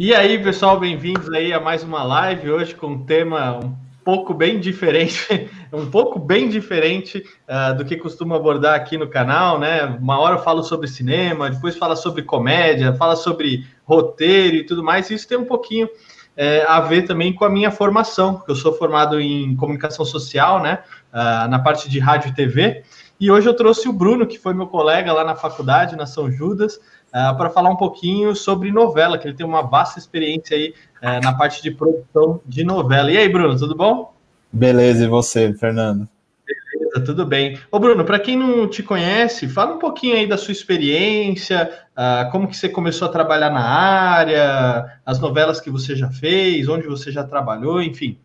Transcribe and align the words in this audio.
E 0.00 0.14
aí, 0.14 0.40
pessoal, 0.40 0.78
bem-vindos 0.78 1.28
aí 1.32 1.52
a 1.52 1.58
mais 1.58 1.82
uma 1.82 2.04
live 2.04 2.52
hoje 2.52 2.72
com 2.72 2.86
um 2.86 3.04
tema 3.04 3.58
um 3.58 3.74
pouco 4.04 4.32
bem 4.32 4.60
diferente, 4.60 5.50
um 5.74 5.90
pouco 5.90 6.20
bem 6.20 6.48
diferente 6.48 7.24
uh, 7.48 7.76
do 7.76 7.84
que 7.84 7.96
costumo 7.96 8.32
abordar 8.32 8.76
aqui 8.76 8.96
no 8.96 9.08
canal, 9.08 9.58
né? 9.58 9.82
Uma 10.00 10.20
hora 10.20 10.36
eu 10.36 10.42
falo 10.44 10.62
sobre 10.62 10.86
cinema, 10.86 11.50
depois 11.50 11.76
fala 11.76 11.96
sobre 11.96 12.22
comédia, 12.22 12.94
fala 12.94 13.16
sobre 13.16 13.66
roteiro 13.84 14.58
e 14.58 14.64
tudo 14.64 14.84
mais. 14.84 15.10
E 15.10 15.14
isso 15.14 15.26
tem 15.26 15.36
um 15.36 15.44
pouquinho 15.44 15.88
é, 16.36 16.64
a 16.68 16.78
ver 16.78 17.02
também 17.02 17.32
com 17.32 17.44
a 17.44 17.50
minha 17.50 17.72
formação, 17.72 18.40
eu 18.46 18.54
sou 18.54 18.72
formado 18.72 19.20
em 19.20 19.56
comunicação 19.56 20.04
social, 20.04 20.62
né? 20.62 20.78
Uh, 21.12 21.48
na 21.50 21.58
parte 21.58 21.90
de 21.90 21.98
rádio 21.98 22.28
e 22.30 22.34
TV. 22.34 22.84
E 23.18 23.32
hoje 23.32 23.48
eu 23.48 23.54
trouxe 23.54 23.88
o 23.88 23.92
Bruno, 23.92 24.28
que 24.28 24.38
foi 24.38 24.54
meu 24.54 24.68
colega 24.68 25.12
lá 25.12 25.24
na 25.24 25.34
faculdade, 25.34 25.96
na 25.96 26.06
São 26.06 26.30
Judas, 26.30 26.78
uh, 27.08 27.36
para 27.36 27.50
falar 27.50 27.70
um 27.70 27.76
pouquinho 27.76 28.34
sobre 28.34 28.70
novela, 28.70 29.18
que 29.18 29.26
ele 29.26 29.36
tem 29.36 29.46
uma 29.46 29.62
vasta 29.62 29.98
experiência 29.98 30.56
aí 30.56 30.74
uh, 31.02 31.22
na 31.22 31.32
parte 31.32 31.62
de 31.62 31.70
produção 31.70 32.40
de 32.46 32.64
novela. 32.64 33.10
E 33.10 33.16
aí, 33.16 33.28
Bruno, 33.28 33.58
tudo 33.58 33.74
bom? 33.74 34.14
Beleza, 34.52 35.04
e 35.04 35.08
você, 35.08 35.52
Fernando? 35.54 36.08
Beleza, 36.46 37.04
tudo 37.04 37.26
bem. 37.26 37.58
Ô, 37.70 37.78
Bruno, 37.78 38.04
para 38.04 38.18
quem 38.18 38.36
não 38.36 38.68
te 38.68 38.82
conhece, 38.82 39.48
fala 39.48 39.74
um 39.74 39.78
pouquinho 39.78 40.16
aí 40.16 40.26
da 40.26 40.38
sua 40.38 40.52
experiência, 40.52 41.70
uh, 41.96 42.30
como 42.30 42.48
que 42.48 42.56
você 42.56 42.68
começou 42.68 43.08
a 43.08 43.10
trabalhar 43.10 43.50
na 43.50 43.64
área, 43.64 45.00
as 45.04 45.18
novelas 45.18 45.60
que 45.60 45.70
você 45.70 45.94
já 45.94 46.10
fez, 46.10 46.68
onde 46.68 46.86
você 46.86 47.10
já 47.10 47.24
trabalhou, 47.24 47.82
enfim. 47.82 48.18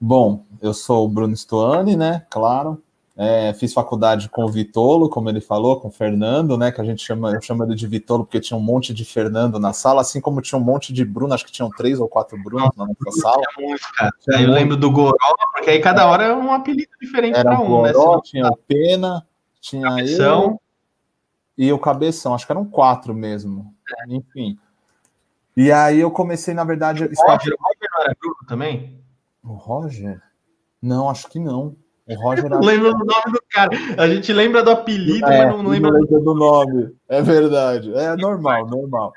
Bom, 0.00 0.44
eu 0.60 0.74
sou 0.74 1.04
o 1.04 1.08
Bruno 1.08 1.36
Stoani, 1.36 1.96
né? 1.96 2.26
Claro, 2.28 2.82
é, 3.22 3.54
fiz 3.54 3.72
faculdade 3.72 4.28
com 4.28 4.44
o 4.44 4.48
Vitolo, 4.48 5.08
como 5.08 5.28
ele 5.28 5.40
falou, 5.40 5.78
com 5.78 5.88
o 5.88 5.92
Fernando, 5.92 6.58
né? 6.58 6.72
Que 6.72 6.80
a 6.80 6.84
gente 6.84 7.04
chama, 7.04 7.30
eu 7.30 7.40
chamo 7.40 7.62
ele 7.62 7.74
de 7.74 7.86
Vitolo 7.86 8.24
porque 8.24 8.40
tinha 8.40 8.56
um 8.56 8.62
monte 8.62 8.92
de 8.92 9.04
Fernando 9.04 9.60
na 9.60 9.72
sala, 9.72 10.00
assim 10.00 10.20
como 10.20 10.42
tinha 10.42 10.58
um 10.58 10.64
monte 10.64 10.92
de 10.92 11.04
Bruno, 11.04 11.32
acho 11.32 11.46
que 11.46 11.52
tinham 11.52 11.70
três 11.70 12.00
ou 12.00 12.08
quatro 12.08 12.36
Brunos 12.42 12.74
na 12.76 12.84
nossa 12.86 13.20
sala. 13.20 13.42
Eu 14.26 14.50
lembro 14.50 14.76
do 14.76 14.90
Goró, 14.90 15.16
porque 15.52 15.70
aí 15.70 15.80
cada 15.80 16.06
hora 16.06 16.24
é 16.24 16.34
um 16.34 16.52
apelido 16.52 16.90
diferente 17.00 17.40
para 17.40 17.60
um, 17.60 17.82
né? 17.82 17.92
Goró, 17.92 18.16
né? 18.16 18.22
Tinha 18.24 18.48
o 18.48 18.56
Pena, 18.56 19.26
tinha 19.60 19.88
Cabeção. 19.88 20.42
eu 20.42 20.62
e 21.56 21.72
o 21.72 21.78
Cabeção, 21.78 22.34
acho 22.34 22.44
que 22.44 22.52
eram 22.52 22.64
quatro 22.64 23.14
mesmo. 23.14 23.72
É. 24.00 24.14
Enfim. 24.14 24.58
E 25.56 25.70
aí 25.70 26.00
eu 26.00 26.10
comecei, 26.10 26.54
na 26.54 26.64
verdade. 26.64 27.04
O 27.04 27.06
Roger, 27.06 27.54
o 27.54 27.62
Roger 27.62 27.88
não 27.92 28.02
era 28.02 28.16
Bruno 28.18 28.36
também? 28.48 29.00
O 29.44 29.52
Roger? 29.52 30.20
Não, 30.80 31.08
acho 31.08 31.28
que 31.28 31.38
não. 31.38 31.76
O 32.08 32.14
Roger 32.14 32.48
não 32.48 32.60
lembra 32.60 32.90
o 32.90 32.98
nome 32.98 33.32
do 33.32 33.42
cara. 33.48 33.70
A 33.96 34.08
gente 34.08 34.32
lembra 34.32 34.62
do 34.62 34.70
apelido, 34.70 35.26
é, 35.26 35.46
mas 35.46 35.56
não 35.56 35.70
lembra, 35.70 35.90
não 35.92 36.00
lembra 36.00 36.20
do 36.20 36.34
nome. 36.34 36.96
É 37.08 37.22
verdade. 37.22 37.94
É 37.94 38.16
normal, 38.16 38.66
normal. 38.66 39.12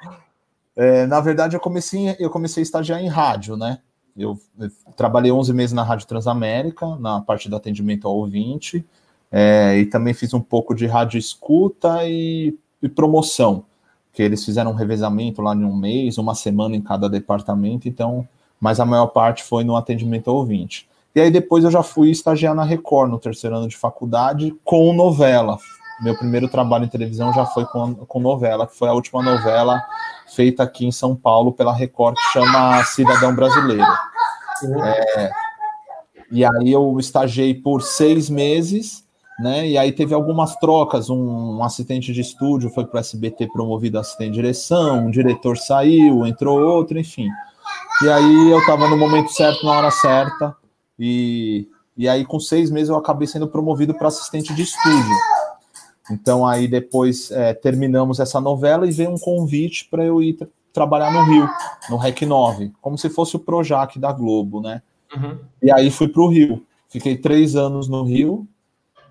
É, 0.76 1.08
na 1.08 1.20
verdade, 1.20 1.56
eu 1.56 1.60
comecei, 1.60 2.16
eu 2.20 2.30
comecei 2.30 2.62
a 2.62 2.66
estagiar 2.66 3.02
em 3.02 3.08
rádio, 3.08 3.56
né? 3.56 3.80
Eu, 4.16 4.38
eu, 4.60 4.70
trabalhei 4.96 5.32
11 5.32 5.54
meses 5.54 5.74
na 5.74 5.84
Rádio 5.84 6.08
Transamérica, 6.08 6.96
na 6.98 7.22
parte 7.22 7.50
do 7.50 7.56
atendimento 7.56 8.08
ao 8.08 8.16
ouvinte, 8.16 8.86
é, 9.32 9.78
e 9.78 9.86
também 9.86 10.14
fiz 10.14 10.34
um 10.34 10.40
pouco 10.40 10.74
de 10.76 10.86
rádio 10.86 11.18
escuta 11.18 12.08
e, 12.08 12.58
e, 12.82 12.88
promoção, 12.88 13.66
que 14.14 14.22
eles 14.22 14.46
fizeram 14.46 14.72
um 14.72 14.76
revezamento 14.76 15.42
lá 15.42 15.54
em 15.54 15.66
um 15.66 15.76
mês, 15.76 16.18
uma 16.18 16.36
semana 16.36 16.76
em 16.76 16.82
cada 16.82 17.10
departamento, 17.10 17.90
então, 17.90 18.28
mas 18.60 18.80
a 18.80 18.86
maior 18.86 19.08
parte 19.08 19.44
foi 19.44 19.64
no 19.64 19.76
atendimento 19.76 20.30
ao 20.30 20.38
ouvinte. 20.38 20.88
E 21.16 21.22
aí 21.22 21.32
depois 21.32 21.64
eu 21.64 21.72
já 21.72 21.82
fui 21.82 22.12
estagiar 22.12 22.54
na 22.54 22.66
Record 22.66 23.10
no 23.10 23.18
terceiro 23.18 23.56
ano 23.56 23.70
de 23.70 23.78
faculdade 23.78 24.54
com 24.66 24.92
novela. 24.92 25.58
Meu 26.02 26.14
primeiro 26.18 26.50
trabalho 26.50 26.84
em 26.84 26.90
televisão 26.90 27.32
já 27.32 27.46
foi 27.46 27.64
com, 27.66 27.96
com 27.96 28.20
novela, 28.20 28.68
que 28.68 28.78
foi 28.78 28.90
a 28.90 28.94
última 28.94 29.24
novela 29.24 29.82
feita 30.36 30.64
aqui 30.64 30.86
em 30.86 30.92
São 30.92 31.16
Paulo 31.16 31.54
pela 31.54 31.74
Record, 31.74 32.16
que 32.16 32.34
chama 32.34 32.84
Cidadão 32.84 33.34
Brasileiro. 33.34 33.86
É, 35.16 35.32
e 36.30 36.44
aí 36.44 36.70
eu 36.70 36.98
estagiei 37.00 37.54
por 37.54 37.82
seis 37.82 38.30
meses, 38.30 39.06
né? 39.40 39.66
E 39.70 39.78
aí 39.78 39.94
teve 39.94 40.14
algumas 40.14 40.58
trocas. 40.58 41.10
Um, 41.10 41.60
um 41.60 41.64
assistente 41.64 42.12
de 42.12 42.20
estúdio 42.20 42.70
foi 42.70 42.86
para 42.86 42.98
o 42.98 43.00
SBT 43.00 43.48
promovido 43.54 43.98
assistente 43.98 44.32
de 44.32 44.36
direção, 44.36 45.06
um 45.06 45.12
diretor 45.12 45.58
saiu, 45.58 46.26
entrou 46.26 46.60
outro, 46.60 47.00
enfim. 47.00 47.30
E 48.04 48.10
aí 48.10 48.52
eu 48.52 48.60
estava 48.60 48.90
no 48.90 48.98
momento 48.98 49.32
certo, 49.32 49.66
na 49.66 49.72
hora 49.72 49.92
certa, 49.92 50.54
e, 51.00 51.68
e 51.98 52.08
aí, 52.08 52.26
com 52.26 52.40
seis 52.40 52.70
meses, 52.70 52.90
eu 52.90 52.96
acabei 52.96 53.28
sendo 53.28 53.48
promovido 53.48 53.94
para 53.94 54.08
assistente 54.08 54.54
de 54.54 54.64
estúdio. 54.64 55.16
Então, 56.12 56.46
aí 56.46 56.68
depois 56.68 57.32
é, 57.32 57.54
terminamos 57.54 58.20
essa 58.20 58.40
novela 58.40 58.88
e 58.88 58.92
veio 58.92 59.12
um 59.12 59.18
convite 59.18 59.88
para 59.90 60.04
eu 60.04 60.22
ir 60.22 60.34
tra 60.34 60.48
trabalhar 60.72 61.12
no 61.12 61.24
Rio, 61.24 61.50
no 61.90 61.96
REC 61.96 62.24
9, 62.24 62.74
como 62.82 62.98
se 62.98 63.10
fosse 63.10 63.38
o 63.38 63.40
Projac 63.40 63.98
da 63.98 64.12
Globo, 64.12 64.60
né? 64.60 64.82
Uhum. 65.16 65.40
E 65.64 65.72
aí 65.72 65.90
fui 65.90 66.10
para 66.10 66.22
o 66.22 66.28
Rio. 66.28 66.66
Fiquei 66.90 67.16
três 67.16 67.56
anos 67.56 67.88
no 67.88 68.04
Rio, 68.04 68.46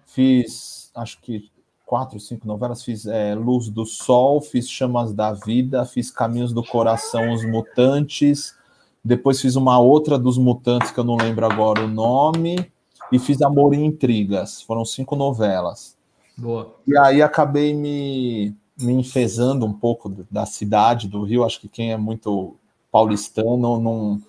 fiz 0.05 0.91
acho 0.95 1.19
que 1.23 1.51
quatro, 1.87 2.21
cinco 2.21 2.47
novelas, 2.47 2.83
fiz 2.83 3.07
é, 3.07 3.35
Luz 3.35 3.69
do 3.69 3.85
Sol, 3.85 4.41
fiz 4.41 4.69
Chamas 4.69 5.13
da 5.13 5.33
Vida, 5.33 5.85
fiz 5.85 6.11
Caminhos 6.11 6.53
do 6.53 6.63
Coração, 6.63 7.33
Os 7.33 7.45
Mutantes, 7.45 8.55
depois 9.05 9.41
fiz 9.41 9.55
uma 9.55 9.79
outra 9.79 10.19
dos 10.19 10.39
Mutantes, 10.39 10.91
que 10.91 10.99
eu 10.99 11.05
não 11.05 11.17
lembro 11.17 11.45
agora 11.45 11.85
o 11.85 11.89
nome. 11.89 12.71
E 13.13 13.19
fiz 13.19 13.43
Amor 13.43 13.75
e 13.75 13.85
Intrigas. 13.85 14.63
Foram 14.63 14.85
cinco 14.85 15.15
novelas. 15.15 15.95
Boa. 16.37 16.75
E 16.87 16.97
aí 16.97 17.21
acabei 17.21 17.75
me, 17.75 18.57
me 18.81 18.95
enfesando 18.95 19.67
um 19.67 19.73
pouco 19.73 20.09
da 20.31 20.47
cidade 20.47 21.07
do 21.07 21.23
Rio. 21.23 21.45
Acho 21.45 21.61
que 21.61 21.69
quem 21.69 21.93
é 21.93 21.99
muito 21.99 22.57
paulistano 22.91 23.79
não. 23.79 24.21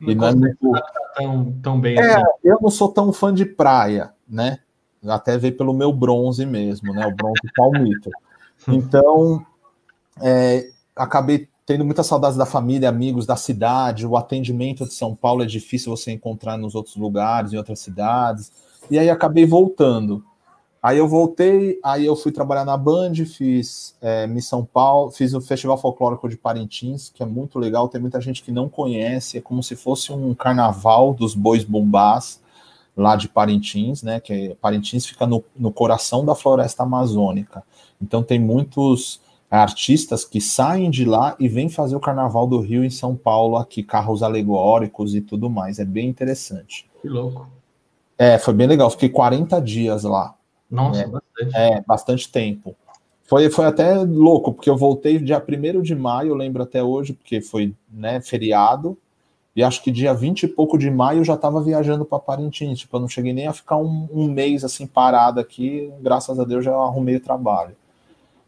Não, 0.00 0.14
não 0.14 0.26
é 0.26 0.34
muito... 0.34 0.72
tão, 1.16 1.52
tão 1.62 1.80
bem 1.80 1.96
é, 1.96 2.16
assim. 2.16 2.24
Eu 2.42 2.58
não 2.60 2.70
sou 2.70 2.88
tão 2.88 3.12
fã 3.12 3.32
de 3.32 3.44
praia, 3.44 4.12
né? 4.28 4.58
Até 5.06 5.38
ver 5.38 5.52
pelo 5.52 5.72
meu 5.72 5.92
bronze 5.92 6.44
mesmo, 6.44 6.92
né? 6.92 7.06
O 7.06 7.14
bronze 7.14 7.40
palmito. 7.54 8.10
Então, 8.66 9.44
é, 10.22 10.70
acabei 10.96 11.48
tendo 11.66 11.84
muitas 11.84 12.06
saudades 12.06 12.36
da 12.36 12.46
família, 12.46 12.88
amigos, 12.88 13.26
da 13.26 13.36
cidade. 13.36 14.06
O 14.06 14.16
atendimento 14.16 14.84
de 14.84 14.94
São 14.94 15.14
Paulo 15.14 15.42
é 15.42 15.46
difícil 15.46 15.94
você 15.94 16.12
encontrar 16.12 16.56
nos 16.56 16.74
outros 16.74 16.96
lugares, 16.96 17.52
em 17.52 17.56
outras 17.56 17.80
cidades. 17.80 18.52
E 18.90 18.98
aí 18.98 19.08
acabei 19.08 19.46
voltando. 19.46 20.24
Aí 20.82 20.98
eu 20.98 21.08
voltei, 21.08 21.80
aí 21.82 22.04
eu 22.04 22.14
fui 22.14 22.30
trabalhar 22.30 22.66
na 22.66 22.76
Band, 22.76 23.14
fiz 23.24 23.96
é, 24.02 24.26
Miss 24.26 24.46
São 24.46 24.62
Paulo, 24.62 25.10
fiz 25.10 25.32
o 25.32 25.40
Festival 25.40 25.78
Folclórico 25.78 26.28
de 26.28 26.36
Parintins, 26.36 27.08
que 27.08 27.22
é 27.22 27.26
muito 27.26 27.58
legal, 27.58 27.88
tem 27.88 27.98
muita 27.98 28.20
gente 28.20 28.42
que 28.42 28.52
não 28.52 28.68
conhece, 28.68 29.38
é 29.38 29.40
como 29.40 29.62
se 29.62 29.76
fosse 29.76 30.12
um 30.12 30.34
carnaval 30.34 31.14
dos 31.14 31.34
bois 31.34 31.64
bombás 31.64 32.38
lá 32.94 33.16
de 33.16 33.28
Parintins, 33.28 34.02
né? 34.02 34.20
Que 34.20 34.32
é, 34.50 34.54
Parintins 34.56 35.06
fica 35.06 35.26
no, 35.26 35.42
no 35.56 35.72
coração 35.72 36.22
da 36.22 36.34
floresta 36.34 36.82
amazônica. 36.82 37.62
Então 37.98 38.22
tem 38.22 38.38
muitos 38.38 39.22
artistas 39.58 40.24
que 40.24 40.40
saem 40.40 40.90
de 40.90 41.04
lá 41.04 41.36
e 41.38 41.48
vêm 41.48 41.68
fazer 41.68 41.94
o 41.94 42.00
Carnaval 42.00 42.46
do 42.46 42.60
Rio 42.60 42.84
em 42.84 42.90
São 42.90 43.14
Paulo, 43.14 43.56
aqui, 43.56 43.82
carros 43.82 44.22
alegóricos 44.22 45.14
e 45.14 45.20
tudo 45.20 45.48
mais. 45.48 45.78
É 45.78 45.84
bem 45.84 46.08
interessante. 46.08 46.90
Que 47.00 47.08
louco. 47.08 47.48
É, 48.18 48.38
foi 48.38 48.54
bem 48.54 48.66
legal. 48.66 48.90
Fiquei 48.90 49.08
40 49.08 49.60
dias 49.60 50.04
lá. 50.04 50.34
Nossa, 50.70 51.02
é, 51.02 51.06
bastante. 51.06 51.56
É, 51.56 51.84
bastante 51.86 52.32
tempo. 52.32 52.74
Foi, 53.24 53.48
foi 53.48 53.64
até 53.64 53.94
louco, 53.94 54.52
porque 54.52 54.68
eu 54.68 54.76
voltei 54.76 55.18
dia 55.18 55.42
1 55.42 55.82
de 55.82 55.94
maio, 55.94 56.30
eu 56.30 56.34
lembro 56.34 56.62
até 56.62 56.82
hoje, 56.82 57.14
porque 57.14 57.40
foi 57.40 57.74
né, 57.90 58.20
feriado, 58.20 58.98
e 59.56 59.62
acho 59.62 59.82
que 59.82 59.90
dia 59.90 60.12
20 60.12 60.42
e 60.42 60.48
pouco 60.48 60.76
de 60.76 60.90
maio 60.90 61.20
eu 61.20 61.24
já 61.24 61.34
estava 61.34 61.62
viajando 61.62 62.04
para 62.04 62.18
Parintins. 62.18 62.80
Tipo, 62.80 62.96
eu 62.96 63.00
não 63.00 63.08
cheguei 63.08 63.32
nem 63.32 63.46
a 63.46 63.52
ficar 63.52 63.76
um, 63.76 64.08
um 64.12 64.28
mês 64.28 64.64
assim 64.64 64.86
parado 64.86 65.40
aqui, 65.40 65.92
graças 66.00 66.38
a 66.38 66.44
Deus 66.44 66.64
já 66.64 66.74
arrumei 66.74 67.16
o 67.16 67.20
trabalho. 67.20 67.76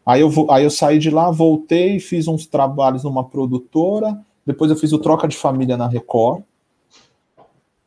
Aí 0.06 0.20
eu, 0.20 0.30
aí 0.50 0.62
eu 0.62 0.70
saí 0.70 1.00
de 1.00 1.10
lá, 1.10 1.32
voltei, 1.32 1.98
fiz 1.98 2.28
uns 2.28 2.46
trabalhos 2.46 3.02
numa 3.02 3.24
produtora, 3.28 4.24
depois 4.46 4.70
eu 4.70 4.76
fiz 4.76 4.92
o 4.92 5.00
Troca 5.00 5.26
de 5.26 5.36
Família 5.36 5.76
na 5.76 5.88
Record. 5.88 6.44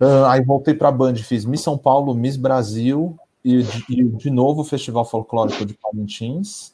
Uh, 0.01 0.25
aí 0.27 0.44
voltei 0.44 0.74
para 0.74 0.89
a 0.89 0.92
Band, 0.92 1.16
fiz 1.16 1.45
Miss 1.45 1.62
São 1.62 1.77
Paulo, 1.77 2.13
Miss 2.13 2.36
Brasil 2.36 3.18
e, 3.44 3.62
e, 3.89 4.04
de 4.04 4.30
novo 4.30 4.62
o 4.62 4.66
Festival 4.66 5.06
Folclórico 5.06 5.66
de 5.66 5.74
Parintins. 5.74 6.74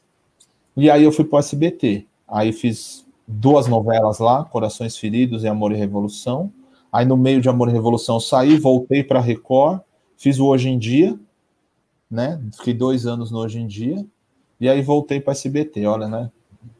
E 0.76 0.90
aí 0.90 1.04
eu 1.04 1.12
fui 1.12 1.24
para 1.24 1.38
o 1.38 1.40
SBT. 1.40 2.08
Aí 2.28 2.52
fiz 2.52 3.06
duas 3.28 3.68
novelas 3.68 4.18
lá, 4.18 4.44
Corações 4.46 4.98
Feridos 4.98 5.44
e 5.44 5.48
Amor 5.48 5.72
e 5.72 5.76
Revolução. 5.76 6.52
Aí 6.92 7.06
no 7.06 7.16
meio 7.16 7.40
de 7.40 7.50
Amor 7.50 7.70
e 7.70 7.72
Revolução 7.72 8.20
saí, 8.20 8.58
voltei 8.58 9.04
para 9.04 9.20
Record, 9.20 9.82
fiz 10.18 10.40
o 10.40 10.46
Hoje 10.46 10.70
em 10.70 10.80
Dia, 10.80 11.20
né? 12.10 12.42
Fiquei 12.56 12.74
dois 12.74 13.06
anos 13.06 13.30
no 13.30 13.40
Hoje 13.40 13.60
em 13.60 13.68
Dia. 13.68 14.06
E 14.60 14.70
aí 14.70 14.82
voltei 14.82 15.20
para 15.20 15.34
SBT, 15.34 15.86
olha, 15.86 16.08
né? 16.08 16.32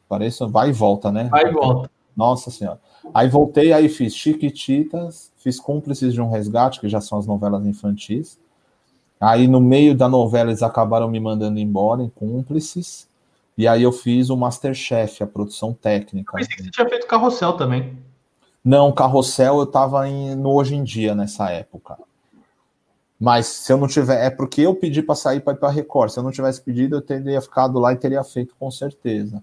Parece 0.08 0.46
vai 0.46 0.70
e 0.70 0.74
volta, 0.74 1.12
né? 1.12 1.26
Vai 1.26 1.48
e 1.48 1.52
volta. 1.52 1.90
Nossa 2.16 2.50
Senhora. 2.50 2.80
Aí 3.14 3.28
voltei, 3.28 3.74
aí 3.74 3.90
fiz 3.90 4.16
Chiquititas, 4.16 5.32
fiz 5.38 5.60
Cúmplices 5.60 6.14
de 6.14 6.22
um 6.22 6.30
Resgate, 6.30 6.80
que 6.80 6.88
já 6.88 7.02
são 7.02 7.18
as 7.18 7.28
novelas 7.28 7.66
infantis. 7.66 8.40
Aí 9.20 9.48
no 9.48 9.60
meio 9.60 9.96
da 9.96 10.08
novela 10.08 10.50
eles 10.50 10.64
acabaram 10.64 11.10
me 11.10 11.20
mandando 11.20 11.60
embora 11.60 12.02
em 12.02 12.10
Cúmplices. 12.10 13.08
E 13.58 13.68
aí 13.68 13.84
eu 13.84 13.92
fiz 13.92 14.30
o 14.30 14.38
Masterchef, 14.38 15.24
a 15.24 15.28
produção 15.28 15.74
técnica. 15.74 16.34
Eu 16.34 16.40
pensei 16.40 16.56
que 16.58 16.64
você 16.64 16.72
tinha 16.72 16.90
feito 16.90 17.08
carrossel 17.08 17.54
também. 17.54 17.98
Não, 18.64 18.92
carrossel 18.92 19.58
eu 19.58 19.64
estava 19.64 20.06
no 20.08 20.52
Hoje 20.52 20.76
em 20.76 20.84
Dia 20.84 21.14
nessa 21.14 21.50
época. 21.52 21.98
Mas 23.20 23.48
se 23.48 23.72
eu 23.72 23.78
não 23.78 23.88
tiver, 23.88 24.26
é 24.26 24.30
porque 24.30 24.62
eu 24.62 24.76
pedi 24.76 25.02
para 25.02 25.16
sair 25.16 25.40
para 25.40 25.54
ir 25.54 25.58
para 25.58 25.70
Record. 25.70 26.12
Se 26.12 26.20
eu 26.20 26.24
não 26.24 26.32
tivesse 26.32 26.62
pedido, 26.62 26.98
eu 26.98 27.02
teria 27.02 27.42
ficado 27.42 27.80
lá 27.80 27.94
e 27.94 27.98
teria 27.98 28.24
feito 28.24 28.56
com 28.60 28.70
certeza. 28.70 29.42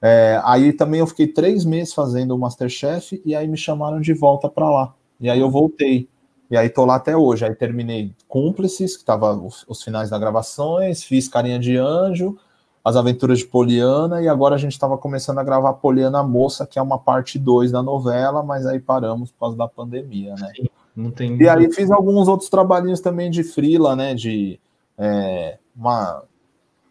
É, 0.00 0.40
aí 0.44 0.72
também 0.72 1.00
eu 1.00 1.06
fiquei 1.06 1.28
três 1.28 1.64
meses 1.64 1.94
fazendo 1.94 2.34
o 2.34 2.38
Masterchef 2.38 3.22
e 3.24 3.34
aí 3.34 3.46
me 3.46 3.56
chamaram 3.56 4.00
de 4.00 4.12
volta 4.12 4.48
para 4.48 4.68
lá. 4.68 4.94
E 5.20 5.30
aí 5.30 5.38
eu 5.38 5.50
voltei. 5.50 6.08
E 6.50 6.56
aí 6.56 6.68
tô 6.68 6.84
lá 6.84 6.96
até 6.96 7.16
hoje. 7.16 7.44
Aí 7.44 7.54
terminei 7.54 8.12
Cúmplices, 8.28 8.96
que 8.96 9.04
tava 9.04 9.32
os, 9.32 9.64
os 9.68 9.82
finais 9.82 10.10
das 10.10 10.20
gravações, 10.20 11.02
fiz 11.02 11.28
Carinha 11.28 11.58
de 11.58 11.76
Anjo, 11.76 12.36
As 12.84 12.96
Aventuras 12.96 13.38
de 13.38 13.46
Poliana, 13.46 14.20
e 14.20 14.28
agora 14.28 14.56
a 14.56 14.58
gente 14.58 14.72
estava 14.72 14.98
começando 14.98 15.38
a 15.38 15.44
gravar 15.44 15.72
Poliana 15.74 16.22
Moça, 16.22 16.66
que 16.66 16.78
é 16.78 16.82
uma 16.82 16.98
parte 16.98 17.38
2 17.38 17.70
da 17.70 17.82
novela, 17.82 18.42
mas 18.42 18.66
aí 18.66 18.80
paramos 18.80 19.30
por 19.30 19.38
causa 19.38 19.56
da 19.56 19.68
pandemia, 19.68 20.34
né? 20.34 20.52
Sim, 20.56 20.66
não 20.94 21.10
tem... 21.10 21.36
E 21.40 21.48
aí 21.48 21.72
fiz 21.72 21.90
alguns 21.90 22.28
outros 22.28 22.48
trabalhinhos 22.50 23.00
também 23.00 23.30
de 23.30 23.42
frila, 23.42 23.96
né? 23.96 24.14
De 24.14 24.60
é, 24.98 25.58
uma. 25.74 26.22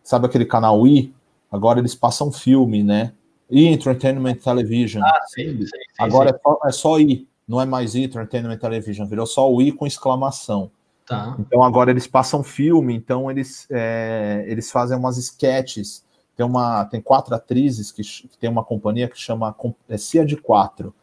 Sabe 0.04 0.26
aquele 0.26 0.46
canal 0.46 0.86
I? 0.88 1.14
Agora 1.52 1.80
eles 1.80 1.96
passam 1.96 2.32
filme, 2.32 2.84
né? 2.84 3.14
E 3.50 3.68
Entertainment 3.68 4.36
Television. 4.36 5.04
Ah, 5.04 5.22
sim, 5.28 5.58
sim, 5.60 5.66
sim 5.66 5.78
Agora 6.00 6.30
sim. 6.30 6.36
É, 6.36 6.40
só, 6.42 6.60
é 6.66 6.72
só 6.72 7.00
I 7.00 7.28
não 7.48 7.60
é 7.60 7.66
mais 7.66 7.96
Entertainment 7.96 8.58
Television, 8.58 9.06
virou 9.06 9.26
só 9.26 9.52
o 9.52 9.62
I 9.62 9.74
com 9.74 9.86
exclamação. 9.86 10.72
Tá. 11.06 11.36
Então 11.38 11.62
agora 11.62 11.92
eles 11.92 12.08
passam 12.08 12.42
filme, 12.44 12.96
então 12.96 13.30
eles, 13.30 13.68
é, 13.70 14.46
eles 14.48 14.72
fazem 14.72 14.98
umas 14.98 15.18
sketches. 15.18 16.06
Tem, 16.38 16.46
uma, 16.46 16.86
tem 16.86 17.02
quatro 17.02 17.36
atrizes 17.36 17.92
que, 17.92 18.02
que 18.02 18.38
tem 18.40 18.50
uma 18.50 18.64
companhia 18.64 19.10
que 19.10 19.20
chama 19.20 19.54
é 19.90 19.98
Cia 19.98 20.26
de 20.26 20.38
Quatro. 20.38 20.96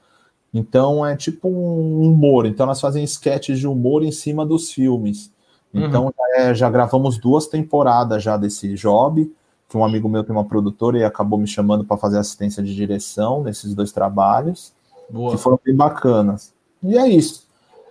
Então 0.52 1.04
é 1.04 1.16
tipo 1.16 1.48
um 1.48 2.02
humor. 2.02 2.46
Então 2.46 2.64
elas 2.64 2.80
fazem 2.80 3.04
sketches 3.04 3.58
de 3.58 3.66
humor 3.66 4.02
em 4.02 4.12
cima 4.12 4.46
dos 4.46 4.72
filmes. 4.72 5.32
Então 5.72 6.06
uhum. 6.06 6.12
já, 6.16 6.42
é, 6.42 6.54
já, 6.54 6.70
gravamos 6.70 7.18
duas 7.18 7.46
temporadas 7.46 8.22
já 8.22 8.36
desse 8.36 8.74
job. 8.74 9.32
Que 9.68 9.76
um 9.76 9.84
amigo 9.84 10.08
meu 10.08 10.24
tem 10.24 10.34
uma 10.34 10.46
produtora 10.46 10.98
e 10.98 11.04
acabou 11.04 11.38
me 11.38 11.46
chamando 11.46 11.84
para 11.84 11.98
fazer 11.98 12.18
assistência 12.18 12.62
de 12.62 12.74
direção 12.74 13.42
nesses 13.42 13.74
dois 13.74 13.92
trabalhos. 13.92 14.72
Boa. 15.10 15.32
que 15.32 15.38
foram 15.38 15.58
bem 15.64 15.74
bacanas. 15.74 16.54
E 16.82 16.96
é 16.96 17.06
isso. 17.08 17.46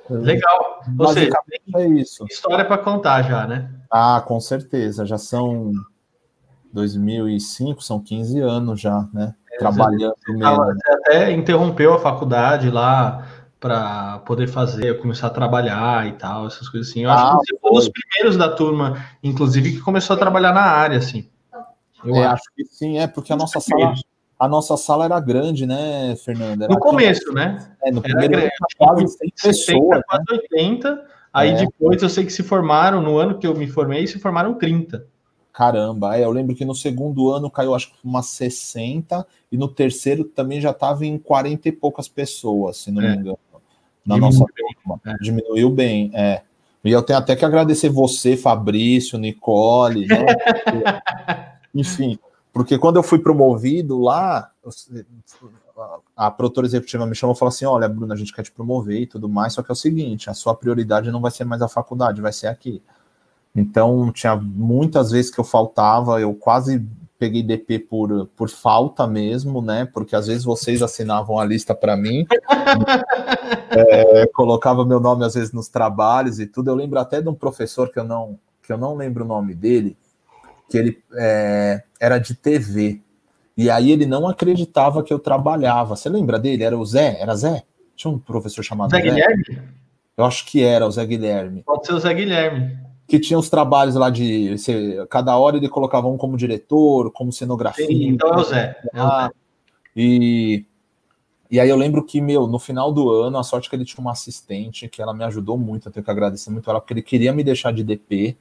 Legal. 0.09 0.81
Ou 0.97 1.07
seja, 1.13 1.37
é 1.75 1.87
isso. 1.87 2.25
História 2.29 2.63
para 2.63 2.77
contar 2.77 3.23
já, 3.23 3.45
né? 3.45 3.69
Ah, 3.91 4.23
com 4.25 4.39
certeza. 4.39 5.05
Já 5.05 5.17
são 5.17 5.71
2005, 6.73 7.83
são 7.83 7.99
15 7.99 8.39
anos 8.39 8.79
já, 8.79 9.07
né? 9.13 9.33
É, 9.51 9.57
Trabalhando 9.57 10.15
você, 10.25 10.33
você 10.33 10.91
até 10.91 11.31
interrompeu 11.31 11.93
a 11.93 11.99
faculdade 11.99 12.69
lá 12.69 13.27
para 13.59 14.19
poder 14.19 14.47
fazer, 14.47 14.99
começar 14.99 15.27
a 15.27 15.31
trabalhar 15.31 16.07
e 16.07 16.13
tal, 16.13 16.47
essas 16.47 16.69
coisas 16.69 16.89
assim. 16.89 17.03
Eu 17.03 17.09
ah, 17.09 17.15
acho 17.15 17.39
que 17.39 17.47
você 17.47 17.59
foi 17.59 17.71
um 17.71 17.73
dos 17.73 17.89
primeiros 17.89 18.37
da 18.37 18.49
turma, 18.49 19.03
inclusive, 19.23 19.73
que 19.73 19.79
começou 19.79 20.15
a 20.15 20.19
trabalhar 20.19 20.53
na 20.53 20.61
área, 20.61 20.97
assim. 20.97 21.29
Eu 22.03 22.15
é, 22.15 22.25
acho. 22.25 22.43
que 22.55 22.63
sim, 22.65 22.99
é 22.99 23.07
porque 23.07 23.33
a 23.33 23.35
nossa 23.35 23.59
sala, 23.59 23.93
a 24.39 24.47
nossa 24.47 24.77
sala 24.77 25.05
era 25.05 25.19
grande, 25.19 25.65
né, 25.65 26.15
Fernanda? 26.23 26.65
Era 26.65 26.73
no 26.73 26.79
começo, 26.79 27.33
né? 27.33 27.75
É, 27.83 27.91
no 27.91 28.01
primeiro 28.01 28.35
era 28.35 28.51
quase 28.77 29.07
100 29.07 29.33
pessoas. 29.41 30.01
80, 30.29 30.95
né? 30.95 31.01
aí 31.33 31.49
é. 31.49 31.65
depois 31.65 32.01
eu 32.03 32.09
sei 32.09 32.25
que 32.25 32.31
se 32.31 32.43
formaram, 32.43 33.01
no 33.01 33.17
ano 33.17 33.39
que 33.39 33.47
eu 33.47 33.55
me 33.55 33.67
formei, 33.67 34.05
se 34.05 34.19
formaram 34.19 34.53
30. 34.53 35.05
Caramba, 35.57 36.15
é, 36.15 36.23
eu 36.23 36.29
lembro 36.29 36.55
que 36.55 36.63
no 36.63 36.75
segundo 36.75 37.31
ano 37.31 37.49
caiu 37.49 37.73
acho 37.73 37.91
que 37.91 37.97
umas 38.03 38.27
60, 38.27 39.25
e 39.51 39.57
no 39.57 39.67
terceiro 39.67 40.23
também 40.23 40.61
já 40.61 40.69
estava 40.69 41.03
em 41.03 41.17
40 41.17 41.67
e 41.67 41.71
poucas 41.71 42.07
pessoas, 42.07 42.77
se 42.77 42.91
não 42.91 43.01
é. 43.01 43.07
me 43.09 43.17
engano. 43.17 43.39
Na 44.05 44.13
Diminuiu 44.13 44.39
nossa 44.39 44.45
turma. 44.85 45.01
É. 45.03 45.15
Diminuiu 45.19 45.71
bem, 45.71 46.11
é. 46.13 46.43
E 46.83 46.91
eu 46.91 47.01
tenho 47.01 47.17
até 47.17 47.35
que 47.35 47.43
agradecer 47.43 47.89
você, 47.89 48.37
Fabrício, 48.37 49.17
Nicole, 49.17 50.05
né? 50.05 50.25
Enfim, 51.73 52.19
porque 52.53 52.77
quando 52.77 52.97
eu 52.97 53.03
fui 53.03 53.17
promovido 53.17 53.99
lá, 53.99 54.51
a 56.15 56.29
produtora 56.29 56.67
executiva 56.67 57.07
me 57.07 57.15
chamou 57.15 57.35
e 57.35 57.39
falou 57.39 57.49
assim: 57.49 57.65
Olha, 57.65 57.89
Bruno, 57.89 58.13
a 58.13 58.15
gente 58.15 58.31
quer 58.31 58.43
te 58.43 58.51
promover 58.51 59.01
e 59.01 59.07
tudo 59.07 59.27
mais, 59.27 59.53
só 59.53 59.63
que 59.63 59.71
é 59.71 59.73
o 59.73 59.75
seguinte: 59.75 60.29
a 60.29 60.35
sua 60.35 60.53
prioridade 60.53 61.09
não 61.09 61.19
vai 61.19 61.31
ser 61.31 61.45
mais 61.45 61.63
a 61.63 61.67
faculdade, 61.67 62.21
vai 62.21 62.31
ser 62.31 62.45
aqui. 62.45 62.79
Então, 63.57 64.11
tinha 64.11 64.35
muitas 64.35 65.09
vezes 65.09 65.31
que 65.31 65.39
eu 65.39 65.43
faltava, 65.43 66.21
eu 66.21 66.31
quase 66.35 66.87
peguei 67.17 67.41
DP 67.41 67.79
por, 67.79 68.27
por 68.35 68.49
falta 68.49 69.07
mesmo, 69.07 69.63
né? 69.63 69.89
Porque 69.91 70.15
às 70.15 70.27
vezes 70.27 70.43
vocês 70.43 70.83
assinavam 70.83 71.39
a 71.39 71.43
lista 71.43 71.73
para 71.73 71.97
mim, 71.97 72.27
é, 73.71 74.27
colocava 74.27 74.85
meu 74.85 74.99
nome 74.99 75.25
às 75.25 75.33
vezes 75.33 75.51
nos 75.51 75.67
trabalhos 75.67 76.39
e 76.39 76.45
tudo. 76.45 76.69
Eu 76.69 76.75
lembro 76.75 76.99
até 76.99 77.19
de 77.19 77.27
um 77.27 77.33
professor 77.33 77.91
que 77.91 77.97
eu 77.97 78.03
não, 78.03 78.37
que 78.61 78.71
eu 78.71 78.77
não 78.77 78.95
lembro 78.95 79.25
o 79.25 79.27
nome 79.27 79.55
dele, 79.55 79.97
que 80.69 80.77
ele 80.77 81.03
é, 81.15 81.81
era 81.99 82.19
de 82.19 82.35
TV. 82.35 83.01
E 83.57 83.71
aí 83.71 83.91
ele 83.91 84.05
não 84.05 84.27
acreditava 84.27 85.01
que 85.01 85.11
eu 85.11 85.17
trabalhava. 85.17 85.95
Você 85.95 86.09
lembra 86.09 86.37
dele? 86.37 86.63
Era 86.63 86.77
o 86.77 86.85
Zé? 86.85 87.19
Era 87.19 87.35
Zé? 87.35 87.63
Tinha 87.95 88.13
um 88.13 88.19
professor 88.19 88.61
chamado 88.61 88.91
Zé, 88.91 88.97
Zé 88.97 89.03
Guilherme? 89.03 89.61
Eu 90.15 90.25
acho 90.25 90.45
que 90.45 90.63
era 90.63 90.85
o 90.85 90.91
Zé 90.91 91.03
Guilherme. 91.07 91.63
Pode 91.63 91.87
ser 91.87 91.93
o 91.93 91.99
Zé 91.99 92.13
Guilherme. 92.13 92.86
Que 93.07 93.19
tinha 93.19 93.39
os 93.39 93.49
trabalhos 93.49 93.95
lá 93.95 94.09
de. 94.09 94.55
cada 95.09 95.37
hora 95.37 95.57
ele 95.57 95.69
colocava 95.69 96.07
um 96.07 96.17
como 96.17 96.35
diretor, 96.35 97.11
como 97.11 97.31
cenografia. 97.31 97.85
Sim, 97.85 98.09
então 98.09 98.29
é 98.29 98.37
o 98.37 98.43
Zé. 98.43 98.77
É 98.93 99.03
o 99.03 99.09
Zé. 99.09 99.31
E, 99.95 100.65
e 101.49 101.59
aí 101.59 101.69
eu 101.69 101.75
lembro 101.75 102.03
que, 102.03 102.21
meu, 102.21 102.45
no 102.45 102.59
final 102.59 102.91
do 102.91 103.09
ano, 103.09 103.37
a 103.37 103.43
sorte 103.43 103.69
que 103.69 103.75
ele 103.75 103.85
tinha 103.85 104.01
uma 104.01 104.11
assistente, 104.11 104.87
que 104.87 105.01
ela 105.01 105.13
me 105.13 105.23
ajudou 105.23 105.57
muito, 105.57 105.87
eu 105.87 105.91
tenho 105.91 106.03
que 106.03 106.11
agradecer 106.11 106.49
muito 106.49 106.69
ela, 106.69 106.79
porque 106.79 106.93
ele 106.93 107.01
queria 107.01 107.33
me 107.33 107.43
deixar 107.43 107.71
de 107.71 107.83
DP. 107.83 108.37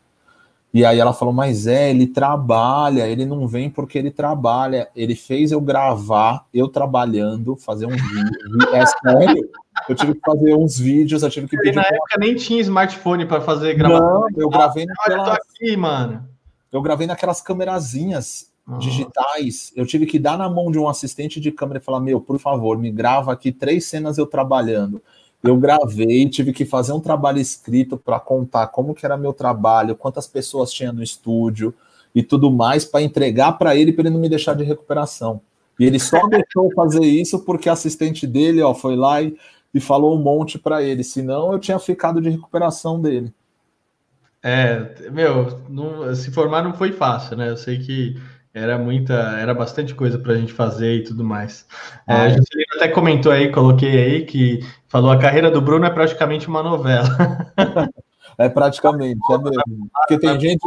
E 0.76 0.84
aí 0.84 0.98
ela 0.98 1.14
falou, 1.14 1.32
mas 1.32 1.66
é, 1.66 1.88
ele 1.88 2.06
trabalha, 2.06 3.08
ele 3.08 3.24
não 3.24 3.48
vem 3.48 3.70
porque 3.70 3.96
ele 3.96 4.10
trabalha. 4.10 4.90
Ele 4.94 5.16
fez 5.16 5.50
eu 5.50 5.58
gravar, 5.58 6.44
eu 6.52 6.68
trabalhando, 6.68 7.56
fazer 7.56 7.86
um 7.86 7.96
vídeo. 7.96 8.74
É 8.74 8.84
sério? 8.84 9.48
Eu 9.88 9.94
tive 9.94 10.12
que 10.12 10.20
fazer 10.20 10.54
uns 10.54 10.78
vídeos, 10.78 11.22
eu 11.22 11.30
tive 11.30 11.48
que 11.48 11.56
pedir. 11.56 11.76
Na 11.76 11.80
uma... 11.80 11.88
época 11.88 12.18
nem 12.18 12.34
tinha 12.34 12.60
smartphone 12.60 13.24
para 13.24 13.40
fazer 13.40 13.72
gravação. 13.72 14.20
Não, 14.20 14.28
eu 14.36 14.50
gravei 14.50 14.84
ah, 14.84 14.86
naquelas... 14.86 15.24
Tô 15.24 15.32
aqui, 15.32 15.76
mano. 15.78 16.28
Eu 16.70 16.82
gravei 16.82 17.06
naquelas 17.06 17.40
câmerazinhas 17.40 18.52
digitais. 18.78 19.72
Eu 19.74 19.86
tive 19.86 20.04
que 20.04 20.18
dar 20.18 20.36
na 20.36 20.50
mão 20.50 20.70
de 20.70 20.78
um 20.78 20.90
assistente 20.90 21.40
de 21.40 21.50
câmera 21.50 21.78
e 21.78 21.82
falar: 21.82 22.00
Meu, 22.00 22.20
por 22.20 22.38
favor, 22.38 22.76
me 22.76 22.90
grava 22.90 23.32
aqui 23.32 23.50
três 23.50 23.86
cenas 23.86 24.18
eu 24.18 24.26
trabalhando 24.26 25.00
eu 25.46 25.56
gravei, 25.56 26.28
tive 26.28 26.52
que 26.52 26.64
fazer 26.64 26.92
um 26.92 27.00
trabalho 27.00 27.38
escrito 27.38 27.96
para 27.96 28.18
contar 28.20 28.66
como 28.68 28.94
que 28.94 29.04
era 29.04 29.16
meu 29.16 29.32
trabalho, 29.32 29.96
quantas 29.96 30.26
pessoas 30.26 30.72
tinha 30.72 30.92
no 30.92 31.02
estúdio 31.02 31.74
e 32.14 32.22
tudo 32.22 32.50
mais 32.50 32.84
para 32.84 33.02
entregar 33.02 33.52
para 33.52 33.76
ele 33.76 33.92
para 33.92 34.02
ele 34.02 34.10
não 34.10 34.20
me 34.20 34.28
deixar 34.28 34.54
de 34.54 34.64
recuperação. 34.64 35.40
E 35.78 35.84
ele 35.84 35.98
só 35.98 36.26
deixou 36.28 36.72
fazer 36.74 37.04
isso 37.04 37.40
porque 37.40 37.68
a 37.68 37.72
assistente 37.72 38.26
dele, 38.26 38.62
ó, 38.62 38.74
foi 38.74 38.96
lá 38.96 39.22
e, 39.22 39.36
e 39.72 39.80
falou 39.80 40.16
um 40.18 40.22
monte 40.22 40.58
para 40.58 40.82
ele, 40.82 41.04
senão 41.04 41.52
eu 41.52 41.58
tinha 41.58 41.78
ficado 41.78 42.20
de 42.20 42.30
recuperação 42.30 43.00
dele. 43.00 43.32
É, 44.42 45.10
meu, 45.10 45.60
não, 45.68 46.14
se 46.14 46.30
formar 46.30 46.62
não 46.62 46.72
foi 46.72 46.92
fácil, 46.92 47.36
né? 47.36 47.50
Eu 47.50 47.56
sei 47.56 47.78
que 47.78 48.16
era 48.56 48.78
muita, 48.78 49.12
era 49.38 49.52
bastante 49.52 49.94
coisa 49.94 50.18
para 50.18 50.32
a 50.32 50.36
gente 50.36 50.50
fazer 50.50 50.94
e 50.94 51.04
tudo 51.04 51.22
mais. 51.22 51.66
É, 52.08 52.14
ah, 52.14 52.22
a 52.22 52.28
gente 52.30 52.48
até 52.74 52.88
comentou 52.88 53.30
aí, 53.30 53.52
coloquei 53.52 54.02
aí 54.02 54.24
que 54.24 54.60
falou 54.88 55.10
a 55.10 55.18
carreira 55.18 55.50
do 55.50 55.60
Bruno 55.60 55.84
é 55.84 55.90
praticamente 55.90 56.48
uma 56.48 56.62
novela. 56.62 57.06
é 58.38 58.48
praticamente, 58.48 59.20
é 59.30 59.38
mesmo. 59.38 59.90
Porque 59.92 60.18
tem 60.18 60.40
gente, 60.40 60.66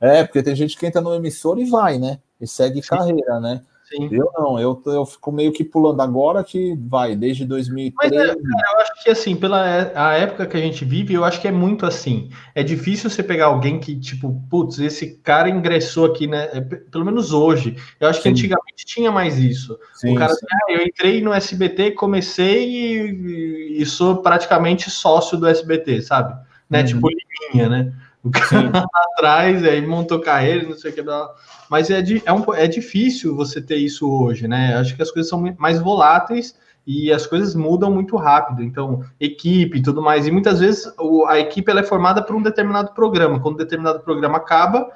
é 0.00 0.24
porque 0.24 0.42
tem 0.42 0.56
gente 0.56 0.76
que 0.76 0.84
entra 0.84 1.00
no 1.00 1.14
emissor 1.14 1.56
e 1.60 1.70
vai, 1.70 2.00
né? 2.00 2.18
E 2.40 2.48
segue 2.48 2.82
Sim. 2.82 2.88
carreira, 2.88 3.38
né? 3.38 3.62
Sim. 3.90 4.08
Eu 4.12 4.30
não, 4.38 4.58
eu, 4.58 4.80
eu 4.86 5.04
fico 5.04 5.32
meio 5.32 5.52
que 5.52 5.64
pulando 5.64 6.00
agora 6.00 6.44
que 6.44 6.76
vai, 6.78 7.16
desde 7.16 7.44
2003. 7.44 8.12
Mas 8.12 8.12
é, 8.12 8.26
cara, 8.28 8.72
eu 8.72 8.80
acho 8.80 9.02
que 9.02 9.10
assim, 9.10 9.34
pela 9.34 9.90
a 9.94 10.14
época 10.14 10.46
que 10.46 10.56
a 10.56 10.60
gente 10.60 10.84
vive, 10.84 11.14
eu 11.14 11.24
acho 11.24 11.40
que 11.40 11.48
é 11.48 11.50
muito 11.50 11.84
assim. 11.84 12.30
É 12.54 12.62
difícil 12.62 13.10
você 13.10 13.20
pegar 13.20 13.46
alguém 13.46 13.80
que, 13.80 13.98
tipo, 13.98 14.40
putz, 14.48 14.78
esse 14.78 15.16
cara 15.16 15.48
ingressou 15.48 16.06
aqui, 16.06 16.28
né? 16.28 16.48
É, 16.52 16.60
pelo 16.60 17.04
menos 17.04 17.32
hoje. 17.32 17.76
Eu 17.98 18.08
acho 18.08 18.20
que 18.20 18.28
sim. 18.28 18.30
antigamente 18.30 18.86
tinha 18.86 19.10
mais 19.10 19.38
isso. 19.38 19.76
Sim, 19.94 20.12
o 20.12 20.14
cara 20.14 20.32
assim, 20.32 20.46
ah, 20.48 20.72
eu 20.72 20.82
entrei 20.86 21.20
no 21.20 21.32
SBT, 21.32 21.90
comecei 21.92 22.68
e, 22.68 23.82
e, 23.82 23.86
sou 23.86 24.18
praticamente 24.22 24.88
sócio 24.88 25.36
do 25.36 25.48
SBT, 25.48 26.02
sabe? 26.02 26.40
Né? 26.68 26.80
Uhum. 26.80 26.86
Tipo, 26.86 27.08
Liminha, 27.08 27.68
né? 27.68 27.92
O 28.22 28.30
cara 28.30 28.70
lá 28.70 28.88
atrás, 29.14 29.64
aí 29.64 29.86
montou 29.86 30.20
carreira, 30.20 30.68
não 30.68 30.76
sei 30.76 30.90
o 30.90 30.94
que. 30.94 31.02
Mas 31.70 31.90
é, 31.90 32.02
é, 32.24 32.32
um, 32.32 32.54
é 32.54 32.66
difícil 32.66 33.34
você 33.34 33.60
ter 33.62 33.76
isso 33.76 34.10
hoje, 34.10 34.46
né? 34.46 34.76
Acho 34.76 34.94
que 34.94 35.02
as 35.02 35.10
coisas 35.10 35.28
são 35.28 35.54
mais 35.58 35.80
voláteis 35.80 36.54
e 36.86 37.12
as 37.12 37.26
coisas 37.26 37.54
mudam 37.54 37.90
muito 37.90 38.16
rápido. 38.16 38.62
Então, 38.62 39.02
equipe 39.18 39.78
e 39.78 39.82
tudo 39.82 40.02
mais. 40.02 40.26
E 40.26 40.30
muitas 40.30 40.60
vezes 40.60 40.92
a 41.28 41.38
equipe 41.38 41.70
ela 41.70 41.80
é 41.80 41.84
formada 41.84 42.22
por 42.22 42.36
um 42.36 42.42
determinado 42.42 42.92
programa. 42.92 43.40
Quando 43.40 43.54
um 43.54 43.58
determinado 43.58 44.00
programa 44.00 44.36
acaba, 44.36 44.90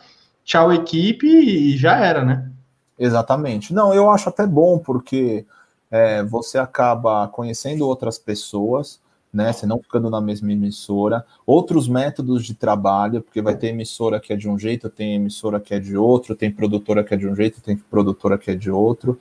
tchau, 0.45 0.73
equipe, 0.73 1.27
e 1.27 1.77
já 1.77 1.97
era, 1.97 2.23
né? 2.25 2.51
Exatamente. 2.99 3.73
Não, 3.73 3.95
eu 3.95 4.11
acho 4.11 4.29
até 4.29 4.47
bom, 4.47 4.79
porque 4.79 5.47
é, 5.91 6.23
você 6.25 6.59
acaba 6.59 7.29
conhecendo 7.29 7.87
outras 7.87 8.19
pessoas, 8.19 9.01
né? 9.35 9.53
Você 9.53 9.67
não 9.67 9.81
ficando 9.81 10.09
na 10.09 10.21
mesma 10.21 10.53
emissora, 10.53 11.25
outros 11.47 11.89
métodos 11.89 12.45
de 12.45 12.55
trabalho, 12.55 13.21
porque 13.23 13.43
vai 13.43 13.57
ter 13.57 13.69
emissora 13.69 14.21
que 14.21 14.33
é 14.33 14.37
de 14.37 14.49
um 14.49 14.59
jeito, 14.59 14.89
tem 14.89 15.15
emissora 15.15 15.61
que 15.61 15.75
é 15.75 15.81
de 15.81 15.97
outro, 15.97 16.35
tem 16.35 16.51
produtora 16.51 17.03
que 17.03 17.15
é 17.15 17.17
de 17.17 17.27
um 17.27 17.35
jeito, 17.35 17.61
tem 17.61 17.77
produtora 17.77 18.39
que 18.39 18.51
é 18.51 18.55
de 18.55 18.71
outro. 18.71 19.19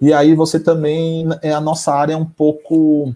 E 0.00 0.12
aí 0.12 0.34
você 0.34 0.58
também, 0.58 1.26
é 1.42 1.52
a 1.52 1.60
nossa 1.60 1.92
área 1.92 2.14
é 2.14 2.16
um 2.16 2.24
pouco 2.24 3.14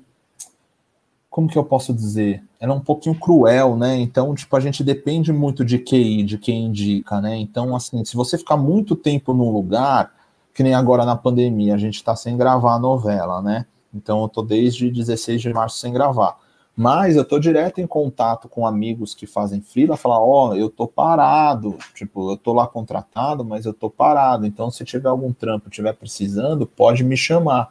como 1.35 1.49
que 1.49 1.59
eu 1.59 1.65
posso 1.65 1.93
dizer? 1.93 2.45
Ela 2.61 2.75
é 2.75 2.77
um 2.77 2.81
pouquinho 2.81 3.19
cruel, 3.19 3.77
né? 3.77 3.97
Então, 3.97 4.33
tipo, 4.37 4.55
a 4.57 4.61
gente 4.61 4.85
depende 4.85 5.33
muito 5.33 5.65
de 5.65 5.81
QI, 5.81 6.23
de 6.23 6.39
quem 6.39 6.67
indica, 6.67 7.21
né? 7.21 7.37
Então, 7.37 7.75
assim, 7.75 8.05
se 8.05 8.15
você 8.15 8.39
ficar 8.39 8.57
muito 8.57 8.95
tempo 8.95 9.35
num 9.35 9.51
lugar, 9.51 10.13
que 10.55 10.63
nem 10.63 10.75
agora 10.75 11.05
na 11.05 11.17
pandemia, 11.17 11.75
a 11.75 11.77
gente 11.77 11.97
está 11.97 12.15
sem 12.15 12.37
gravar 12.37 12.75
a 12.75 12.79
novela, 12.79 13.43
né? 13.43 13.67
Então, 13.95 14.23
eu 14.23 14.29
tô 14.29 14.43
desde 14.43 14.91
16 14.91 15.41
de 15.41 15.53
março 15.53 15.79
sem 15.79 15.93
gravar. 15.93 16.39
Mas 16.77 17.15
eu 17.15 17.25
tô 17.25 17.39
direto 17.39 17.81
em 17.81 17.87
contato 17.87 18.49
com 18.49 18.67
amigos 18.67 19.15
que 19.15 19.27
fazem 19.27 19.61
freela, 19.61 19.97
falar, 19.97 20.19
ó, 20.19 20.49
oh, 20.49 20.55
eu 20.57 20.69
tô 20.69 20.89
parado, 20.89 21.79
tipo, 21.95 22.33
eu 22.33 22.37
tô 22.37 22.53
lá 22.53 22.67
contratado, 22.67 23.45
mas 23.45 23.65
eu 23.65 23.73
tô 23.73 23.89
parado. 23.89 24.45
Então, 24.45 24.71
se 24.73 24.85
tiver 24.85 25.09
algum 25.09 25.33
trampo, 25.33 25.71
tiver 25.71 25.93
precisando, 25.93 26.67
pode 26.67 27.05
me 27.05 27.17
chamar 27.17 27.71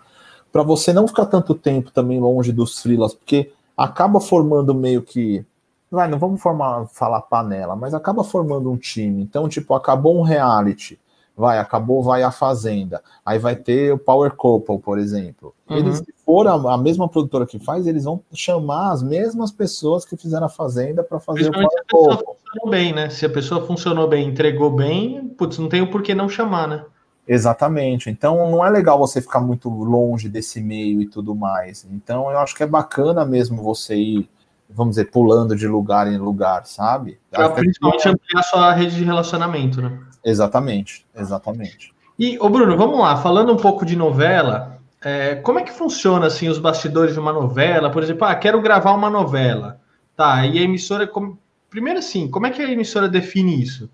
para 0.53 0.63
você 0.63 0.93
não 0.93 1.07
ficar 1.07 1.25
tanto 1.25 1.53
tempo 1.55 1.91
também 1.91 2.19
longe 2.19 2.53
dos 2.53 2.79
freelas, 2.79 3.13
porque 3.13 3.51
acaba 3.75 4.21
formando 4.21 4.73
meio 4.73 5.01
que. 5.01 5.43
Vai, 5.91 6.07
não 6.07 6.17
vamos 6.17 6.41
formar, 6.41 6.87
falar 6.87 7.21
panela, 7.21 7.75
mas 7.75 7.93
acaba 7.93 8.23
formando 8.23 8.71
um 8.71 8.77
time. 8.77 9.21
Então, 9.21 9.49
tipo, 9.49 9.73
acabou 9.73 10.17
um 10.17 10.21
reality, 10.21 10.99
vai, 11.35 11.57
acabou, 11.57 12.03
vai 12.03 12.23
a 12.23 12.31
Fazenda. 12.31 13.01
Aí 13.25 13.39
vai 13.39 13.55
ter 13.55 13.93
o 13.93 13.97
Power 13.97 14.31
Couple, 14.33 14.79
por 14.79 14.99
exemplo. 14.99 15.53
Uhum. 15.69 15.77
Eles, 15.77 15.97
se 15.97 16.13
for 16.25 16.47
a, 16.47 16.53
a, 16.53 16.77
mesma 16.77 17.09
produtora 17.09 17.45
que 17.45 17.59
faz, 17.59 17.87
eles 17.87 18.03
vão 18.03 18.21
chamar 18.33 18.91
as 18.91 19.01
mesmas 19.03 19.51
pessoas 19.51 20.05
que 20.05 20.15
fizeram 20.15 20.45
a 20.45 20.49
Fazenda 20.49 21.03
para 21.03 21.19
fazer 21.19 21.49
o 21.49 21.51
Power 21.51 21.69
se 21.69 21.77
a 21.77 21.83
pessoa 21.85 22.17
funcionou 22.17 22.69
bem, 22.69 22.93
né? 22.93 23.09
Se 23.09 23.25
a 23.25 23.29
pessoa 23.29 23.65
funcionou 23.65 24.07
bem, 24.07 24.27
entregou 24.27 24.69
bem, 24.69 25.27
putz, 25.29 25.57
não 25.57 25.69
tem 25.69 25.81
o 25.81 25.89
porquê 25.89 26.13
não 26.13 26.29
chamar, 26.29 26.67
né? 26.67 26.85
Exatamente. 27.27 28.09
Então 28.09 28.51
não 28.51 28.65
é 28.65 28.69
legal 28.69 28.99
você 28.99 29.21
ficar 29.21 29.39
muito 29.39 29.69
longe 29.69 30.29
desse 30.29 30.61
meio 30.61 31.01
e 31.01 31.07
tudo 31.07 31.33
mais. 31.33 31.87
Então 31.91 32.29
eu 32.29 32.37
acho 32.39 32.55
que 32.55 32.63
é 32.63 32.67
bacana 32.67 33.25
mesmo 33.25 33.63
você 33.63 33.95
ir, 33.95 34.29
vamos 34.69 34.95
dizer, 34.95 35.09
pulando 35.09 35.55
de 35.55 35.67
lugar 35.67 36.11
em 36.11 36.17
lugar, 36.17 36.65
sabe? 36.65 37.17
Pra 37.31 37.49
principalmente 37.49 38.07
ampliar 38.07 38.43
sua 38.43 38.73
rede 38.73 38.95
de 38.95 39.03
relacionamento, 39.03 39.81
né? 39.81 39.99
Exatamente, 40.23 41.05
exatamente. 41.15 41.93
E, 42.17 42.37
ô 42.39 42.49
Bruno, 42.49 42.77
vamos 42.77 42.99
lá, 42.99 43.17
falando 43.17 43.51
um 43.51 43.57
pouco 43.57 43.85
de 43.85 43.95
novela, 43.95 44.77
é, 45.03 45.35
como 45.35 45.59
é 45.59 45.63
que 45.63 45.71
funciona 45.71 46.27
assim 46.27 46.47
os 46.47 46.59
bastidores 46.59 47.13
de 47.13 47.19
uma 47.19 47.33
novela? 47.33 47.89
Por 47.89 48.03
exemplo, 48.03 48.25
ah, 48.25 48.35
quero 48.35 48.61
gravar 48.61 48.93
uma 48.93 49.09
novela. 49.09 49.79
Tá, 50.15 50.45
e 50.45 50.59
a 50.59 50.61
emissora. 50.61 51.07
Como... 51.07 51.39
Primeiro 51.69 51.99
assim, 51.99 52.29
como 52.29 52.45
é 52.45 52.51
que 52.51 52.61
a 52.61 52.71
emissora 52.71 53.09
define 53.09 53.61
isso? 53.61 53.89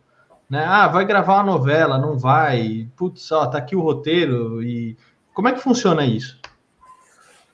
né? 0.50 0.65
Ah, 0.65 0.88
vai 0.88 1.05
gravar 1.05 1.36
uma 1.36 1.43
novela, 1.43 1.98
não 1.98 2.17
vai. 2.17 2.89
Putz, 2.98 3.31
ó, 3.31 3.45
tá 3.45 3.59
aqui 3.59 3.75
o 3.75 3.81
roteiro 3.81 4.63
e 4.63 4.98
como 5.33 5.48
é 5.48 5.53
que 5.53 5.62
funciona 5.62 6.03
isso? 6.05 6.39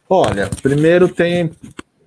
Olha, 0.10 0.50
primeiro 0.62 1.10
tem 1.10 1.52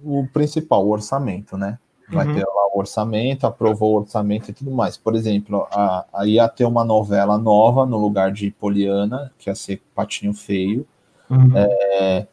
o 0.03 0.27
principal, 0.33 0.87
o 0.87 0.91
orçamento, 0.91 1.57
né? 1.59 1.79
Vai 2.11 2.27
uhum. 2.27 2.35
ter 2.35 2.45
lá 2.45 2.69
o 2.75 2.79
orçamento, 2.79 3.47
aprovou 3.47 3.93
o 3.93 4.01
orçamento 4.01 4.51
e 4.51 4.55
tudo 4.55 4.71
mais. 4.71 4.97
Por 4.97 5.15
exemplo, 5.15 5.67
a, 5.71 6.05
a 6.13 6.27
ia 6.27 6.49
ter 6.49 6.65
uma 6.65 6.85
novela 6.85 7.37
nova 7.37 7.85
no 7.85 7.99
lugar 7.99 8.33
de 8.33 8.51
Poliana, 8.51 9.33
que 9.39 9.51
ia 9.51 9.55
ser 9.55 9.83
Patinho 9.95 10.33
Feio. 10.33 10.87
Uhum. 11.29 11.53
É, 11.55 12.27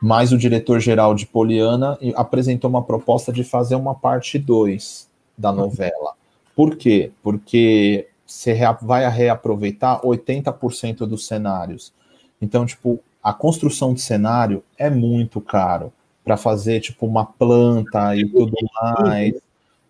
mas 0.00 0.30
o 0.30 0.38
diretor-geral 0.38 1.14
de 1.14 1.26
Poliana 1.26 1.98
apresentou 2.14 2.70
uma 2.70 2.82
proposta 2.82 3.32
de 3.32 3.42
fazer 3.42 3.74
uma 3.74 3.94
parte 3.94 4.38
2 4.38 5.08
da 5.36 5.52
novela. 5.52 6.14
Por 6.54 6.76
quê? 6.76 7.10
Porque 7.22 8.08
você 8.24 8.56
vai 8.82 9.08
reaproveitar 9.08 10.00
80% 10.02 10.98
dos 10.98 11.26
cenários. 11.26 11.92
Então, 12.40 12.64
tipo, 12.64 13.00
a 13.22 13.32
construção 13.32 13.92
de 13.92 14.00
cenário 14.00 14.62
é 14.76 14.88
muito 14.88 15.40
caro 15.40 15.92
para 16.28 16.36
fazer, 16.36 16.80
tipo, 16.80 17.06
uma 17.06 17.24
planta 17.24 18.14
e 18.14 18.28
tudo 18.28 18.54
mais. 18.74 19.32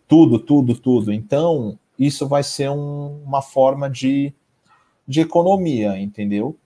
Tudo, 0.07 0.38
tudo, 0.38 0.73
tudo. 0.76 1.12
Então, 1.12 1.76
isso 1.99 2.28
vai 2.28 2.45
ser 2.45 2.71
um, 2.71 3.21
uma 3.25 3.42
forma 3.42 3.90
de, 3.90 4.33
de 5.07 5.21
economia, 5.21 5.99
entendeu? 5.99 6.57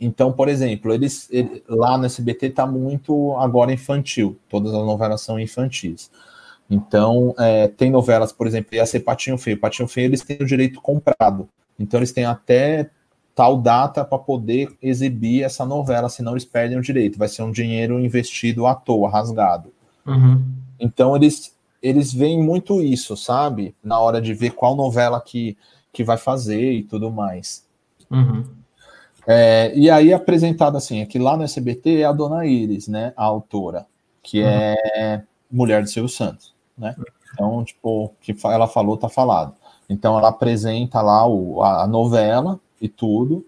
Então, 0.00 0.32
por 0.32 0.48
exemplo, 0.48 0.94
eles 0.94 1.26
ele, 1.32 1.64
lá 1.68 1.98
no 1.98 2.06
SBT 2.06 2.46
está 2.46 2.64
muito 2.64 3.34
agora 3.38 3.72
infantil, 3.72 4.38
todas 4.48 4.72
as 4.72 4.86
novelas 4.86 5.20
são 5.20 5.40
infantis. 5.40 6.08
Então, 6.70 7.34
é, 7.40 7.66
tem 7.66 7.90
novelas, 7.90 8.30
por 8.30 8.46
exemplo, 8.46 8.76
ia 8.76 8.86
ser 8.86 9.00
Patinho 9.00 9.36
Feio. 9.36 9.58
Patinho 9.58 9.88
Feio, 9.88 10.06
eles 10.06 10.22
têm 10.22 10.38
o 10.40 10.46
direito 10.46 10.80
comprado. 10.80 11.48
Então, 11.76 11.98
eles 11.98 12.12
têm 12.12 12.24
até 12.24 12.88
tal 13.36 13.56
data 13.58 14.04
para 14.04 14.18
poder 14.18 14.74
exibir 14.82 15.44
essa 15.44 15.64
novela, 15.64 16.08
senão 16.08 16.32
eles 16.32 16.44
perdem 16.44 16.78
o 16.78 16.82
direito. 16.82 17.18
Vai 17.18 17.28
ser 17.28 17.42
um 17.42 17.52
dinheiro 17.52 18.00
investido 18.00 18.66
à 18.66 18.74
toa, 18.74 19.08
rasgado. 19.08 19.72
Uhum. 20.04 20.42
Então, 20.80 21.14
eles, 21.14 21.54
eles 21.80 22.12
veem 22.12 22.42
muito 22.42 22.80
isso, 22.80 23.16
sabe? 23.16 23.74
Na 23.84 24.00
hora 24.00 24.20
de 24.20 24.34
ver 24.34 24.50
qual 24.50 24.74
novela 24.74 25.20
que, 25.20 25.56
que 25.92 26.02
vai 26.02 26.16
fazer 26.16 26.72
e 26.72 26.82
tudo 26.82 27.10
mais. 27.10 27.64
Uhum. 28.10 28.44
É, 29.26 29.72
e 29.76 29.88
aí, 29.90 30.12
apresentado 30.12 30.76
assim, 30.76 31.00
é 31.00 31.06
que 31.06 31.18
lá 31.18 31.36
no 31.36 31.44
SBT 31.44 32.00
é 32.00 32.04
a 32.04 32.12
Dona 32.12 32.46
Iris, 32.46 32.88
né? 32.88 33.12
A 33.16 33.24
autora, 33.24 33.86
que 34.22 34.42
uhum. 34.42 34.48
é 34.48 35.22
mulher 35.50 35.82
de 35.82 35.90
Silvio 35.90 36.08
Santos 36.08 36.56
né? 36.76 36.94
Então, 37.32 37.64
tipo, 37.64 38.04
o 38.04 38.10
que 38.20 38.36
ela 38.44 38.68
falou, 38.68 38.96
tá 38.96 39.08
falado. 39.08 39.54
Então, 39.88 40.18
ela 40.18 40.28
apresenta 40.28 41.00
lá 41.00 41.26
o, 41.26 41.62
a 41.62 41.86
novela 41.86 42.60
e 42.80 42.88
tudo, 42.88 43.46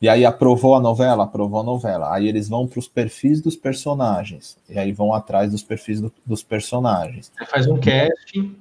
e 0.00 0.08
aí 0.08 0.24
aprovou 0.24 0.74
a 0.74 0.80
novela, 0.80 1.24
aprovou 1.24 1.60
a 1.60 1.62
novela. 1.62 2.14
Aí 2.14 2.26
eles 2.26 2.48
vão 2.48 2.66
para 2.66 2.78
os 2.78 2.88
perfis 2.88 3.40
dos 3.40 3.56
personagens, 3.56 4.56
e 4.68 4.78
aí 4.78 4.92
vão 4.92 5.12
atrás 5.12 5.50
dos 5.50 5.62
perfis 5.62 6.00
do, 6.00 6.12
dos 6.24 6.42
personagens. 6.42 7.30
faz 7.46 7.66
um 7.66 7.78
casting. 7.78 8.56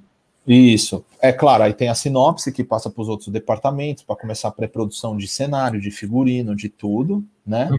Isso. 0.48 1.06
É 1.22 1.32
claro, 1.32 1.64
aí 1.64 1.74
tem 1.74 1.90
a 1.90 1.96
sinopse 1.96 2.52
que 2.52 2.64
passa 2.64 2.90
para 2.90 3.02
os 3.02 3.10
outros 3.10 3.30
departamentos 3.30 4.04
para 4.04 4.16
começar 4.16 4.48
a 4.48 4.52
pré-produção 4.52 5.16
de 5.16 5.28
cenário, 5.28 5.80
de 5.80 5.92
figurino, 5.92 6.56
de 6.56 6.70
tudo, 6.70 7.24
né? 7.46 7.70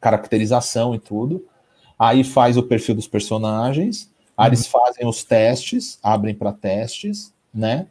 Caracterização 0.00 0.94
e 0.94 0.98
tudo. 0.98 1.44
Aí 1.98 2.24
faz 2.24 2.56
o 2.56 2.62
perfil 2.62 2.94
dos 2.94 3.06
personagens, 3.06 4.10
Aí 4.36 4.50
eles 4.50 4.66
uhum. 4.66 4.80
fazem 4.80 5.06
os 5.06 5.24
testes, 5.24 5.98
abrem 6.02 6.34
para 6.34 6.52
testes, 6.52 7.32
né? 7.52 7.86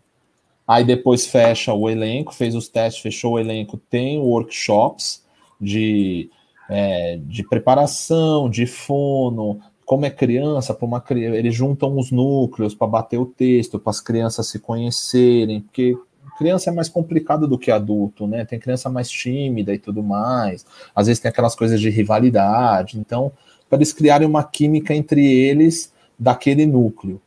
Aí 0.67 0.83
depois 0.83 1.27
fecha 1.27 1.73
o 1.73 1.89
elenco, 1.89 2.33
fez 2.33 2.55
os 2.55 2.67
testes, 2.67 3.01
fechou 3.01 3.33
o 3.33 3.39
elenco, 3.39 3.77
tem 3.89 4.19
workshops 4.19 5.23
de, 5.61 6.29
é, 6.69 7.19
de 7.23 7.47
preparação, 7.47 8.49
de 8.49 8.65
fono, 8.65 9.59
como 9.85 10.05
é 10.05 10.09
criança, 10.09 10.73
para 10.73 10.85
uma 10.85 10.99
criança, 10.99 11.37
eles 11.37 11.53
juntam 11.53 11.95
os 11.97 12.11
núcleos 12.11 12.73
para 12.73 12.87
bater 12.87 13.19
o 13.19 13.25
texto, 13.25 13.79
para 13.79 13.91
as 13.91 14.01
crianças 14.01 14.47
se 14.47 14.57
conhecerem, 14.57 15.61
porque 15.61 15.95
criança 16.37 16.69
é 16.69 16.73
mais 16.73 16.89
complicado 16.89 17.47
do 17.47 17.57
que 17.57 17.71
adulto, 17.71 18.27
né? 18.27 18.45
Tem 18.45 18.59
criança 18.59 18.89
mais 18.89 19.09
tímida 19.09 19.73
e 19.73 19.79
tudo 19.79 20.03
mais. 20.03 20.65
Às 20.93 21.07
vezes 21.07 21.21
tem 21.21 21.29
aquelas 21.29 21.55
coisas 21.55 21.79
de 21.79 21.89
rivalidade. 21.89 22.99
Então, 22.99 23.31
para 23.69 23.77
eles 23.77 23.93
criarem 23.93 24.27
uma 24.27 24.43
química 24.43 24.93
entre 24.93 25.25
eles 25.25 25.93
daquele 26.17 26.65
núcleo. 26.65 27.21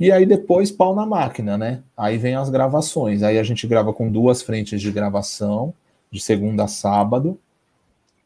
E 0.00 0.12
aí 0.12 0.24
depois 0.24 0.70
pau 0.70 0.94
na 0.94 1.04
máquina, 1.04 1.58
né? 1.58 1.82
Aí 1.96 2.18
vem 2.18 2.36
as 2.36 2.48
gravações. 2.48 3.22
Aí 3.22 3.38
a 3.38 3.42
gente 3.42 3.66
grava 3.66 3.92
com 3.92 4.10
duas 4.10 4.42
frentes 4.42 4.80
de 4.80 4.92
gravação, 4.92 5.74
de 6.10 6.20
segunda 6.20 6.64
a 6.64 6.68
sábado. 6.68 7.38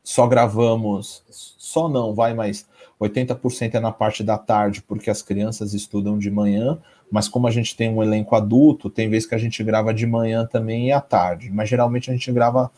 Só 0.05 0.27
gravamos, 0.27 1.23
só 1.31 1.89
não, 1.89 2.13
vai, 2.13 2.35
mas 2.35 2.67
80% 3.01 3.75
é 3.75 3.81
na 3.81 3.93
parte 3.93 4.23
da 4.23 4.37
tarde, 4.37 4.83
porque 4.83 5.09
as 5.09 5.23
crianças 5.23 5.73
estudam 5.75 6.19
de 6.19 6.31
manhã, 6.31 6.79
mas 7.11 7.29
como 7.29 7.47
a 7.47 7.51
gente 7.51 7.77
tem 7.77 7.89
um 7.89 8.03
elenco 8.03 8.35
adulto, 8.35 8.91
tem 8.91 9.09
vezes 9.09 9.29
que 9.29 9.35
a 9.35 9.39
gente 9.39 9.63
grava 9.63 9.95
de 9.95 10.07
manhã 10.07 10.45
também 10.45 10.89
e 10.89 10.93
à 10.93 11.01
tarde. 11.01 11.51
Mas 11.51 11.69
geralmente 11.69 12.11
a 12.11 12.13
gente 12.13 12.31
grava 12.33 12.71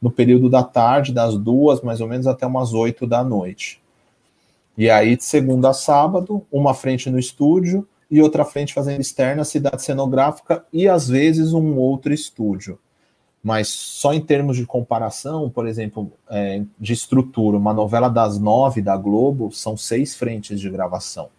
no 0.00 0.10
período 0.10 0.50
da 0.50 0.62
tarde, 0.62 1.12
das 1.12 1.38
duas, 1.38 1.80
mais 1.80 2.00
ou 2.00 2.08
menos, 2.08 2.26
até 2.26 2.44
umas 2.46 2.74
oito 2.74 3.06
da 3.06 3.22
noite. 3.22 3.80
E 4.76 4.90
aí, 4.90 5.16
de 5.16 5.24
segunda 5.24 5.70
a 5.70 5.74
sábado, 5.74 6.44
uma 6.50 6.74
frente 6.74 7.08
no 7.08 7.18
estúdio 7.18 7.86
e 8.12 8.20
outra 8.20 8.44
frente 8.44 8.74
fazendo 8.74 9.00
externa, 9.00 9.42
cidade 9.42 9.82
cenográfica 9.82 10.62
e 10.70 10.86
às 10.86 11.08
vezes 11.08 11.54
um 11.54 11.78
outro 11.78 12.12
estúdio. 12.12 12.78
Mas 13.42 13.68
só 13.68 14.12
em 14.12 14.20
termos 14.20 14.58
de 14.58 14.66
comparação, 14.66 15.48
por 15.48 15.66
exemplo, 15.66 16.12
é, 16.28 16.62
de 16.78 16.92
estrutura, 16.92 17.56
uma 17.56 17.72
novela 17.72 18.10
das 18.10 18.38
nove 18.38 18.82
da 18.82 18.98
Globo 18.98 19.50
são 19.50 19.78
seis 19.78 20.14
frentes 20.14 20.60
de 20.60 20.68
gravação. 20.68 21.30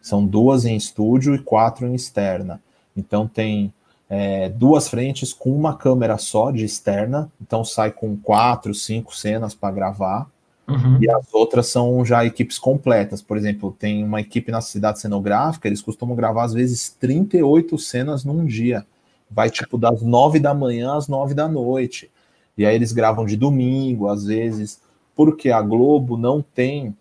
São 0.00 0.26
duas 0.26 0.64
em 0.64 0.74
estúdio 0.74 1.34
e 1.34 1.38
quatro 1.38 1.86
em 1.86 1.94
externa. 1.94 2.62
Então 2.96 3.28
tem 3.28 3.70
é, 4.08 4.48
duas 4.48 4.88
frentes 4.88 5.34
com 5.34 5.54
uma 5.54 5.76
câmera 5.76 6.16
só 6.16 6.50
de 6.50 6.64
externa, 6.64 7.30
então 7.42 7.62
sai 7.62 7.92
com 7.92 8.16
quatro, 8.16 8.74
cinco 8.74 9.14
cenas 9.14 9.54
para 9.54 9.74
gravar. 9.74 10.30
Uhum. 10.68 10.98
E 11.00 11.10
as 11.10 11.32
outras 11.32 11.66
são 11.68 12.04
já 12.04 12.24
equipes 12.24 12.58
completas. 12.58 13.20
Por 13.20 13.36
exemplo, 13.36 13.74
tem 13.78 14.04
uma 14.04 14.20
equipe 14.20 14.50
na 14.52 14.60
cidade 14.60 15.00
cenográfica, 15.00 15.68
eles 15.68 15.82
costumam 15.82 16.16
gravar 16.16 16.44
às 16.44 16.52
vezes 16.52 16.90
38 17.00 17.76
cenas 17.78 18.24
num 18.24 18.44
dia. 18.44 18.86
Vai 19.30 19.50
tipo 19.50 19.78
das 19.78 20.02
nove 20.02 20.38
da 20.38 20.54
manhã 20.54 20.96
às 20.96 21.08
nove 21.08 21.34
da 21.34 21.48
noite. 21.48 22.10
E 22.56 22.66
aí 22.66 22.74
eles 22.74 22.92
gravam 22.92 23.24
de 23.24 23.36
domingo, 23.36 24.08
às 24.08 24.24
vezes, 24.24 24.80
porque 25.14 25.50
a 25.50 25.60
Globo 25.60 26.16
não 26.16 26.42
tem 26.42 26.94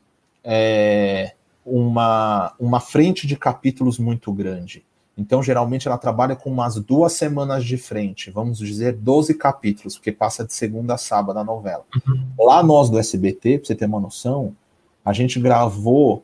é, 0.44 1.34
uma, 1.65 2.53
uma 2.60 2.80
frente 2.80 3.27
de 3.27 3.36
capítulos 3.36 4.00
muito 4.00 4.32
grande. 4.32 4.84
Então, 5.18 5.44
geralmente, 5.44 5.88
ela 5.88 5.98
trabalha 5.98 6.36
com 6.36 6.50
umas 6.50 6.75
duas 6.75 7.13
semanas 7.13 7.65
de 7.65 7.77
frente, 7.77 8.32
vamos 8.32 8.58
dizer 8.58 8.94
12 8.94 9.34
capítulos, 9.36 9.96
porque 9.96 10.12
passa 10.12 10.46
de 10.46 10.53
segunda 10.53 10.94
a 10.94 10.98
sábado 10.98 11.38
a 11.38 11.44
novela. 11.44 11.84
Uhum. 12.08 12.27
Lá 12.39 12.63
nós 12.63 12.89
do 12.89 12.98
SBT, 12.98 13.60
para 13.60 13.68
você 13.68 13.75
ter 13.75 13.86
uma 13.86 14.00
noção, 14.00 14.56
a 15.03 15.13
gente 15.13 15.39
gravou 15.39 16.24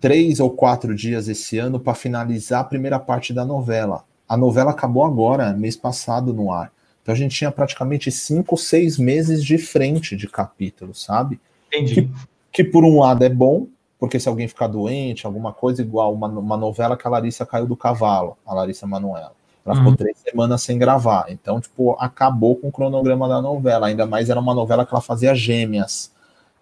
três 0.00 0.40
ou 0.40 0.50
quatro 0.50 0.94
dias 0.94 1.28
esse 1.28 1.56
ano 1.56 1.80
para 1.80 1.94
finalizar 1.94 2.60
a 2.60 2.64
primeira 2.64 2.98
parte 2.98 3.32
da 3.32 3.44
novela. 3.44 4.04
A 4.28 4.36
novela 4.36 4.72
acabou 4.72 5.04
agora, 5.04 5.52
mês 5.52 5.76
passado, 5.76 6.32
no 6.34 6.52
ar. 6.52 6.72
Então 7.02 7.14
a 7.14 7.16
gente 7.16 7.36
tinha 7.36 7.50
praticamente 7.50 8.10
cinco, 8.10 8.56
seis 8.56 8.98
meses 8.98 9.44
de 9.44 9.58
frente 9.58 10.16
de 10.16 10.26
capítulos, 10.26 11.02
sabe? 11.04 11.38
Entendi. 11.68 11.94
Que, 11.94 12.10
que 12.52 12.64
por 12.64 12.84
um 12.84 13.00
lado 13.00 13.24
é 13.24 13.28
bom, 13.28 13.66
porque 14.04 14.20
se 14.20 14.28
alguém 14.28 14.46
ficar 14.46 14.66
doente, 14.66 15.24
alguma 15.24 15.50
coisa 15.50 15.80
igual 15.80 16.12
uma, 16.12 16.28
uma 16.28 16.58
novela 16.58 16.94
que 16.94 17.06
a 17.06 17.10
Larissa 17.10 17.46
caiu 17.46 17.66
do 17.66 17.74
cavalo, 17.74 18.36
a 18.44 18.52
Larissa 18.52 18.86
Manuela. 18.86 19.32
Ela 19.64 19.76
ficou 19.76 19.92
uhum. 19.92 19.96
três 19.96 20.18
semanas 20.18 20.62
sem 20.62 20.76
gravar. 20.76 21.24
Então, 21.30 21.58
tipo, 21.58 21.96
acabou 21.98 22.54
com 22.54 22.68
o 22.68 22.72
cronograma 22.72 23.26
da 23.26 23.40
novela. 23.40 23.86
Ainda 23.86 24.04
mais 24.04 24.28
era 24.28 24.38
uma 24.38 24.52
novela 24.52 24.84
que 24.84 24.92
ela 24.92 25.00
fazia 25.00 25.34
gêmeas. 25.34 26.12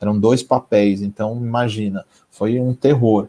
Eram 0.01 0.17
dois 0.17 0.41
papéis. 0.41 1.03
Então, 1.03 1.37
imagina, 1.37 2.05
foi 2.31 2.61
um 2.61 2.73
terror. 2.73 3.27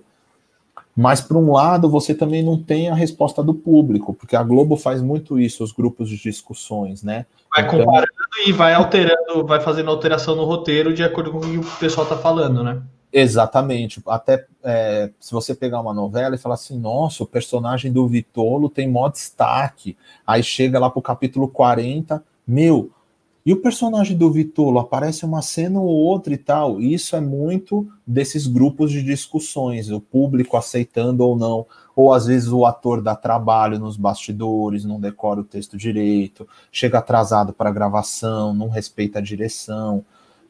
Mas, 0.95 1.19
por 1.19 1.35
um 1.35 1.51
lado, 1.51 1.89
você 1.89 2.13
também 2.13 2.43
não 2.43 2.61
tem 2.61 2.89
a 2.89 2.93
resposta 2.93 3.41
do 3.41 3.55
público, 3.55 4.13
porque 4.13 4.35
a 4.35 4.43
Globo 4.43 4.77
faz 4.77 5.01
muito 5.01 5.39
isso, 5.39 5.63
os 5.63 5.71
grupos 5.71 6.07
de 6.07 6.17
discussões, 6.21 7.01
né? 7.01 7.25
Vai 7.49 7.65
então, 7.65 7.79
comparando 7.79 8.11
e 8.45 8.51
vai 8.51 8.75
alterando, 8.75 9.43
vai 9.43 9.59
fazendo 9.59 9.89
alteração 9.89 10.35
no 10.35 10.43
roteiro 10.45 10.93
de 10.93 11.03
acordo 11.03 11.31
com 11.31 11.39
o 11.39 11.41
que 11.41 11.57
o 11.57 11.63
pessoal 11.79 12.03
está 12.03 12.15
falando, 12.15 12.63
né? 12.63 12.79
Exatamente. 13.15 14.01
Até 14.07 14.47
é, 14.63 15.11
se 15.19 15.31
você 15.31 15.53
pegar 15.53 15.79
uma 15.79 15.93
novela 15.93 16.33
e 16.33 16.39
falar 16.39 16.55
assim, 16.55 16.79
nossa, 16.79 17.21
o 17.23 17.27
personagem 17.27 17.91
do 17.91 18.07
Vitolo 18.07 18.69
tem 18.69 18.89
mó 18.89 19.07
destaque. 19.07 19.95
Aí 20.25 20.41
chega 20.41 20.79
lá 20.79 20.89
pro 20.89 20.99
capítulo 20.99 21.47
40, 21.47 22.23
meu, 22.45 22.89
e 23.45 23.53
o 23.53 23.61
personagem 23.61 24.17
do 24.17 24.31
Vitolo 24.31 24.79
aparece 24.79 25.25
uma 25.25 25.43
cena 25.43 25.79
ou 25.79 25.87
outra 25.87 26.33
e 26.33 26.37
tal. 26.37 26.81
Isso 26.81 27.15
é 27.15 27.21
muito 27.21 27.87
desses 28.07 28.47
grupos 28.47 28.91
de 28.91 29.03
discussões, 29.03 29.91
o 29.91 30.01
público 30.01 30.57
aceitando 30.57 31.23
ou 31.23 31.35
não, 31.37 31.67
ou 31.95 32.13
às 32.13 32.25
vezes 32.25 32.47
o 32.49 32.65
ator 32.65 32.99
dá 32.99 33.15
trabalho 33.15 33.77
nos 33.77 33.95
bastidores, 33.95 34.85
não 34.85 34.99
decora 34.99 35.41
o 35.41 35.43
texto 35.43 35.77
direito, 35.77 36.47
chega 36.71 36.97
atrasado 36.97 37.53
para 37.53 37.69
a 37.69 37.73
gravação, 37.73 38.55
não 38.55 38.69
respeita 38.69 39.19
a 39.19 39.21
direção. 39.21 40.03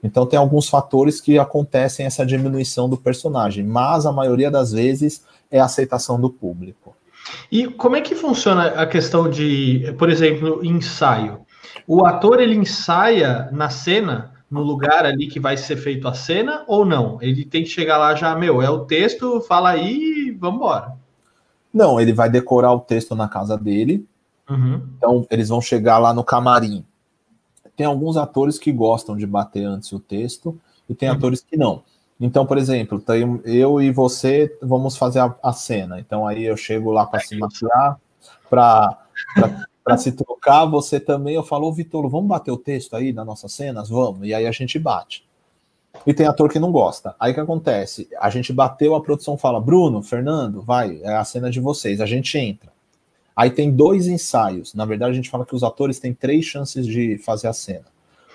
Então 0.03 0.25
tem 0.25 0.37
alguns 0.37 0.67
fatores 0.67 1.21
que 1.21 1.39
acontecem 1.39 2.05
essa 2.05 2.25
diminuição 2.25 2.89
do 2.89 2.97
personagem, 2.97 3.65
mas 3.65 4.05
a 4.05 4.11
maioria 4.11 4.51
das 4.51 4.73
vezes 4.73 5.23
é 5.49 5.59
a 5.59 5.65
aceitação 5.65 6.19
do 6.19 6.29
público. 6.29 6.93
E 7.49 7.67
como 7.67 7.95
é 7.95 8.01
que 8.01 8.13
funciona 8.13 8.65
a 8.67 8.85
questão 8.85 9.29
de, 9.29 9.95
por 9.97 10.09
exemplo, 10.09 10.63
ensaio? 10.63 11.39
O 11.87 12.05
ator 12.05 12.41
ele 12.41 12.55
ensaia 12.55 13.49
na 13.51 13.69
cena, 13.69 14.33
no 14.51 14.61
lugar 14.61 15.05
ali 15.05 15.27
que 15.27 15.39
vai 15.39 15.55
ser 15.55 15.77
feito 15.77 16.07
a 16.07 16.13
cena, 16.13 16.63
ou 16.67 16.85
não? 16.85 17.17
Ele 17.21 17.45
tem 17.45 17.63
que 17.63 17.69
chegar 17.69 17.97
lá 17.97 18.13
já, 18.13 18.35
meu, 18.35 18.61
é 18.61 18.69
o 18.69 18.85
texto, 18.85 19.39
fala 19.41 19.69
aí 19.69 20.27
e 20.27 20.31
vamos 20.31 20.57
embora. 20.57 20.93
Não, 21.73 21.99
ele 21.99 22.13
vai 22.13 22.29
decorar 22.29 22.73
o 22.73 22.81
texto 22.81 23.15
na 23.15 23.27
casa 23.27 23.57
dele. 23.57 24.05
Uhum. 24.49 24.81
Então, 24.97 25.25
eles 25.31 25.47
vão 25.49 25.61
chegar 25.61 25.97
lá 25.97 26.13
no 26.13 26.23
camarim 26.23 26.85
tem 27.75 27.85
alguns 27.85 28.17
atores 28.17 28.57
que 28.57 28.71
gostam 28.71 29.17
de 29.17 29.25
bater 29.25 29.63
antes 29.63 29.91
o 29.91 29.99
texto 29.99 30.59
e 30.89 30.93
tem 30.93 31.09
uhum. 31.09 31.15
atores 31.15 31.41
que 31.41 31.57
não. 31.57 31.83
Então, 32.19 32.45
por 32.45 32.57
exemplo, 32.57 33.03
eu 33.43 33.81
e 33.81 33.91
você 33.91 34.55
vamos 34.61 34.95
fazer 34.95 35.19
a, 35.19 35.35
a 35.43 35.51
cena. 35.53 35.99
Então 35.99 36.27
aí 36.27 36.43
eu 36.43 36.55
chego 36.55 36.91
lá 36.91 37.05
para 37.05 37.19
se 37.19 37.37
maquiar, 37.37 37.99
para 38.49 39.97
se 39.97 40.11
trocar, 40.11 40.65
você 40.65 40.99
também, 40.99 41.35
eu 41.35 41.43
falo, 41.43 41.71
Vitor, 41.73 42.07
vamos 42.09 42.27
bater 42.27 42.51
o 42.51 42.57
texto 42.57 42.95
aí 42.95 43.11
das 43.11 43.25
nossas 43.25 43.51
cenas? 43.53 43.89
Vamos. 43.89 44.27
E 44.27 44.33
aí 44.33 44.45
a 44.45 44.51
gente 44.51 44.77
bate. 44.79 45.25
E 46.05 46.13
tem 46.13 46.25
ator 46.25 46.49
que 46.49 46.59
não 46.59 46.71
gosta. 46.71 47.15
Aí 47.19 47.31
o 47.31 47.35
que 47.35 47.39
acontece? 47.39 48.09
A 48.19 48.29
gente 48.29 48.51
bateu, 48.51 48.95
a 48.95 49.01
produção 49.01 49.37
fala, 49.37 49.61
Bruno, 49.61 50.01
Fernando, 50.01 50.61
vai, 50.61 50.99
é 51.03 51.15
a 51.15 51.23
cena 51.23 51.49
de 51.49 51.59
vocês. 51.59 52.01
A 52.01 52.05
gente 52.05 52.37
entra. 52.37 52.72
Aí 53.35 53.49
tem 53.49 53.71
dois 53.71 54.07
ensaios. 54.07 54.73
Na 54.73 54.85
verdade, 54.85 55.11
a 55.11 55.15
gente 55.15 55.29
fala 55.29 55.45
que 55.45 55.55
os 55.55 55.63
atores 55.63 55.99
têm 55.99 56.13
três 56.13 56.45
chances 56.45 56.85
de 56.85 57.17
fazer 57.17 57.47
a 57.47 57.53
cena. 57.53 57.85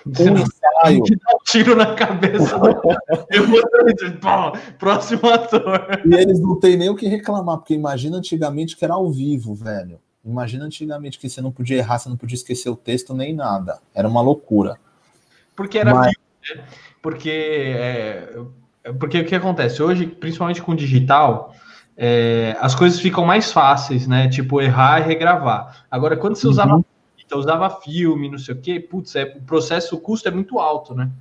Um 0.05 0.37
ensaio. 0.37 1.03
Dá 1.25 1.35
um 1.35 1.43
tiro 1.45 1.75
na 1.75 1.95
cabeça. 1.95 2.55
Eu 3.29 3.47
vou 3.47 3.61
próximo 4.77 5.29
ator. 5.29 6.01
E 6.05 6.13
eles 6.13 6.39
não 6.39 6.59
têm 6.59 6.77
nem 6.77 6.89
o 6.89 6.95
que 6.95 7.07
reclamar, 7.07 7.57
porque 7.57 7.73
imagina 7.73 8.17
antigamente 8.17 8.75
que 8.75 8.83
era 8.83 8.93
ao 8.93 9.09
vivo, 9.09 9.53
velho. 9.53 9.99
Imagina 10.23 10.65
antigamente 10.65 11.17
que 11.17 11.29
você 11.29 11.41
não 11.41 11.51
podia 11.51 11.77
errar, 11.77 11.97
você 11.97 12.09
não 12.09 12.17
podia 12.17 12.35
esquecer 12.35 12.69
o 12.69 12.75
texto 12.75 13.13
nem 13.13 13.33
nada. 13.33 13.79
Era 13.93 14.07
uma 14.07 14.21
loucura. 14.21 14.77
Porque 15.55 15.77
era 15.77 15.93
Mas... 15.93 16.07
vivo, 16.07 16.61
né? 16.61 16.67
Porque, 17.01 17.29
é... 17.29 18.33
porque 18.99 19.19
o 19.19 19.25
que 19.25 19.35
acontece? 19.35 19.81
Hoje, 19.81 20.05
principalmente 20.07 20.61
com 20.61 20.75
digital, 20.75 21.55
é, 22.01 22.55
as 22.61 22.73
coisas 22.73 22.97
ficam 22.97 23.25
mais 23.25 23.51
fáceis, 23.51 24.07
né? 24.07 24.29
Tipo, 24.29 24.61
errar 24.61 25.01
e 25.01 25.03
regravar. 25.03 25.83
Agora, 25.91 26.15
quando 26.15 26.37
você 26.37 26.47
usava, 26.47 26.75
uhum. 26.75 26.83
usava 27.35 27.69
filme, 27.69 28.31
não 28.31 28.37
sei 28.37 28.55
o 28.55 28.61
quê, 28.61 28.79
putz, 28.79 29.17
é, 29.17 29.23
o 29.23 29.41
processo, 29.41 29.97
o 29.97 29.99
custo 29.99 30.29
é 30.29 30.31
muito 30.31 30.59
alto, 30.59 30.95
né? 30.95 31.11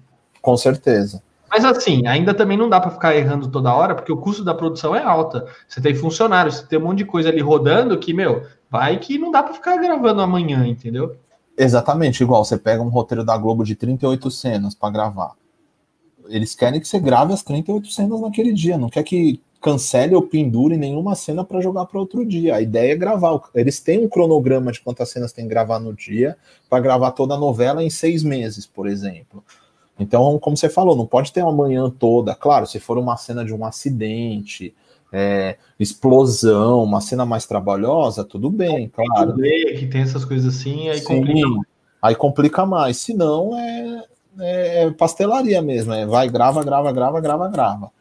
Com 0.41 0.57
certeza. 0.57 1.21
Mas 1.51 1.65
assim, 1.65 2.07
ainda 2.07 2.33
também 2.33 2.57
não 2.57 2.69
dá 2.69 2.79
para 2.79 2.93
ficar 2.93 3.17
errando 3.17 3.49
toda 3.49 3.75
hora, 3.75 3.93
porque 3.93 4.13
o 4.13 4.19
custo 4.19 4.45
da 4.45 4.55
produção 4.55 4.95
é 4.95 5.03
alta. 5.03 5.47
Você 5.67 5.81
tem 5.81 5.97
funcionários, 5.97 6.59
você 6.59 6.67
tem 6.67 6.79
um 6.79 6.83
monte 6.83 6.99
de 6.99 7.07
coisa 7.07 7.29
ali 7.29 7.41
rodando 7.41 7.99
que, 7.99 8.15
meu, 8.15 8.47
vai 8.71 8.99
que 8.99 9.19
não 9.19 9.33
dá 9.33 9.43
para 9.43 9.55
ficar 9.55 9.79
gravando 9.79 10.23
amanhã, 10.23 10.65
entendeu? 10.65 11.17
Exatamente, 11.57 12.23
igual 12.23 12.45
você 12.45 12.57
pega 12.57 12.81
um 12.81 12.89
roteiro 12.89 13.25
da 13.25 13.37
Globo 13.37 13.65
de 13.65 13.75
38 13.75 14.31
cenas 14.31 14.77
para 14.77 14.91
gravar. 14.91 15.33
Eles 16.29 16.55
querem 16.55 16.81
que 16.81 16.87
você 16.87 17.01
grave 17.01 17.33
as 17.33 17.43
38 17.43 17.91
cenas 17.91 18.21
naquele 18.21 18.53
dia, 18.53 18.79
não 18.79 18.89
quer 18.89 19.03
que 19.03 19.43
cancele 19.61 20.15
ou 20.15 20.23
pendure 20.23 20.77
nenhuma 20.77 21.15
cena 21.15 21.45
para 21.45 21.61
jogar 21.61 21.87
para 21.87 21.99
outro 21.99 22.25
dia. 22.25 22.57
A 22.57 22.61
ideia 22.61 22.93
é 22.93 22.97
gravar. 22.97 23.41
Eles 23.55 23.81
têm 23.81 24.05
um 24.05 24.09
cronograma 24.09 24.71
de 24.71 24.81
quantas 24.81 25.11
cenas 25.11 25.33
tem 25.33 25.45
que 25.45 25.51
gravar 25.51 25.79
no 25.79 25.93
dia 25.93 26.37
para 26.69 26.81
gravar 26.83 27.13
toda 27.13 27.35
a 27.35 27.39
novela 27.39 27.83
em 27.83 27.91
seis 27.91 28.23
meses, 28.23 28.67
por 28.67 28.87
exemplo. 28.87 29.43
Então, 29.99 30.39
como 30.39 30.57
você 30.57 30.69
falou, 30.69 30.95
não 30.95 31.07
pode 31.07 31.33
ter 31.33 31.43
uma 31.43 31.53
manhã 31.53 31.91
toda. 31.91 32.35
Claro, 32.35 32.67
se 32.67 32.79
for 32.79 32.99
uma 32.99 33.17
cena 33.17 33.45
de 33.45 33.53
um 33.53 33.65
acidente, 33.65 34.73
é, 35.13 35.57
explosão, 35.79 36.85
uma 36.85 37.01
cena 37.01 37.27
mais 37.27 37.47
trabalhosa, 37.47 38.25
tudo 38.25 38.49
bem, 38.49 38.89
claro. 38.89 39.33
Tudo 39.33 39.43
bem, 39.43 39.77
que 39.77 39.87
tem 39.87 40.03
essas 40.03 40.25
coisas 40.25 40.55
assim, 40.55 40.89
aí 40.89 41.01
Sim, 41.01 41.07
complica 41.07 41.49
mais. 41.49 41.67
Aí 42.01 42.15
complica 42.15 42.67
mais. 42.67 42.97
Se 42.99 43.13
não, 43.13 43.59
é, 43.59 44.05
é 44.39 44.91
pastelaria 44.93 45.61
mesmo. 45.61 45.93
É 45.93 46.07
vai, 46.07 46.29
grava, 46.29 46.63
grava, 46.63 46.93
grava, 46.93 47.21
grava, 47.21 47.49
grava. 47.49 47.98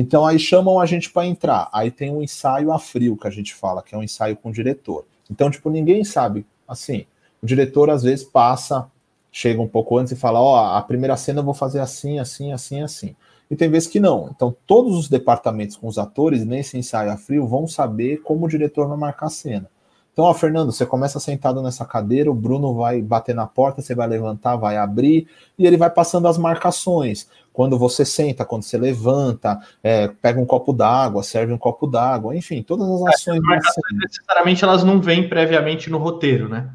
Então 0.00 0.26
aí 0.26 0.38
chamam 0.38 0.80
a 0.80 0.86
gente 0.86 1.10
para 1.10 1.26
entrar. 1.26 1.68
Aí 1.70 1.90
tem 1.90 2.10
um 2.10 2.22
ensaio 2.22 2.72
a 2.72 2.78
frio 2.78 3.18
que 3.18 3.28
a 3.28 3.30
gente 3.30 3.54
fala, 3.54 3.82
que 3.82 3.94
é 3.94 3.98
um 3.98 4.02
ensaio 4.02 4.34
com 4.34 4.48
o 4.48 4.52
diretor. 4.52 5.04
Então, 5.30 5.50
tipo, 5.50 5.68
ninguém 5.68 6.04
sabe. 6.04 6.46
Assim, 6.66 7.04
o 7.42 7.46
diretor 7.46 7.90
às 7.90 8.02
vezes 8.02 8.24
passa, 8.24 8.90
chega 9.30 9.60
um 9.60 9.68
pouco 9.68 9.98
antes 9.98 10.14
e 10.14 10.16
fala: 10.16 10.40
Ó, 10.40 10.54
oh, 10.54 10.76
a 10.76 10.80
primeira 10.80 11.18
cena 11.18 11.40
eu 11.40 11.44
vou 11.44 11.52
fazer 11.52 11.80
assim, 11.80 12.18
assim, 12.18 12.50
assim, 12.50 12.80
assim. 12.80 13.14
E 13.50 13.54
tem 13.54 13.68
vezes 13.68 13.88
que 13.88 14.00
não. 14.00 14.30
Então, 14.34 14.56
todos 14.66 14.96
os 14.96 15.06
departamentos 15.06 15.76
com 15.76 15.86
os 15.86 15.98
atores 15.98 16.46
nesse 16.46 16.78
ensaio 16.78 17.10
a 17.10 17.18
frio 17.18 17.46
vão 17.46 17.66
saber 17.66 18.22
como 18.22 18.46
o 18.46 18.48
diretor 18.48 18.88
vai 18.88 18.96
marcar 18.96 19.26
a 19.26 19.30
cena. 19.30 19.68
Então, 20.12 20.24
ó, 20.24 20.34
Fernando, 20.34 20.72
você 20.72 20.84
começa 20.84 21.20
sentado 21.20 21.62
nessa 21.62 21.84
cadeira, 21.84 22.30
o 22.30 22.34
Bruno 22.34 22.74
vai 22.74 23.00
bater 23.00 23.34
na 23.34 23.46
porta, 23.46 23.80
você 23.80 23.94
vai 23.94 24.08
levantar, 24.08 24.56
vai 24.56 24.76
abrir, 24.76 25.28
e 25.58 25.66
ele 25.66 25.76
vai 25.76 25.88
passando 25.88 26.26
as 26.26 26.36
marcações. 26.36 27.28
Quando 27.52 27.78
você 27.78 28.04
senta, 28.04 28.44
quando 28.44 28.62
você 28.62 28.78
levanta, 28.78 29.58
é, 29.82 30.08
pega 30.08 30.40
um 30.40 30.46
copo 30.46 30.72
d'água, 30.72 31.22
serve 31.22 31.52
um 31.52 31.58
copo 31.58 31.86
d'água, 31.86 32.36
enfim, 32.36 32.62
todas 32.62 32.88
as 32.88 33.14
ações. 33.14 33.40
É, 33.52 33.94
necessariamente 33.94 34.64
elas 34.64 34.84
não 34.84 35.00
vêm 35.00 35.28
previamente 35.28 35.90
no 35.90 35.98
roteiro, 35.98 36.48
né? 36.48 36.70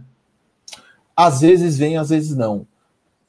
Às 1.16 1.42
vezes 1.42 1.78
vem, 1.78 1.98
às 1.98 2.10
vezes 2.10 2.36
não. 2.36 2.68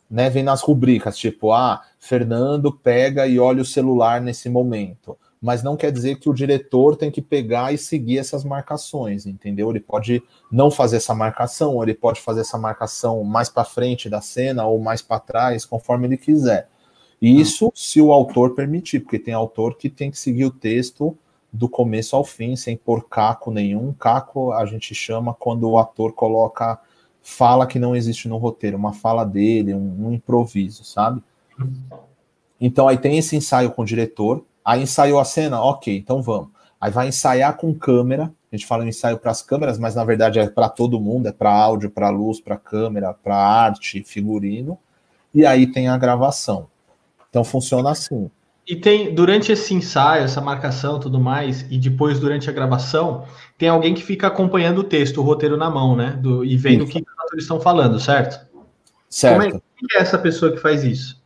Né, 0.08 0.30
vem 0.30 0.42
nas 0.44 0.60
rubricas, 0.60 1.18
tipo, 1.18 1.52
ah, 1.52 1.82
Fernando 1.98 2.72
pega 2.72 3.26
e 3.26 3.40
olha 3.40 3.62
o 3.62 3.64
celular 3.64 4.20
nesse 4.20 4.48
momento. 4.48 5.18
mas 5.40 5.62
não 5.62 5.76
quer 5.76 5.92
dizer 5.92 6.18
que 6.18 6.28
o 6.28 6.34
diretor 6.34 6.96
tem 6.96 7.10
que 7.10 7.22
pegar 7.22 7.72
e 7.72 7.78
seguir 7.78 8.18
essas 8.18 8.44
marcações, 8.44 9.26
entendeu? 9.26 9.70
Ele 9.70 9.80
pode 9.80 10.22
não 10.50 10.70
fazer 10.70 10.96
essa 10.96 11.14
marcação, 11.14 11.74
ou 11.74 11.82
ele 11.82 11.94
pode 11.94 12.20
fazer 12.20 12.40
essa 12.40 12.58
marcação 12.58 13.22
mais 13.22 13.48
para 13.48 13.64
frente 13.64 14.08
da 14.08 14.20
cena 14.20 14.64
ou 14.64 14.80
mais 14.80 15.02
para 15.02 15.20
trás, 15.20 15.64
conforme 15.64 16.06
ele 16.08 16.16
quiser. 16.16 16.68
Isso 17.20 17.72
se 17.74 18.00
o 18.00 18.12
autor 18.12 18.54
permitir, 18.54 19.00
porque 19.00 19.18
tem 19.18 19.32
autor 19.32 19.76
que 19.76 19.88
tem 19.88 20.10
que 20.10 20.18
seguir 20.18 20.44
o 20.44 20.50
texto 20.50 21.16
do 21.52 21.68
começo 21.68 22.14
ao 22.14 22.24
fim, 22.24 22.54
sem 22.56 22.76
pôr 22.76 23.08
caco 23.08 23.50
nenhum. 23.50 23.92
Caco 23.92 24.52
a 24.52 24.66
gente 24.66 24.94
chama 24.94 25.32
quando 25.34 25.68
o 25.68 25.78
ator 25.78 26.12
coloca 26.12 26.78
fala 27.22 27.66
que 27.66 27.78
não 27.78 27.96
existe 27.96 28.28
no 28.28 28.36
roteiro, 28.36 28.76
uma 28.76 28.92
fala 28.92 29.24
dele, 29.24 29.74
um, 29.74 30.06
um 30.06 30.12
improviso, 30.12 30.84
sabe? 30.84 31.20
Então 32.60 32.86
aí 32.86 32.96
tem 32.96 33.18
esse 33.18 33.34
ensaio 33.34 33.72
com 33.72 33.82
o 33.82 33.84
diretor, 33.84 34.44
aí 34.64 34.82
ensaiou 34.82 35.18
a 35.18 35.24
cena, 35.24 35.60
ok, 35.60 35.96
então 35.96 36.22
vamos. 36.22 36.50
Aí 36.80 36.92
vai 36.92 37.08
ensaiar 37.08 37.56
com 37.56 37.74
câmera, 37.74 38.32
a 38.52 38.56
gente 38.56 38.64
fala 38.64 38.84
em 38.84 38.90
ensaio 38.90 39.18
para 39.18 39.32
as 39.32 39.42
câmeras, 39.42 39.76
mas 39.76 39.96
na 39.96 40.04
verdade 40.04 40.38
é 40.38 40.48
para 40.48 40.68
todo 40.68 41.00
mundo, 41.00 41.26
é 41.26 41.32
para 41.32 41.50
áudio, 41.50 41.90
para 41.90 42.10
luz, 42.10 42.40
para 42.40 42.56
câmera, 42.56 43.12
para 43.12 43.36
arte, 43.36 44.04
figurino, 44.04 44.78
e 45.34 45.44
aí 45.44 45.66
tem 45.66 45.88
a 45.88 45.98
gravação. 45.98 46.68
Então 47.30 47.44
funciona 47.44 47.90
assim. 47.90 48.30
E 48.66 48.74
tem, 48.74 49.14
durante 49.14 49.52
esse 49.52 49.72
ensaio, 49.72 50.24
essa 50.24 50.40
marcação 50.40 50.98
tudo 50.98 51.20
mais, 51.20 51.64
e 51.70 51.78
depois 51.78 52.18
durante 52.18 52.50
a 52.50 52.52
gravação, 52.52 53.24
tem 53.56 53.68
alguém 53.68 53.94
que 53.94 54.02
fica 54.02 54.26
acompanhando 54.26 54.78
o 54.78 54.84
texto, 54.84 55.20
o 55.20 55.22
roteiro 55.22 55.56
na 55.56 55.70
mão, 55.70 55.94
né? 55.94 56.18
Do, 56.20 56.44
e 56.44 56.56
vendo 56.56 56.82
o 56.82 56.86
que 56.86 56.98
os 56.98 57.24
atores 57.24 57.44
estão 57.44 57.60
falando, 57.60 58.00
certo? 58.00 58.44
Certo. 59.08 59.36
Como 59.36 59.46
é, 59.46 59.50
quem 59.52 59.60
é 59.94 59.98
essa 60.02 60.18
pessoa 60.18 60.50
que 60.50 60.58
faz 60.58 60.82
isso? 60.82 61.24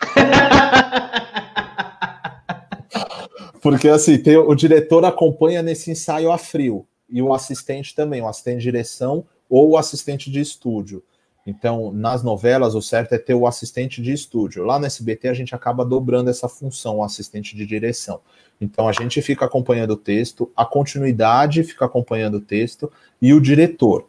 Porque 3.62 3.88
assim, 3.88 4.18
tem, 4.18 4.36
o 4.36 4.54
diretor 4.54 5.02
acompanha 5.04 5.62
nesse 5.62 5.90
ensaio 5.90 6.30
a 6.30 6.36
frio, 6.36 6.86
e 7.08 7.22
o 7.22 7.32
assistente 7.32 7.94
também, 7.94 8.20
o 8.20 8.28
assistente 8.28 8.58
de 8.58 8.64
direção 8.64 9.24
ou 9.48 9.70
o 9.70 9.78
assistente 9.78 10.30
de 10.30 10.40
estúdio. 10.40 11.02
Então, 11.48 11.90
nas 11.90 12.22
novelas, 12.22 12.74
o 12.74 12.82
certo 12.82 13.14
é 13.14 13.18
ter 13.18 13.32
o 13.32 13.46
assistente 13.46 14.02
de 14.02 14.12
estúdio. 14.12 14.64
Lá 14.64 14.78
no 14.78 14.84
SBT, 14.84 15.28
a 15.28 15.32
gente 15.32 15.54
acaba 15.54 15.82
dobrando 15.82 16.28
essa 16.28 16.46
função, 16.46 16.98
o 16.98 17.02
assistente 17.02 17.56
de 17.56 17.64
direção. 17.64 18.20
Então, 18.60 18.86
a 18.86 18.92
gente 18.92 19.22
fica 19.22 19.46
acompanhando 19.46 19.92
o 19.92 19.96
texto, 19.96 20.52
a 20.54 20.66
continuidade 20.66 21.64
fica 21.64 21.86
acompanhando 21.86 22.34
o 22.34 22.40
texto 22.42 22.92
e 23.20 23.32
o 23.32 23.40
diretor, 23.40 24.06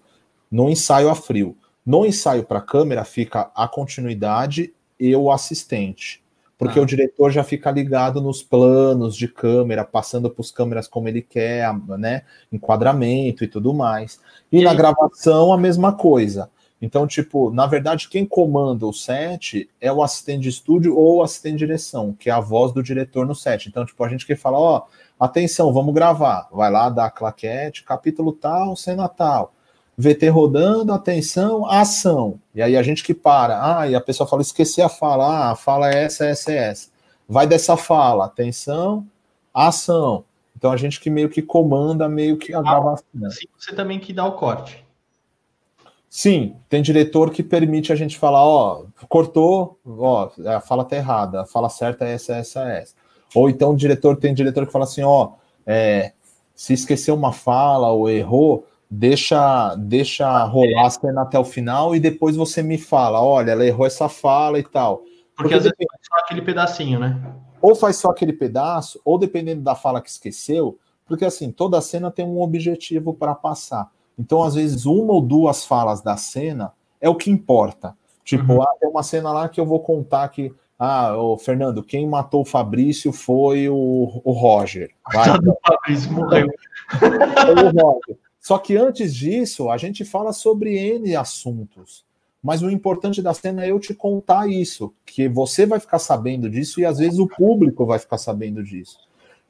no 0.52 0.70
ensaio 0.70 1.08
a 1.08 1.16
frio. 1.16 1.56
No 1.86 2.06
ensaio 2.06 2.44
para 2.44 2.60
câmera, 2.60 3.06
fica 3.06 3.50
a 3.56 3.70
continuidade 3.70 4.74
e 5.00 5.16
o 5.16 5.32
assistente. 5.32 6.22
Porque 6.58 6.78
ah. 6.78 6.82
o 6.82 6.86
diretor 6.86 7.32
já 7.32 7.42
fica 7.42 7.72
ligado 7.72 8.20
nos 8.20 8.44
planos 8.44 9.16
de 9.16 9.30
câmera, 9.30 9.86
passando 9.86 10.30
para 10.30 10.42
os 10.42 10.52
câmeras 10.52 10.90
como 10.90 11.08
ele 11.08 11.22
quer, 11.22 11.74
né? 11.98 12.24
Enquadramento 12.52 13.46
e 13.46 13.48
tudo 13.48 13.74
mais. 13.74 14.20
E, 14.52 14.60
e 14.60 14.64
na 14.66 14.72
aí? 14.72 14.78
gravação, 14.78 15.54
a 15.54 15.58
mesma 15.58 15.94
coisa 15.94 16.50
então, 16.82 17.06
tipo, 17.06 17.52
na 17.52 17.66
verdade, 17.66 18.08
quem 18.08 18.26
comanda 18.26 18.86
o 18.86 18.94
set 18.94 19.70
é 19.82 19.92
o 19.92 20.02
assistente 20.02 20.44
de 20.44 20.50
estúdio 20.50 20.96
ou 20.98 21.18
o 21.18 21.24
assistente 21.24 21.54
de 21.54 21.66
direção, 21.66 22.16
que 22.18 22.30
é 22.30 22.34
a 22.34 22.40
voz 22.40 22.72
do 22.72 22.82
diretor 22.82 23.28
no 23.28 23.36
set. 23.36 23.68
Então, 23.68 23.86
tipo, 23.86 24.02
a 24.04 24.08
gente 24.08 24.26
que 24.26 24.36
fala, 24.36 24.58
ó, 24.58 24.84
atenção, 25.20 25.74
vamos 25.74 25.94
gravar. 25.94 26.48
Vai 26.52 26.72
lá, 26.72 26.90
dá 26.90 27.06
a 27.06 27.12
claquete, 27.12 27.84
capítulo 27.84 28.32
tal, 28.32 28.76
cena 28.78 29.10
tal. 29.10 29.54
VT 29.98 30.30
rodando, 30.30 30.94
atenção, 30.94 31.66
ação. 31.70 32.40
E 32.56 32.62
aí 32.62 32.78
a 32.78 32.82
gente 32.82 33.04
que 33.04 33.14
para. 33.14 33.80
Ah, 33.80 33.88
e 33.90 33.94
a 33.94 34.00
pessoa 34.00 34.26
fala, 34.26 34.42
esqueci 34.42 34.82
a 34.82 34.88
fala. 34.88 35.26
Ah, 35.26 35.52
a 35.52 35.56
fala 35.58 35.92
é 35.92 36.06
essa, 36.06 36.26
essa, 36.26 36.54
essa. 36.54 36.90
Vai 37.28 37.46
dessa 37.46 37.76
fala, 37.76 38.26
atenção, 38.26 39.06
ação. 39.54 40.24
Então 40.56 40.72
a 40.72 40.78
gente 40.78 41.02
que 41.02 41.10
meio 41.10 41.28
que 41.28 41.42
comanda 41.42 42.08
meio 42.08 42.38
que 42.38 42.54
a 42.54 42.62
gravação. 42.62 43.06
Assim 43.26 43.46
você 43.58 43.76
também 43.76 44.00
que 44.00 44.14
dá 44.14 44.26
o 44.26 44.32
corte. 44.38 44.86
Sim, 46.10 46.56
tem 46.68 46.82
diretor 46.82 47.30
que 47.30 47.44
permite 47.44 47.94
a 47.94 47.96
gente 47.96 48.18
falar, 48.18 48.44
ó, 48.44 48.86
cortou, 49.08 49.80
ó, 49.86 50.30
a 50.48 50.60
fala 50.60 50.84
tá 50.84 50.96
errada, 50.96 51.42
a 51.42 51.46
fala 51.46 51.70
certa 51.70 52.04
é 52.06 52.14
essa, 52.14 52.36
essa, 52.36 52.68
essa. 52.68 52.96
Ou 53.36 53.48
então 53.48 53.76
diretor 53.76 54.18
tem 54.18 54.34
diretor 54.34 54.66
que 54.66 54.72
fala 54.72 54.86
assim, 54.86 55.04
ó, 55.04 55.34
é, 55.68 56.14
se 56.56 56.74
esqueceu 56.74 57.14
uma 57.14 57.32
fala 57.32 57.92
ou 57.92 58.10
errou, 58.10 58.66
deixa, 58.90 59.76
deixa 59.76 60.44
rolar 60.46 60.88
a 60.88 60.90
cena 60.90 61.22
até 61.22 61.38
o 61.38 61.46
final 61.46 61.96
e 61.96 62.00
depois 62.00 62.36
você 62.36 62.64
me 62.64 62.80
fala, 62.80 63.22
olha, 63.22 63.52
ela 63.52 63.66
errou 63.66 63.86
essa 63.86 64.10
fala 64.10 64.58
e 64.58 64.64
tal. 64.64 64.98
Porque, 64.98 65.14
Porque 65.36 65.54
às 65.54 65.64
vezes 65.64 65.78
faz 65.78 66.02
só 66.08 66.26
aquele 66.26 66.42
pedacinho, 66.42 67.00
né? 67.00 67.22
Ou 67.62 67.76
faz 67.76 67.98
só 67.98 68.10
aquele 68.10 68.34
pedaço, 68.34 69.00
ou 69.06 69.20
dependendo 69.20 69.62
da 69.62 69.76
fala 69.76 70.02
que 70.02 70.10
esqueceu, 70.10 70.80
porque 71.06 71.24
assim, 71.24 71.52
toda 71.52 71.80
cena 71.82 72.10
tem 72.10 72.26
um 72.26 72.42
objetivo 72.42 73.14
para 73.14 73.36
passar. 73.36 73.92
Então, 74.20 74.44
às 74.44 74.56
vezes, 74.56 74.86
uma 74.86 75.14
ou 75.14 75.22
duas 75.22 75.66
falas 75.66 76.02
da 76.02 76.18
cena 76.18 76.74
é 77.00 77.08
o 77.08 77.16
que 77.16 77.32
importa. 77.32 77.96
Tipo, 78.26 78.54
uhum. 78.54 78.62
ah, 78.62 78.72
tem 78.80 78.90
uma 78.90 79.02
cena 79.02 79.32
lá 79.32 79.48
que 79.48 79.60
eu 79.60 79.66
vou 79.66 79.80
contar 79.80 80.28
que, 80.28 80.54
ah, 80.78 81.16
o 81.18 81.38
Fernando, 81.38 81.82
quem 81.82 82.06
matou 82.06 82.42
o 82.42 82.46
Fabrício 82.46 83.14
foi 83.14 83.70
o, 83.70 84.22
o 84.24 84.32
Roger. 84.34 84.92
Vai, 85.12 85.30
o 85.30 85.58
Fabrício 85.66 86.12
morreu. 86.12 86.48
o 86.48 87.82
Roger. 87.82 88.18
Só 88.42 88.58
que 88.58 88.76
antes 88.76 89.16
disso, 89.16 89.70
a 89.70 89.78
gente 89.78 90.04
fala 90.04 90.34
sobre 90.34 90.78
N 90.78 91.16
assuntos. 91.16 92.04
Mas 92.42 92.62
o 92.62 92.70
importante 92.70 93.22
da 93.22 93.34
cena 93.34 93.66
é 93.66 93.72
eu 93.72 93.80
te 93.80 93.94
contar 93.94 94.50
isso, 94.50 94.94
que 95.06 95.28
você 95.28 95.66
vai 95.66 95.80
ficar 95.80 96.00
sabendo 96.00 96.50
disso 96.50 96.80
e 96.80 96.86
às 96.86 96.98
vezes 97.00 97.20
o 97.20 97.28
público 97.28 97.86
vai 97.86 98.00
ficar 98.00 98.18
sabendo 98.18 98.64
disso. 98.64 98.98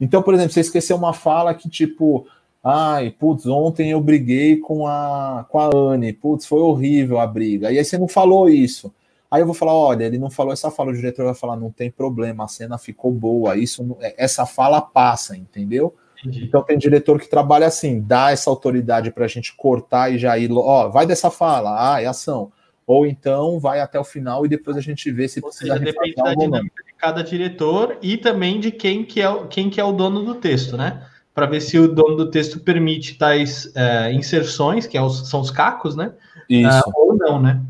Então, 0.00 0.22
por 0.22 0.34
exemplo, 0.34 0.52
você 0.52 0.60
esqueceu 0.60 0.96
uma 0.96 1.12
fala 1.12 1.54
que, 1.54 1.68
tipo, 1.68 2.26
Ai, 2.62 3.10
putz, 3.10 3.46
ontem 3.46 3.90
eu 3.90 4.00
briguei 4.00 4.58
com 4.58 4.86
a, 4.86 5.46
com 5.48 5.58
a 5.58 5.70
Anne. 5.74 6.12
Putz, 6.12 6.46
foi 6.46 6.60
horrível 6.60 7.18
a 7.18 7.26
briga. 7.26 7.72
E 7.72 7.78
aí 7.78 7.84
você 7.84 7.96
não 7.96 8.08
falou 8.08 8.48
isso. 8.48 8.92
Aí 9.30 9.40
eu 9.40 9.46
vou 9.46 9.54
falar, 9.54 9.74
olha, 9.74 10.04
ele 10.04 10.18
não 10.18 10.28
falou 10.28 10.52
essa 10.52 10.70
fala, 10.70 10.90
o 10.90 10.94
diretor 10.94 11.24
vai 11.24 11.34
falar, 11.34 11.56
não 11.56 11.70
tem 11.70 11.90
problema, 11.90 12.44
a 12.44 12.48
cena 12.48 12.76
ficou 12.76 13.12
boa, 13.12 13.56
isso 13.56 13.96
é, 14.00 14.14
essa 14.18 14.44
fala 14.44 14.80
passa, 14.80 15.36
entendeu? 15.36 15.94
Entendi. 16.18 16.44
Então 16.44 16.62
tem 16.62 16.76
diretor 16.76 17.18
que 17.20 17.28
trabalha 17.28 17.66
assim, 17.66 18.00
dá 18.00 18.32
essa 18.32 18.50
autoridade 18.50 19.12
para 19.12 19.24
a 19.24 19.28
gente 19.28 19.54
cortar 19.54 20.12
e 20.12 20.18
já 20.18 20.36
ir, 20.36 20.50
ó, 20.52 20.88
vai 20.88 21.06
dessa 21.06 21.30
fala, 21.30 21.94
ah, 21.94 22.02
é 22.02 22.06
ação. 22.06 22.50
Ou 22.84 23.06
então 23.06 23.60
vai 23.60 23.80
até 23.80 24.00
o 24.00 24.04
final 24.04 24.44
e 24.44 24.48
depois 24.48 24.76
a 24.76 24.80
gente 24.80 25.12
vê 25.12 25.28
se 25.28 25.38
Ou 25.40 25.48
precisa 25.48 25.74
seja, 25.74 25.84
depende 25.84 26.16
da 26.16 26.34
dinâmica 26.34 26.82
de 26.84 26.92
cada 26.94 27.22
diretor 27.22 27.96
e 28.02 28.16
também 28.16 28.58
de 28.58 28.72
quem 28.72 29.04
que 29.04 29.22
é, 29.22 29.46
quem 29.48 29.70
que 29.70 29.80
é 29.80 29.84
o 29.84 29.92
dono 29.92 30.24
do 30.24 30.34
texto, 30.34 30.76
né? 30.76 31.06
Para 31.40 31.46
ver 31.46 31.62
se 31.62 31.78
o 31.78 31.88
dono 31.88 32.16
do 32.16 32.30
texto 32.30 32.60
permite 32.60 33.16
tais 33.16 33.72
é, 33.74 34.12
inserções, 34.12 34.86
que 34.86 34.98
é 34.98 35.00
os, 35.00 35.26
são 35.26 35.40
os 35.40 35.50
cacos, 35.50 35.96
né? 35.96 36.12
Isso. 36.46 36.86
Uh, 36.86 36.92
ou 36.94 37.16
não, 37.16 37.40
né? 37.40 37.62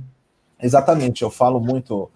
Exatamente, 0.61 1.23
eu 1.23 1.31
falo 1.31 1.61
muito, 1.61 2.11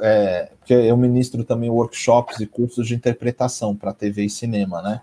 é, 0.00 0.52
porque 0.60 0.72
eu 0.72 0.96
ministro 0.96 1.42
também 1.42 1.68
workshops 1.68 2.38
e 2.38 2.46
cursos 2.46 2.86
de 2.86 2.94
interpretação 2.94 3.74
para 3.74 3.92
TV 3.92 4.26
e 4.26 4.30
cinema, 4.30 4.80
né? 4.82 5.00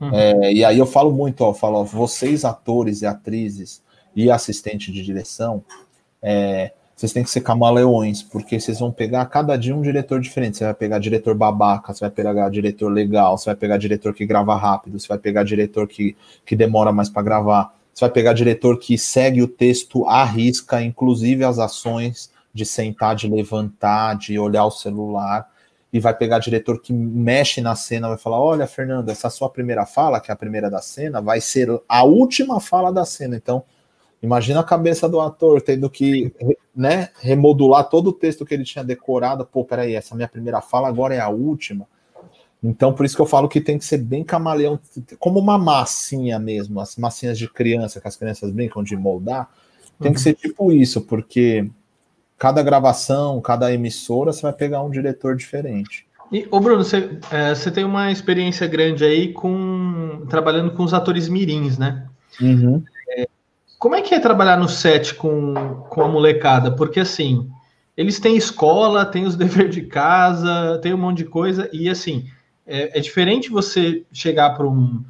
Uhum. 0.00 0.14
É, 0.14 0.54
e 0.54 0.64
aí 0.64 0.78
eu 0.78 0.86
falo 0.86 1.12
muito, 1.12 1.42
ó, 1.44 1.50
eu 1.50 1.54
falo, 1.54 1.80
ó, 1.80 1.84
vocês 1.84 2.46
atores 2.46 3.02
e 3.02 3.06
atrizes 3.06 3.82
e 4.16 4.30
assistente 4.30 4.90
de 4.90 5.02
direção, 5.02 5.62
é, 6.22 6.72
vocês 7.02 7.12
têm 7.12 7.24
que 7.24 7.30
ser 7.30 7.40
camaleões, 7.40 8.22
porque 8.22 8.60
vocês 8.60 8.78
vão 8.78 8.92
pegar 8.92 9.26
cada 9.26 9.56
dia 9.56 9.74
um 9.74 9.82
diretor 9.82 10.20
diferente. 10.20 10.58
Você 10.58 10.64
vai 10.64 10.74
pegar 10.74 11.00
diretor 11.00 11.34
babaca, 11.34 11.92
você 11.92 11.98
vai 11.98 12.10
pegar 12.10 12.48
diretor 12.48 12.88
legal, 12.88 13.36
você 13.36 13.46
vai 13.46 13.56
pegar 13.56 13.76
diretor 13.76 14.14
que 14.14 14.24
grava 14.24 14.54
rápido, 14.54 15.00
você 15.00 15.08
vai 15.08 15.18
pegar 15.18 15.42
diretor 15.42 15.88
que, 15.88 16.16
que 16.46 16.54
demora 16.54 16.92
mais 16.92 17.10
para 17.10 17.22
gravar, 17.22 17.74
você 17.92 18.04
vai 18.04 18.10
pegar 18.10 18.34
diretor 18.34 18.78
que 18.78 18.96
segue 18.96 19.42
o 19.42 19.48
texto 19.48 20.06
à 20.06 20.24
risca, 20.24 20.80
inclusive 20.80 21.42
as 21.42 21.58
ações 21.58 22.30
de 22.54 22.64
sentar, 22.64 23.16
de 23.16 23.28
levantar, 23.28 24.16
de 24.16 24.38
olhar 24.38 24.64
o 24.64 24.70
celular, 24.70 25.50
e 25.92 25.98
vai 25.98 26.14
pegar 26.14 26.38
diretor 26.38 26.80
que 26.80 26.92
mexe 26.92 27.60
na 27.60 27.74
cena, 27.74 28.08
vai 28.08 28.18
falar: 28.18 28.40
Olha, 28.40 28.66
Fernando, 28.68 29.08
essa 29.08 29.28
sua 29.28 29.50
primeira 29.50 29.84
fala, 29.84 30.20
que 30.20 30.30
é 30.30 30.34
a 30.34 30.36
primeira 30.36 30.70
da 30.70 30.80
cena, 30.80 31.20
vai 31.20 31.40
ser 31.40 31.68
a 31.88 32.04
última 32.04 32.60
fala 32.60 32.92
da 32.92 33.04
cena. 33.04 33.34
Então, 33.34 33.64
Imagina 34.22 34.60
a 34.60 34.64
cabeça 34.64 35.08
do 35.08 35.20
ator 35.20 35.60
tendo 35.60 35.90
que 35.90 36.32
né, 36.74 37.08
remodular 37.20 37.88
todo 37.88 38.08
o 38.08 38.12
texto 38.12 38.46
que 38.46 38.54
ele 38.54 38.64
tinha 38.64 38.84
decorado. 38.84 39.44
Pô, 39.44 39.64
peraí, 39.64 39.94
essa 39.94 40.14
minha 40.14 40.28
primeira 40.28 40.60
fala 40.60 40.88
agora 40.88 41.14
é 41.14 41.20
a 41.20 41.28
última. 41.28 41.86
Então, 42.62 42.92
por 42.92 43.04
isso 43.04 43.16
que 43.16 43.22
eu 43.22 43.26
falo 43.26 43.48
que 43.48 43.60
tem 43.60 43.76
que 43.76 43.84
ser 43.84 43.98
bem 43.98 44.22
camaleão, 44.22 44.78
como 45.18 45.40
uma 45.40 45.58
massinha 45.58 46.38
mesmo, 46.38 46.80
as 46.80 46.96
massinhas 46.96 47.36
de 47.36 47.48
criança, 47.48 48.00
que 48.00 48.06
as 48.06 48.16
crianças 48.16 48.52
brincam 48.52 48.84
de 48.84 48.96
moldar. 48.96 49.50
Tem 49.98 50.10
uhum. 50.10 50.14
que 50.14 50.20
ser 50.20 50.34
tipo 50.34 50.70
isso, 50.70 51.00
porque 51.00 51.68
cada 52.38 52.62
gravação, 52.62 53.40
cada 53.40 53.72
emissora, 53.72 54.32
você 54.32 54.42
vai 54.42 54.52
pegar 54.52 54.82
um 54.82 54.90
diretor 54.90 55.34
diferente. 55.34 56.06
E, 56.30 56.46
ô 56.50 56.60
Bruno, 56.60 56.84
você, 56.84 57.18
é, 57.32 57.52
você 57.52 57.70
tem 57.70 57.84
uma 57.84 58.12
experiência 58.12 58.66
grande 58.68 59.04
aí 59.04 59.32
com 59.32 60.24
trabalhando 60.30 60.70
com 60.70 60.84
os 60.84 60.94
atores 60.94 61.28
mirins, 61.28 61.76
né? 61.76 62.06
Uhum. 62.40 62.82
Como 63.82 63.96
é 63.96 64.00
que 64.00 64.14
é 64.14 64.20
trabalhar 64.20 64.56
no 64.56 64.68
set 64.68 65.12
com, 65.16 65.54
com 65.88 66.02
a 66.02 66.08
molecada? 66.08 66.70
Porque 66.70 67.00
assim, 67.00 67.50
eles 67.96 68.20
têm 68.20 68.36
escola, 68.36 69.04
têm 69.04 69.24
os 69.24 69.34
deveres 69.34 69.74
de 69.74 69.82
casa, 69.82 70.78
tem 70.80 70.94
um 70.94 70.98
monte 70.98 71.16
de 71.16 71.24
coisa, 71.24 71.68
e 71.72 71.88
assim, 71.88 72.26
é, 72.64 72.96
é 72.96 73.00
diferente 73.00 73.50
você 73.50 74.04
chegar 74.12 74.50
para 74.50 74.68
um, 74.68 75.02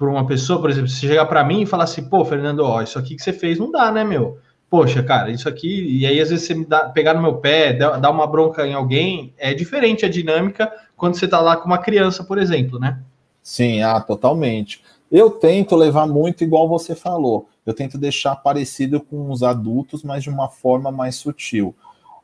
uma 0.00 0.26
pessoa, 0.26 0.58
por 0.58 0.70
exemplo, 0.70 0.88
se 0.88 1.06
chegar 1.06 1.26
para 1.26 1.44
mim 1.44 1.60
e 1.60 1.66
falar 1.66 1.84
assim, 1.84 2.02
pô, 2.08 2.24
Fernando, 2.24 2.60
ó, 2.60 2.80
isso 2.80 2.98
aqui 2.98 3.14
que 3.14 3.22
você 3.22 3.30
fez 3.30 3.58
não 3.58 3.70
dá, 3.70 3.92
né, 3.92 4.02
meu? 4.02 4.38
Poxa, 4.70 5.02
cara, 5.02 5.30
isso 5.30 5.46
aqui, 5.46 5.98
e 5.98 6.06
aí 6.06 6.18
às 6.18 6.30
vezes 6.30 6.46
você 6.46 6.54
me 6.54 6.64
dá, 6.64 6.88
pegar 6.88 7.12
no 7.12 7.20
meu 7.20 7.34
pé, 7.34 7.74
dar 7.74 8.10
uma 8.10 8.26
bronca 8.26 8.66
em 8.66 8.72
alguém, 8.72 9.34
é 9.36 9.52
diferente 9.52 10.06
a 10.06 10.08
dinâmica 10.08 10.72
quando 10.96 11.16
você 11.16 11.28
tá 11.28 11.42
lá 11.42 11.58
com 11.58 11.66
uma 11.66 11.76
criança, 11.76 12.24
por 12.24 12.38
exemplo, 12.38 12.80
né? 12.80 13.02
Sim, 13.42 13.82
ah, 13.82 14.00
totalmente. 14.00 14.82
Eu 15.12 15.28
tento 15.28 15.76
levar 15.76 16.06
muito 16.06 16.42
igual 16.42 16.66
você 16.66 16.94
falou. 16.94 17.50
Eu 17.64 17.74
tento 17.74 17.96
deixar 17.96 18.36
parecido 18.36 19.00
com 19.00 19.30
os 19.30 19.42
adultos, 19.42 20.02
mas 20.02 20.22
de 20.22 20.30
uma 20.30 20.48
forma 20.48 20.92
mais 20.92 21.16
sutil 21.16 21.74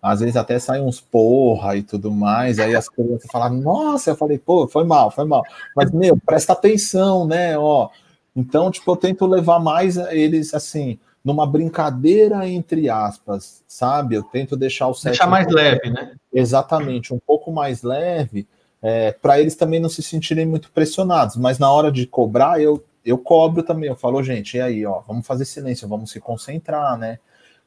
às 0.02 0.20
vezes 0.20 0.36
até 0.36 0.58
sai 0.58 0.80
uns 0.80 1.00
porra 1.00 1.76
e 1.76 1.82
tudo 1.82 2.10
mais, 2.10 2.58
aí 2.58 2.74
as 2.74 2.88
crianças 2.88 3.30
falam, 3.30 3.60
nossa, 3.60 4.10
eu 4.10 4.16
falei, 4.16 4.38
pô, 4.38 4.66
foi 4.66 4.84
mal, 4.84 5.10
foi 5.10 5.24
mal. 5.24 5.44
Mas, 5.76 5.90
meu, 5.90 6.16
presta 6.16 6.52
atenção, 6.52 7.26
né, 7.26 7.58
ó. 7.58 7.90
Então, 8.34 8.70
tipo, 8.70 8.90
eu 8.90 8.96
tento 8.96 9.26
levar 9.26 9.58
mais 9.58 9.96
eles, 9.96 10.54
assim, 10.54 10.98
numa 11.22 11.46
brincadeira, 11.46 12.48
entre 12.48 12.88
aspas, 12.88 13.62
sabe? 13.68 14.14
Eu 14.14 14.22
tento 14.22 14.56
deixar 14.56 14.88
o 14.88 14.94
set... 14.94 15.10
Deixar 15.10 15.26
mais 15.26 15.46
um 15.46 15.52
leve, 15.52 15.90
né? 15.90 16.14
Exatamente, 16.32 17.12
um 17.12 17.18
pouco 17.18 17.52
mais 17.52 17.82
leve, 17.82 18.46
é, 18.80 19.12
para 19.12 19.38
eles 19.38 19.54
também 19.54 19.80
não 19.80 19.90
se 19.90 20.02
sentirem 20.02 20.46
muito 20.46 20.70
pressionados. 20.70 21.36
Mas 21.36 21.58
na 21.58 21.70
hora 21.70 21.92
de 21.92 22.06
cobrar, 22.06 22.58
eu, 22.60 22.82
eu 23.04 23.18
cobro 23.18 23.62
também. 23.62 23.88
Eu 23.88 23.96
falo, 23.96 24.22
gente, 24.22 24.56
e 24.56 24.60
aí, 24.60 24.86
ó, 24.86 25.00
vamos 25.00 25.26
fazer 25.26 25.44
silêncio, 25.44 25.88
vamos 25.88 26.10
se 26.10 26.20
concentrar, 26.20 26.96
né? 26.98 27.18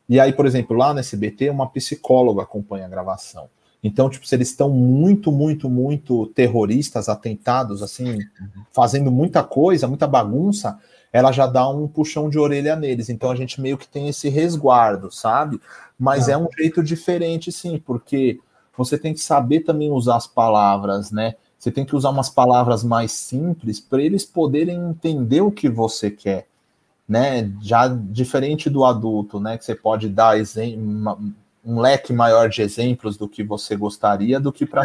E 0.08 0.20
aí, 0.20 0.34
por 0.34 0.46
exemplo, 0.46 0.76
lá 0.76 0.94
no 0.94 1.00
SBT, 1.00 1.50
uma 1.50 1.70
psicóloga 1.70 2.44
acompanha 2.44 2.86
a 2.86 2.90
gravação. 2.90 3.50
Então, 3.84 4.10
tipo, 4.10 4.26
se 4.26 4.34
eles 4.36 4.50
estão 4.50 4.70
muito, 4.70 5.32
muito, 5.32 5.70
muito 5.70 6.28
terroristas, 6.28 7.10
atentados, 7.10 7.84
assim, 7.84 8.20
fazendo 8.72 9.12
muita 9.12 9.44
coisa, 9.44 9.88
muita 9.88 10.08
bagunça, 10.08 10.80
ela 11.12 11.32
já 11.32 11.46
dá 11.46 11.70
um 11.70 11.88
puxão 11.88 12.30
de 12.30 12.40
orelha 12.40 12.76
neles. 12.76 13.10
Então 13.10 13.30
a 13.30 13.36
gente 13.36 13.60
meio 13.62 13.78
que 13.78 13.88
tem 13.88 14.08
esse 14.08 14.30
resguardo, 14.30 15.12
sabe? 15.12 15.60
Mas 16.00 16.30
é, 16.30 16.32
é 16.32 16.38
um 16.38 16.48
jeito 16.58 16.82
diferente, 16.82 17.52
sim, 17.52 17.78
porque 17.78 18.40
você 18.76 18.98
tem 18.98 19.14
que 19.14 19.20
saber 19.20 19.60
também 19.62 19.92
usar 19.92 20.16
as 20.16 20.28
palavras, 20.28 21.12
né? 21.12 21.36
Você 21.64 21.72
tem 21.72 21.86
que 21.86 21.96
usar 21.96 22.10
umas 22.10 22.30
palavras 22.30 22.84
mais 22.84 23.12
simples 23.12 23.80
para 23.80 24.02
eles 24.02 24.26
poderem 24.26 24.90
entender 24.90 25.42
o 25.42 25.52
que 25.52 25.70
você 25.70 26.12
quer 26.12 26.48
né? 27.08 27.52
Já 27.62 27.88
diferente 27.88 28.70
do 28.70 28.84
adulto, 28.84 29.40
né? 29.40 29.58
Que 29.58 29.66
você 29.66 29.76
pode 29.76 30.10
dar 30.10 30.36
um 31.66 31.80
leque 31.80 32.12
maior 32.12 32.50
de 32.50 32.62
exemplos 32.62 33.16
do 33.16 33.28
que 33.28 33.44
você 33.44 33.76
gostaria 33.76 34.40
do 34.40 34.52
que 34.52 34.66
para 34.66 34.84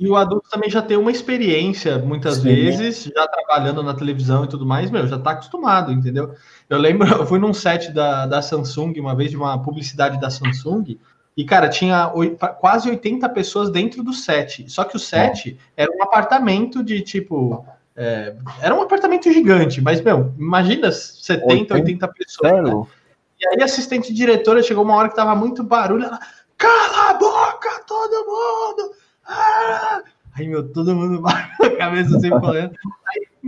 E 0.00 0.08
o 0.08 0.16
adulto 0.16 0.48
também 0.50 0.68
já 0.68 0.82
tem 0.82 0.96
uma 0.96 1.12
experiência, 1.12 1.98
muitas 1.98 2.36
Sim. 2.36 2.42
vezes, 2.42 3.04
já 3.04 3.26
trabalhando 3.28 3.82
na 3.82 3.94
televisão 3.94 4.44
e 4.44 4.48
tudo 4.48 4.66
mais, 4.66 4.90
meu, 4.90 5.06
já 5.06 5.16
está 5.16 5.32
acostumado, 5.32 5.92
entendeu? 5.92 6.34
Eu 6.68 6.78
lembro, 6.78 7.06
eu 7.14 7.26
fui 7.26 7.38
num 7.38 7.54
set 7.54 7.92
da, 7.92 8.26
da 8.26 8.42
Samsung 8.42 8.98
uma 8.98 9.14
vez, 9.14 9.30
de 9.30 9.36
uma 9.36 9.62
publicidade 9.62 10.20
da 10.20 10.30
Samsung, 10.30 10.98
e, 11.38 11.44
cara, 11.44 11.68
tinha 11.68 12.12
quase 12.58 12.90
80 12.90 13.28
pessoas 13.28 13.70
dentro 13.70 14.02
do 14.02 14.12
set. 14.12 14.68
Só 14.68 14.82
que 14.82 14.96
o 14.96 14.98
set 14.98 15.56
é. 15.76 15.84
era 15.84 15.92
um 15.96 16.02
apartamento 16.02 16.82
de 16.82 17.00
tipo 17.00 17.64
é, 17.94 18.34
era 18.60 18.74
um 18.74 18.82
apartamento 18.82 19.32
gigante, 19.32 19.80
mas, 19.80 20.00
meu, 20.00 20.34
imagina 20.36 20.90
70, 20.90 21.74
80, 21.74 21.74
80 21.74 22.08
pessoas. 22.08 22.52
Né? 22.52 22.86
E 23.38 23.48
aí, 23.48 23.62
assistente 23.62 24.12
diretora 24.12 24.64
chegou 24.64 24.82
uma 24.82 24.96
hora 24.96 25.08
que 25.08 25.14
tava 25.14 25.36
muito 25.36 25.62
barulho. 25.62 26.06
Ela, 26.06 26.18
cala 26.56 27.10
a 27.10 27.14
boca, 27.14 27.84
todo 27.86 28.26
mundo! 28.26 28.92
Ah! 29.24 30.02
Aí, 30.34 30.48
meu, 30.48 30.68
todo 30.72 30.92
mundo 30.92 31.22
a 31.62 31.70
cabeça 31.76 32.16
assim, 32.16 32.30
falando. 32.30 32.72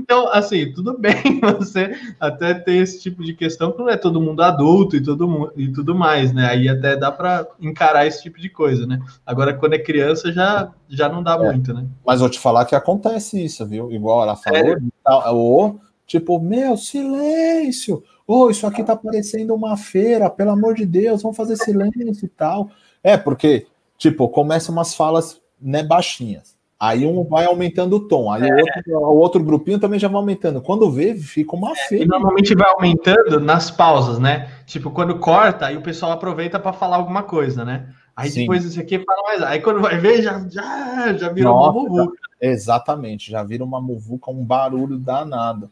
Então, 0.01 0.29
assim, 0.33 0.73
tudo 0.73 0.99
bem 0.99 1.15
você 1.59 1.95
até 2.19 2.55
ter 2.55 2.77
esse 2.77 3.01
tipo 3.01 3.23
de 3.23 3.35
questão, 3.35 3.69
porque 3.71 3.83
não 3.83 3.91
é 3.91 3.97
todo 3.97 4.21
mundo 4.21 4.43
adulto 4.43 4.97
e, 4.97 5.03
todo, 5.03 5.53
e 5.57 5.69
tudo 5.69 5.95
mais, 5.95 6.33
né? 6.33 6.47
Aí 6.47 6.69
até 6.69 6.97
dá 6.97 7.13
para 7.13 7.47
encarar 7.61 8.07
esse 8.07 8.23
tipo 8.23 8.41
de 8.41 8.49
coisa, 8.49 8.87
né? 8.87 8.99
Agora, 9.25 9.55
quando 9.55 9.75
é 9.75 9.79
criança, 9.79 10.33
já, 10.33 10.73
já 10.89 11.09
não 11.09 11.23
dá 11.23 11.35
é. 11.35 11.39
muito, 11.39 11.75
né? 11.75 11.87
Mas 12.05 12.21
vou 12.21 12.31
te 12.31 12.39
falar 12.39 12.65
que 12.65 12.75
acontece 12.75 13.45
isso, 13.45 13.67
viu? 13.67 13.93
Igual 13.93 14.23
ela 14.23 14.37
falou, 14.37 14.77
é. 14.77 15.31
ou 15.31 15.81
tipo, 16.07 16.41
meu, 16.41 16.77
silêncio! 16.77 18.03
Ô, 18.27 18.45
oh, 18.45 18.51
isso 18.51 18.67
aqui 18.67 18.83
tá 18.83 18.97
parecendo 18.97 19.55
uma 19.55 19.77
feira, 19.77 20.31
pelo 20.31 20.51
amor 20.51 20.75
de 20.75 20.87
Deus, 20.87 21.23
vamos 21.23 21.37
fazer 21.37 21.57
silêncio 21.57 22.25
e 22.25 22.29
tal. 22.29 22.71
É, 23.03 23.17
porque, 23.17 23.67
tipo, 23.99 24.29
começam 24.29 24.73
umas 24.73 24.95
falas 24.95 25.41
né, 25.61 25.83
baixinhas. 25.83 26.60
Aí 26.81 27.07
um 27.07 27.25
vai 27.25 27.45
aumentando 27.45 27.97
o 27.97 28.09
tom, 28.09 28.33
aí 28.33 28.43
é. 28.43 28.47
o, 28.47 28.57
outro, 28.57 28.83
o, 28.95 29.19
outro, 29.19 29.45
grupinho 29.45 29.79
também 29.79 30.01
já 30.01 30.09
vai 30.09 30.17
aumentando. 30.17 30.63
Quando 30.63 30.91
vê, 30.91 31.15
fica 31.15 31.55
uma 31.55 31.77
feia. 31.77 32.05
E 32.05 32.07
normalmente 32.07 32.55
vai 32.55 32.71
aumentando 32.71 33.39
nas 33.39 33.71
pausas, 33.71 34.19
né? 34.19 34.49
Tipo, 34.65 34.91
quando 34.91 35.19
corta, 35.19 35.67
aí 35.67 35.77
o 35.77 35.83
pessoal 35.83 36.13
aproveita 36.13 36.59
para 36.59 36.73
falar 36.73 36.97
alguma 36.97 37.23
coisa, 37.23 37.67
né? 37.67 37.91
Aí 38.17 38.31
Sim. 38.31 38.41
depois 38.41 38.65
isso 38.65 38.81
aqui 38.81 38.99
fala 38.99 39.23
mais. 39.25 39.43
Aí 39.43 39.61
quando 39.61 39.83
vai 39.83 39.99
ver, 39.99 40.23
já, 40.23 40.43
já, 40.49 41.13
já 41.19 41.29
vira 41.29 41.51
Nossa, 41.51 41.71
uma 41.71 41.83
muvuca. 41.83 42.17
Exatamente, 42.41 43.31
já 43.31 43.43
vira 43.43 43.63
uma 43.63 43.81
muvuca, 43.81 44.31
um 44.31 44.43
barulho 44.43 44.97
danado. 44.97 45.71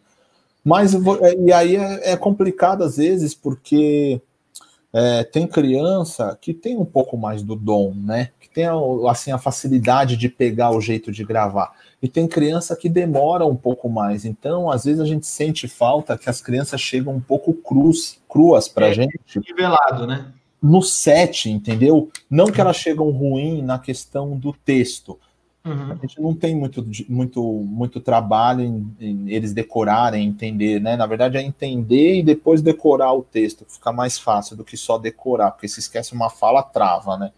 Mas 0.62 0.94
é, 0.94 1.35
e 1.38 1.51
aí 1.51 1.77
é, 1.77 2.12
é 2.12 2.16
complicado 2.18 2.85
às 2.85 2.99
vezes, 2.99 3.35
porque 3.35 4.21
é, 4.92 5.25
tem 5.25 5.47
criança 5.47 6.37
que 6.38 6.53
tem 6.53 6.77
um 6.77 6.85
pouco 6.85 7.16
mais 7.16 7.42
do 7.42 7.57
dom, 7.57 7.94
né? 7.94 8.29
Tem 8.59 8.66
assim 9.09 9.31
a 9.31 9.38
facilidade 9.38 10.16
de 10.16 10.29
pegar 10.29 10.73
o 10.73 10.81
jeito 10.81 11.12
de 11.12 11.23
gravar. 11.23 11.71
E 12.03 12.09
tem 12.09 12.27
criança 12.27 12.75
que 12.75 12.88
demora 12.88 13.47
um 13.47 13.55
pouco 13.55 13.88
mais. 13.88 14.25
Então, 14.25 14.68
às 14.68 14.85
vezes 14.85 15.01
a 15.01 15.05
gente 15.05 15.29
sente 15.29 15.68
falta 15.68 16.18
que 16.18 16.29
as 16.29 16.40
crianças 16.40 16.81
chegam 16.81 17.14
um 17.14 17.21
pouco 17.21 17.55
cruz, 17.55 18.21
cruas 18.29 18.66
para 18.66 18.88
é, 18.88 18.94
gente. 18.94 19.38
Nivelado, 19.47 20.09
né? 20.09 20.33
No 20.61 20.83
set, 20.83 21.49
entendeu? 21.49 22.11
Não 22.29 22.47
que 22.47 22.61
elas 22.61 22.75
chegam 22.75 23.09
ruim 23.11 23.62
na 23.62 23.79
questão 23.79 24.37
do 24.37 24.53
texto. 24.53 25.16
Uhum. 25.64 25.92
A 25.92 25.94
gente 25.94 26.21
não 26.21 26.35
tem 26.35 26.57
muito, 26.57 26.85
muito, 27.09 27.40
muito 27.40 28.01
trabalho 28.01 28.62
em, 28.62 28.97
em, 28.99 29.31
eles 29.31 29.53
decorarem, 29.53 30.27
entender, 30.27 30.81
né? 30.81 30.97
Na 30.97 31.07
verdade, 31.07 31.37
é 31.37 31.42
entender 31.42 32.18
e 32.18 32.23
depois 32.25 32.61
decorar 32.61 33.12
o 33.12 33.23
texto, 33.23 33.64
fica 33.68 33.92
mais 33.92 34.18
fácil 34.18 34.57
do 34.57 34.64
que 34.64 34.77
só 34.77 34.99
decorar, 34.99 35.53
porque 35.53 35.68
se 35.68 35.79
esquece 35.79 36.12
uma 36.12 36.29
fala, 36.29 36.61
trava, 36.61 37.16
né? 37.16 37.31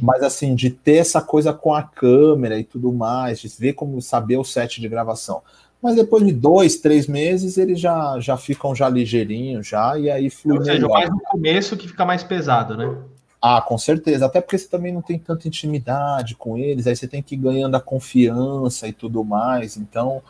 Mas 0.00 0.22
assim, 0.22 0.54
de 0.54 0.70
ter 0.70 0.96
essa 0.96 1.20
coisa 1.20 1.52
com 1.52 1.74
a 1.74 1.82
câmera 1.82 2.58
e 2.58 2.64
tudo 2.64 2.92
mais, 2.92 3.40
de 3.40 3.48
ver 3.48 3.74
como 3.74 4.00
saber 4.00 4.36
o 4.36 4.44
set 4.44 4.80
de 4.80 4.88
gravação. 4.88 5.42
Mas 5.82 5.96
depois 5.96 6.24
de 6.24 6.32
dois, 6.32 6.76
três 6.76 7.06
meses, 7.06 7.58
eles 7.58 7.78
já, 7.78 8.18
já 8.18 8.36
ficam 8.36 8.74
já 8.74 8.88
ligeirinhos, 8.88 9.68
já, 9.68 9.98
e 9.98 10.10
aí 10.10 10.30
flui 10.30 10.58
Ou 10.58 10.64
seja, 10.64 10.88
mais 10.88 11.10
no 11.10 11.20
começo 11.20 11.76
que 11.76 11.86
fica 11.86 12.04
mais 12.04 12.22
pesado, 12.24 12.76
né? 12.76 12.96
Ah, 13.40 13.60
com 13.60 13.76
certeza. 13.76 14.26
Até 14.26 14.40
porque 14.40 14.58
você 14.58 14.66
também 14.66 14.92
não 14.92 15.02
tem 15.02 15.18
tanta 15.18 15.46
intimidade 15.46 16.34
com 16.34 16.56
eles, 16.56 16.86
aí 16.86 16.96
você 16.96 17.06
tem 17.06 17.22
que 17.22 17.34
ir 17.34 17.38
ganhando 17.38 17.76
a 17.76 17.80
confiança 17.80 18.88
e 18.88 18.92
tudo 18.92 19.22
mais. 19.22 19.76
Então, 19.76 20.22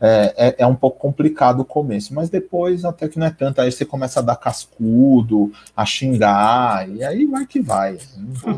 é, 0.00 0.34
é, 0.36 0.54
é, 0.58 0.66
um 0.66 0.74
pouco 0.74 0.98
complicado 0.98 1.60
o 1.60 1.64
começo, 1.64 2.12
mas 2.14 2.28
depois 2.28 2.84
até 2.84 3.08
que 3.08 3.18
não 3.18 3.26
é 3.26 3.30
tanto. 3.30 3.60
Aí 3.60 3.70
você 3.70 3.84
começa 3.84 4.20
a 4.20 4.22
dar 4.22 4.36
cascudo, 4.36 5.52
a 5.76 5.84
xingar, 5.84 6.88
e 6.88 7.04
aí 7.04 7.26
vai 7.26 7.46
que 7.46 7.60
vai. 7.60 7.98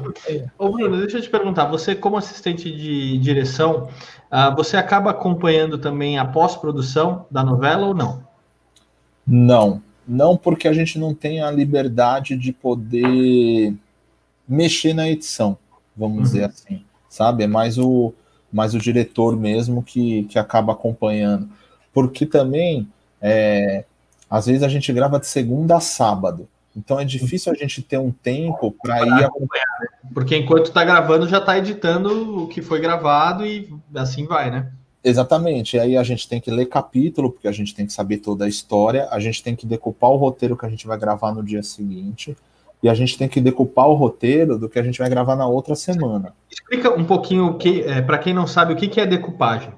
Ô, 0.56 0.70
Bruno, 0.70 0.98
deixa 0.98 1.18
eu 1.18 1.22
te 1.22 1.28
perguntar: 1.28 1.66
você, 1.66 1.94
como 1.94 2.16
assistente 2.16 2.70
de 2.70 3.18
direção, 3.18 3.88
uh, 4.30 4.54
você 4.56 4.76
acaba 4.76 5.10
acompanhando 5.10 5.76
também 5.76 6.18
a 6.18 6.24
pós-produção 6.24 7.26
da 7.30 7.42
novela 7.42 7.88
ou 7.88 7.94
não? 7.94 8.22
Não, 9.26 9.82
não, 10.06 10.36
porque 10.36 10.68
a 10.68 10.72
gente 10.72 10.98
não 10.98 11.14
tem 11.14 11.42
a 11.42 11.50
liberdade 11.50 12.36
de 12.36 12.52
poder 12.52 13.74
mexer 14.48 14.94
na 14.94 15.08
edição, 15.08 15.56
vamos 15.96 16.18
uhum. 16.18 16.22
dizer 16.22 16.44
assim, 16.44 16.84
sabe? 17.08 17.44
É 17.44 17.46
mais 17.46 17.78
o, 17.78 18.12
mais 18.52 18.74
o 18.74 18.78
diretor 18.78 19.36
mesmo 19.36 19.82
que, 19.82 20.24
que 20.24 20.38
acaba 20.38 20.72
acompanhando. 20.72 21.48
Porque 21.92 22.26
também, 22.26 22.88
é, 23.20 23.84
às 24.28 24.46
vezes 24.46 24.62
a 24.62 24.68
gente 24.68 24.92
grava 24.92 25.18
de 25.18 25.26
segunda 25.26 25.76
a 25.76 25.80
sábado, 25.80 26.48
então 26.76 26.98
é 26.98 27.04
difícil 27.04 27.52
a 27.52 27.54
gente 27.54 27.82
ter 27.82 27.98
um 27.98 28.10
tempo 28.10 28.74
para 28.82 29.06
ir 29.06 29.24
acompanhar. 29.24 29.66
Né? 29.80 29.86
Porque 30.12 30.36
enquanto 30.36 30.66
está 30.66 30.84
gravando, 30.84 31.28
já 31.28 31.38
está 31.38 31.56
editando 31.56 32.42
o 32.42 32.48
que 32.48 32.60
foi 32.60 32.80
gravado 32.80 33.46
e 33.46 33.72
assim 33.94 34.26
vai, 34.26 34.50
né? 34.50 34.72
Exatamente. 35.02 35.76
E 35.76 35.80
aí 35.80 35.96
a 35.96 36.02
gente 36.02 36.28
tem 36.28 36.40
que 36.40 36.50
ler 36.50 36.66
capítulo, 36.66 37.30
porque 37.30 37.46
a 37.46 37.52
gente 37.52 37.74
tem 37.74 37.86
que 37.86 37.92
saber 37.92 38.18
toda 38.18 38.46
a 38.46 38.48
história, 38.48 39.06
a 39.10 39.20
gente 39.20 39.42
tem 39.42 39.54
que 39.54 39.66
decupar 39.66 40.10
o 40.10 40.16
roteiro 40.16 40.56
que 40.56 40.66
a 40.66 40.68
gente 40.68 40.86
vai 40.86 40.98
gravar 40.98 41.32
no 41.32 41.42
dia 41.42 41.62
seguinte 41.62 42.36
e 42.84 42.88
a 42.90 42.92
gente 42.92 43.16
tem 43.16 43.26
que 43.26 43.40
decupar 43.40 43.88
o 43.88 43.94
roteiro 43.94 44.58
do 44.58 44.68
que 44.68 44.78
a 44.78 44.82
gente 44.82 44.98
vai 44.98 45.08
gravar 45.08 45.34
na 45.34 45.46
outra 45.46 45.74
semana. 45.74 46.34
Explica 46.50 46.92
um 46.92 47.02
pouquinho 47.02 47.56
que, 47.56 47.80
é, 47.80 48.02
para 48.02 48.18
quem 48.18 48.34
não 48.34 48.46
sabe, 48.46 48.74
o 48.74 48.76
que, 48.76 48.88
que 48.88 49.00
é 49.00 49.06
decupagem. 49.06 49.72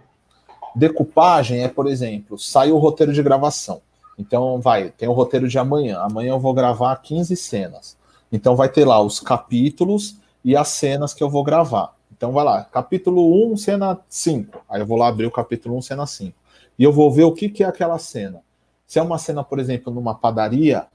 Decupagem 0.75 1.62
é, 1.62 1.69
por 1.69 1.87
exemplo, 1.87 2.37
sai 2.37 2.73
o 2.73 2.79
roteiro 2.79 3.12
de 3.12 3.23
gravação. 3.23 3.81
Então, 4.19 4.61
vai, 4.61 4.90
tem 4.90 5.09
o 5.09 5.12
roteiro 5.12 5.47
de 5.47 5.57
amanhã. 5.57 6.01
Amanhã 6.01 6.31
eu 6.31 6.40
vou 6.40 6.53
gravar 6.53 6.97
15 6.97 7.37
cenas. 7.37 7.97
Então, 8.33 8.57
vai 8.57 8.69
ter 8.69 8.85
lá 8.85 9.01
os 9.01 9.21
capítulos 9.21 10.16
e 10.45 10.57
as 10.57 10.66
cenas 10.66 11.14
que 11.14 11.23
eu 11.23 11.31
vou 11.31 11.45
gravar. 11.45 11.95
Então, 12.11 12.33
vai 12.33 12.45
lá, 12.45 12.64
capítulo 12.64 13.53
1, 13.53 13.57
cena 13.57 14.01
5. 14.09 14.57
Aí 14.57 14.62
Aí 14.69 14.81
eu 14.81 14.87
vou 14.87 14.99
lá 14.99 15.07
abrir 15.07 15.27
o 15.27 15.31
capítulo 15.31 15.77
1, 15.77 15.83
cena 15.83 16.07
5. 16.07 16.35
E 16.77 16.83
eu 16.83 16.92
vou 16.92 17.09
ver 17.12 17.23
o 17.23 17.31
que, 17.31 17.49
que 17.49 17.62
é 17.62 17.69
aquela 17.69 18.01
cena. 18.01 18.40
Se 18.85 18.99
é 18.99 19.03
uma 19.03 19.16
cena, 19.16 19.45
por 19.45 19.61
exemplo, 19.61 19.92
numa 19.92 20.14
padaria, 20.16 20.88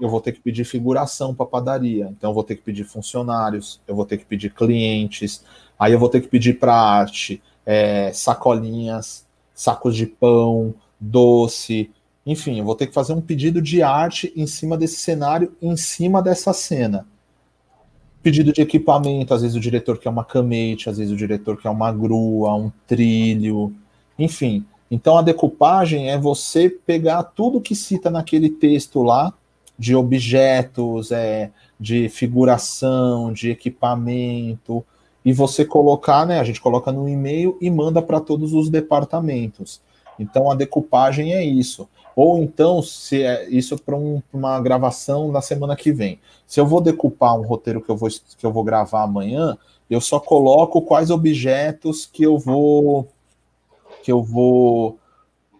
eu 0.00 0.08
vou 0.08 0.20
ter 0.20 0.32
que 0.32 0.40
pedir 0.40 0.64
figuração 0.64 1.34
para 1.34 1.46
padaria. 1.46 2.08
Então 2.16 2.30
eu 2.30 2.34
vou 2.34 2.44
ter 2.44 2.56
que 2.56 2.62
pedir 2.62 2.84
funcionários, 2.84 3.80
eu 3.86 3.94
vou 3.94 4.04
ter 4.06 4.18
que 4.18 4.24
pedir 4.24 4.52
clientes, 4.52 5.44
aí 5.78 5.92
eu 5.92 5.98
vou 5.98 6.08
ter 6.08 6.20
que 6.20 6.28
pedir 6.28 6.58
para 6.58 6.74
arte 6.74 7.42
é, 7.66 8.12
sacolinhas, 8.12 9.26
sacos 9.54 9.96
de 9.96 10.06
pão, 10.06 10.74
doce, 11.00 11.90
enfim, 12.28 12.58
eu 12.58 12.64
vou 12.66 12.74
ter 12.74 12.86
que 12.86 12.92
fazer 12.92 13.14
um 13.14 13.22
pedido 13.22 13.62
de 13.62 13.82
arte 13.82 14.30
em 14.36 14.46
cima 14.46 14.76
desse 14.76 14.96
cenário, 14.96 15.56
em 15.62 15.74
cima 15.78 16.20
dessa 16.20 16.52
cena. 16.52 17.06
Pedido 18.22 18.52
de 18.52 18.60
equipamento, 18.60 19.32
às 19.32 19.40
vezes 19.40 19.56
o 19.56 19.60
diretor 19.60 19.96
quer 19.96 20.10
uma 20.10 20.26
camete, 20.26 20.90
às 20.90 20.98
vezes 20.98 21.10
o 21.10 21.16
diretor 21.16 21.56
quer 21.56 21.70
uma 21.70 21.90
grua, 21.90 22.54
um 22.54 22.70
trilho, 22.86 23.74
enfim. 24.18 24.66
Então 24.90 25.16
a 25.16 25.22
decupagem 25.22 26.10
é 26.10 26.18
você 26.18 26.68
pegar 26.68 27.22
tudo 27.22 27.62
que 27.62 27.74
cita 27.74 28.10
naquele 28.10 28.50
texto 28.50 29.02
lá, 29.02 29.32
de 29.78 29.94
objetos, 29.94 31.12
é, 31.12 31.50
de 31.78 32.08
figuração, 32.08 33.32
de 33.32 33.50
equipamento, 33.50 34.84
e 35.24 35.32
você 35.32 35.64
colocar, 35.64 36.26
né? 36.26 36.40
A 36.40 36.44
gente 36.44 36.60
coloca 36.60 36.90
no 36.90 37.08
e-mail 37.08 37.56
e 37.60 37.70
manda 37.70 38.00
para 38.00 38.20
todos 38.20 38.52
os 38.54 38.68
departamentos. 38.68 39.80
Então 40.18 40.50
a 40.50 40.54
decupagem 40.54 41.34
é 41.34 41.44
isso. 41.44 41.88
Ou 42.16 42.42
então, 42.42 42.82
se 42.82 43.22
é 43.22 43.48
isso 43.48 43.78
para 43.78 43.94
um, 43.94 44.20
uma 44.32 44.60
gravação 44.60 45.30
na 45.30 45.40
semana 45.40 45.76
que 45.76 45.92
vem. 45.92 46.18
Se 46.46 46.58
eu 46.58 46.66
vou 46.66 46.80
decupar 46.80 47.38
um 47.38 47.46
roteiro 47.46 47.80
que 47.80 47.88
eu 47.88 47.96
vou, 47.96 48.08
que 48.08 48.44
eu 48.44 48.52
vou 48.52 48.64
gravar 48.64 49.02
amanhã, 49.02 49.56
eu 49.88 50.00
só 50.00 50.18
coloco 50.18 50.82
quais 50.82 51.10
objetos 51.10 52.06
que 52.06 52.24
eu 52.24 52.36
vou 52.36 53.06
que 54.02 54.10
eu 54.10 54.22
vou 54.22 54.98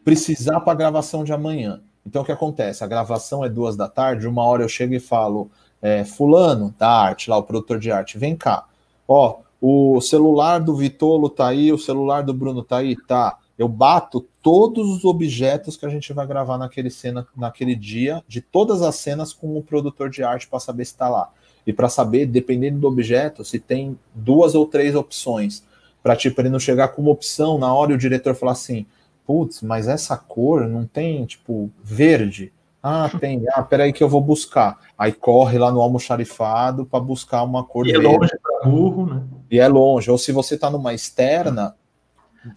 precisar 0.04 0.60
para 0.60 0.72
a 0.72 0.76
gravação 0.76 1.22
de 1.22 1.32
amanhã. 1.32 1.80
Então, 2.06 2.22
o 2.22 2.24
que 2.24 2.32
acontece? 2.32 2.82
A 2.82 2.86
gravação 2.86 3.44
é 3.44 3.48
duas 3.48 3.76
da 3.76 3.88
tarde, 3.88 4.26
uma 4.26 4.44
hora 4.44 4.62
eu 4.62 4.68
chego 4.68 4.94
e 4.94 5.00
falo, 5.00 5.50
é, 5.82 6.04
fulano 6.04 6.74
da 6.78 6.88
arte, 6.88 7.30
lá, 7.30 7.36
o 7.36 7.42
produtor 7.42 7.78
de 7.78 7.90
arte, 7.90 8.18
vem 8.18 8.36
cá. 8.36 8.64
Ó, 9.06 9.40
o 9.60 10.00
celular 10.00 10.58
do 10.58 10.74
Vitolo 10.74 11.28
tá 11.28 11.48
aí, 11.48 11.72
o 11.72 11.78
celular 11.78 12.22
do 12.22 12.32
Bruno 12.32 12.62
tá 12.62 12.78
aí, 12.78 12.96
tá. 12.96 13.38
Eu 13.58 13.68
bato 13.68 14.24
todos 14.40 14.88
os 14.88 15.04
objetos 15.04 15.76
que 15.76 15.84
a 15.84 15.88
gente 15.88 16.12
vai 16.12 16.26
gravar 16.26 16.56
naquele 16.56 16.90
cena, 16.90 17.26
naquele 17.36 17.74
dia, 17.74 18.22
de 18.28 18.40
todas 18.40 18.82
as 18.82 18.94
cenas 18.94 19.32
com 19.32 19.58
o 19.58 19.62
produtor 19.62 20.08
de 20.08 20.22
arte 20.22 20.46
para 20.46 20.60
saber 20.60 20.84
se 20.84 20.92
está 20.92 21.08
lá. 21.08 21.30
E 21.66 21.72
para 21.72 21.88
saber, 21.88 22.26
dependendo 22.26 22.78
do 22.78 22.86
objeto, 22.86 23.44
se 23.44 23.58
tem 23.58 23.98
duas 24.14 24.54
ou 24.54 24.64
três 24.64 24.94
opções. 24.94 25.64
Para 26.02 26.14
tipo, 26.14 26.40
ele 26.40 26.48
não 26.48 26.60
chegar 26.60 26.88
com 26.88 27.02
uma 27.02 27.10
opção 27.10 27.58
na 27.58 27.74
hora 27.74 27.90
e 27.90 27.94
o 27.94 27.98
diretor 27.98 28.34
falar 28.34 28.52
assim: 28.52 28.86
putz, 29.28 29.60
mas 29.60 29.86
essa 29.86 30.16
cor 30.16 30.66
não 30.66 30.86
tem, 30.86 31.26
tipo, 31.26 31.70
verde. 31.84 32.50
Ah, 32.82 33.10
tem. 33.20 33.44
Ah, 33.52 33.62
peraí 33.62 33.92
que 33.92 34.02
eu 34.02 34.08
vou 34.08 34.22
buscar. 34.22 34.78
Aí 34.96 35.12
corre 35.12 35.58
lá 35.58 35.70
no 35.70 35.82
almoxarifado 35.82 36.86
para 36.86 36.98
buscar 36.98 37.42
uma 37.42 37.62
cor 37.62 37.86
e 37.86 37.90
é 37.90 37.98
verde. 37.98 38.06
é 38.06 38.18
longe 38.18 38.38
para 38.42 38.70
burro, 38.70 39.06
né? 39.06 39.22
E 39.50 39.60
é 39.60 39.68
longe. 39.68 40.10
Ou 40.10 40.16
se 40.16 40.32
você 40.32 40.54
está 40.54 40.70
numa 40.70 40.94
externa, 40.94 41.76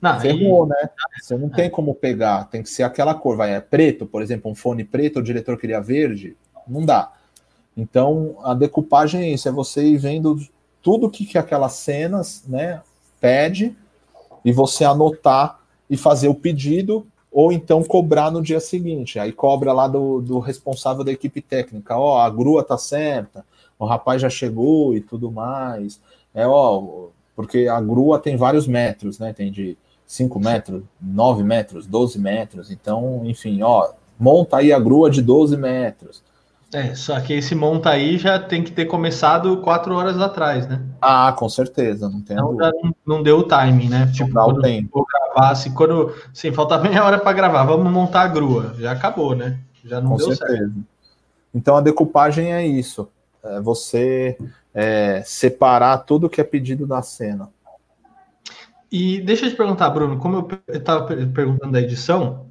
não, 0.01 0.19
ferrou, 0.21 0.65
né? 0.65 0.89
Você 1.21 1.38
não 1.38 1.49
tem 1.49 1.69
como 1.69 1.93
pegar. 1.93 2.45
Tem 2.45 2.63
que 2.63 2.69
ser 2.69 2.84
aquela 2.84 3.13
cor. 3.13 3.36
Vai, 3.36 3.53
é 3.53 3.60
preto, 3.60 4.05
por 4.05 4.21
exemplo, 4.21 4.49
um 4.49 4.55
fone 4.55 4.84
preto, 4.84 5.19
o 5.19 5.23
diretor 5.23 5.57
queria 5.57 5.81
verde. 5.81 6.38
Não 6.67 6.86
dá. 6.86 7.12
Então, 7.75 8.38
a 8.43 8.53
decupagem 8.53 9.21
é 9.23 9.29
isso. 9.29 9.49
É 9.49 9.51
você 9.51 9.84
ir 9.84 9.97
vendo 9.97 10.38
tudo 10.81 11.10
que, 11.10 11.25
que 11.25 11.38
aquelas 11.38 11.73
cenas, 11.73 12.43
né, 12.47 12.81
pede 13.19 13.75
e 14.45 14.51
você 14.51 14.86
anotar 14.86 15.61
e 15.91 15.97
fazer 15.97 16.30
o 16.30 16.34
pedido 16.34 17.06
ou 17.30 17.51
então 17.51 17.84
cobrar 17.84 18.32
no 18.32 18.41
dia 18.41 18.62
seguinte. 18.62 19.19
Aí 19.19 19.34
cobra 19.34 19.73
lá 19.73 19.89
do, 19.89 20.21
do 20.21 20.39
responsável 20.39 21.04
da 21.04 21.12
equipe 21.12 21.41
técnica, 21.41 21.97
ó, 21.97 22.19
a 22.19 22.30
grua 22.30 22.63
tá 22.63 22.77
certa, 22.77 23.45
o 23.77 23.86
rapaz 23.86 24.21
já 24.21 24.30
chegou 24.30 24.95
e 24.95 25.01
tudo 25.01 25.30
mais. 25.30 25.99
É, 26.34 26.47
ó, 26.47 27.08
porque 27.36 27.67
a 27.67 27.82
grua 27.82 28.19
tem 28.19 28.38
vários 28.38 28.67
metros, 28.67 29.19
né? 29.19 29.34
Tem 29.34 29.51
de 29.51 29.77
5 30.08 30.39
metros, 30.39 30.84
9 31.01 31.43
metros, 31.43 31.86
12 31.86 32.17
metros. 32.19 32.71
Então, 32.71 33.23
enfim, 33.25 33.62
ó, 33.62 33.89
monta 34.17 34.58
aí 34.58 34.71
a 34.71 34.80
grua 34.80 35.10
de 35.10 35.21
12 35.21 35.58
metros. 35.58 36.23
É, 36.73 36.95
só 36.95 37.19
que 37.19 37.34
esse 37.34 37.53
monta 37.53 37.89
aí 37.89 38.17
já 38.17 38.39
tem 38.39 38.63
que 38.63 38.71
ter 38.71 38.86
começado 38.86 39.57
quatro 39.57 39.93
horas 39.93 40.17
atrás, 40.19 40.65
né? 40.67 40.81
Ah, 41.01 41.34
com 41.38 41.49
certeza, 41.49 42.10
não 42.10 42.21
tem 42.21 42.38
não, 42.38 42.53
não, 42.53 42.95
não, 43.05 43.23
deu 43.23 43.39
o 43.39 43.43
timing, 43.43 43.89
né? 43.89 44.10
Tipo, 44.13 44.34
dá 44.34 44.45
o 44.45 44.62
tempo. 44.62 45.05
gravar, 45.05 45.55
se 45.55 45.71
quando, 45.71 46.15
sim, 46.34 46.53
falta 46.53 46.77
meia 46.79 47.03
hora 47.03 47.19
para 47.19 47.34
gravar, 47.34 47.65
vamos 47.65 47.91
montar 47.91 48.21
a 48.21 48.27
grua, 48.27 48.73
já 48.79 48.93
acabou, 48.93 49.36
né? 49.36 49.60
Já 49.84 49.99
não 49.99 50.12
com 50.12 50.17
deu 50.17 50.27
certeza. 50.34 50.60
certo. 50.60 50.73
Então 51.53 51.75
a 51.75 51.81
decupagem 51.81 52.53
é 52.53 52.65
isso, 52.65 53.10
é 53.43 53.60
você 53.60 54.38
é, 54.73 55.21
separar 55.25 55.97
tudo 55.99 56.29
que 56.29 56.39
é 56.39 56.43
pedido 56.43 56.88
da 56.88 57.01
cena. 57.01 57.49
E 58.91 59.21
deixa 59.21 59.45
eu 59.45 59.49
te 59.49 59.56
perguntar, 59.56 59.89
Bruno, 59.91 60.17
como 60.17 60.36
eu 60.67 60.75
estava 60.75 61.08
perguntando 61.08 61.71
da 61.71 61.80
edição, 61.80 62.45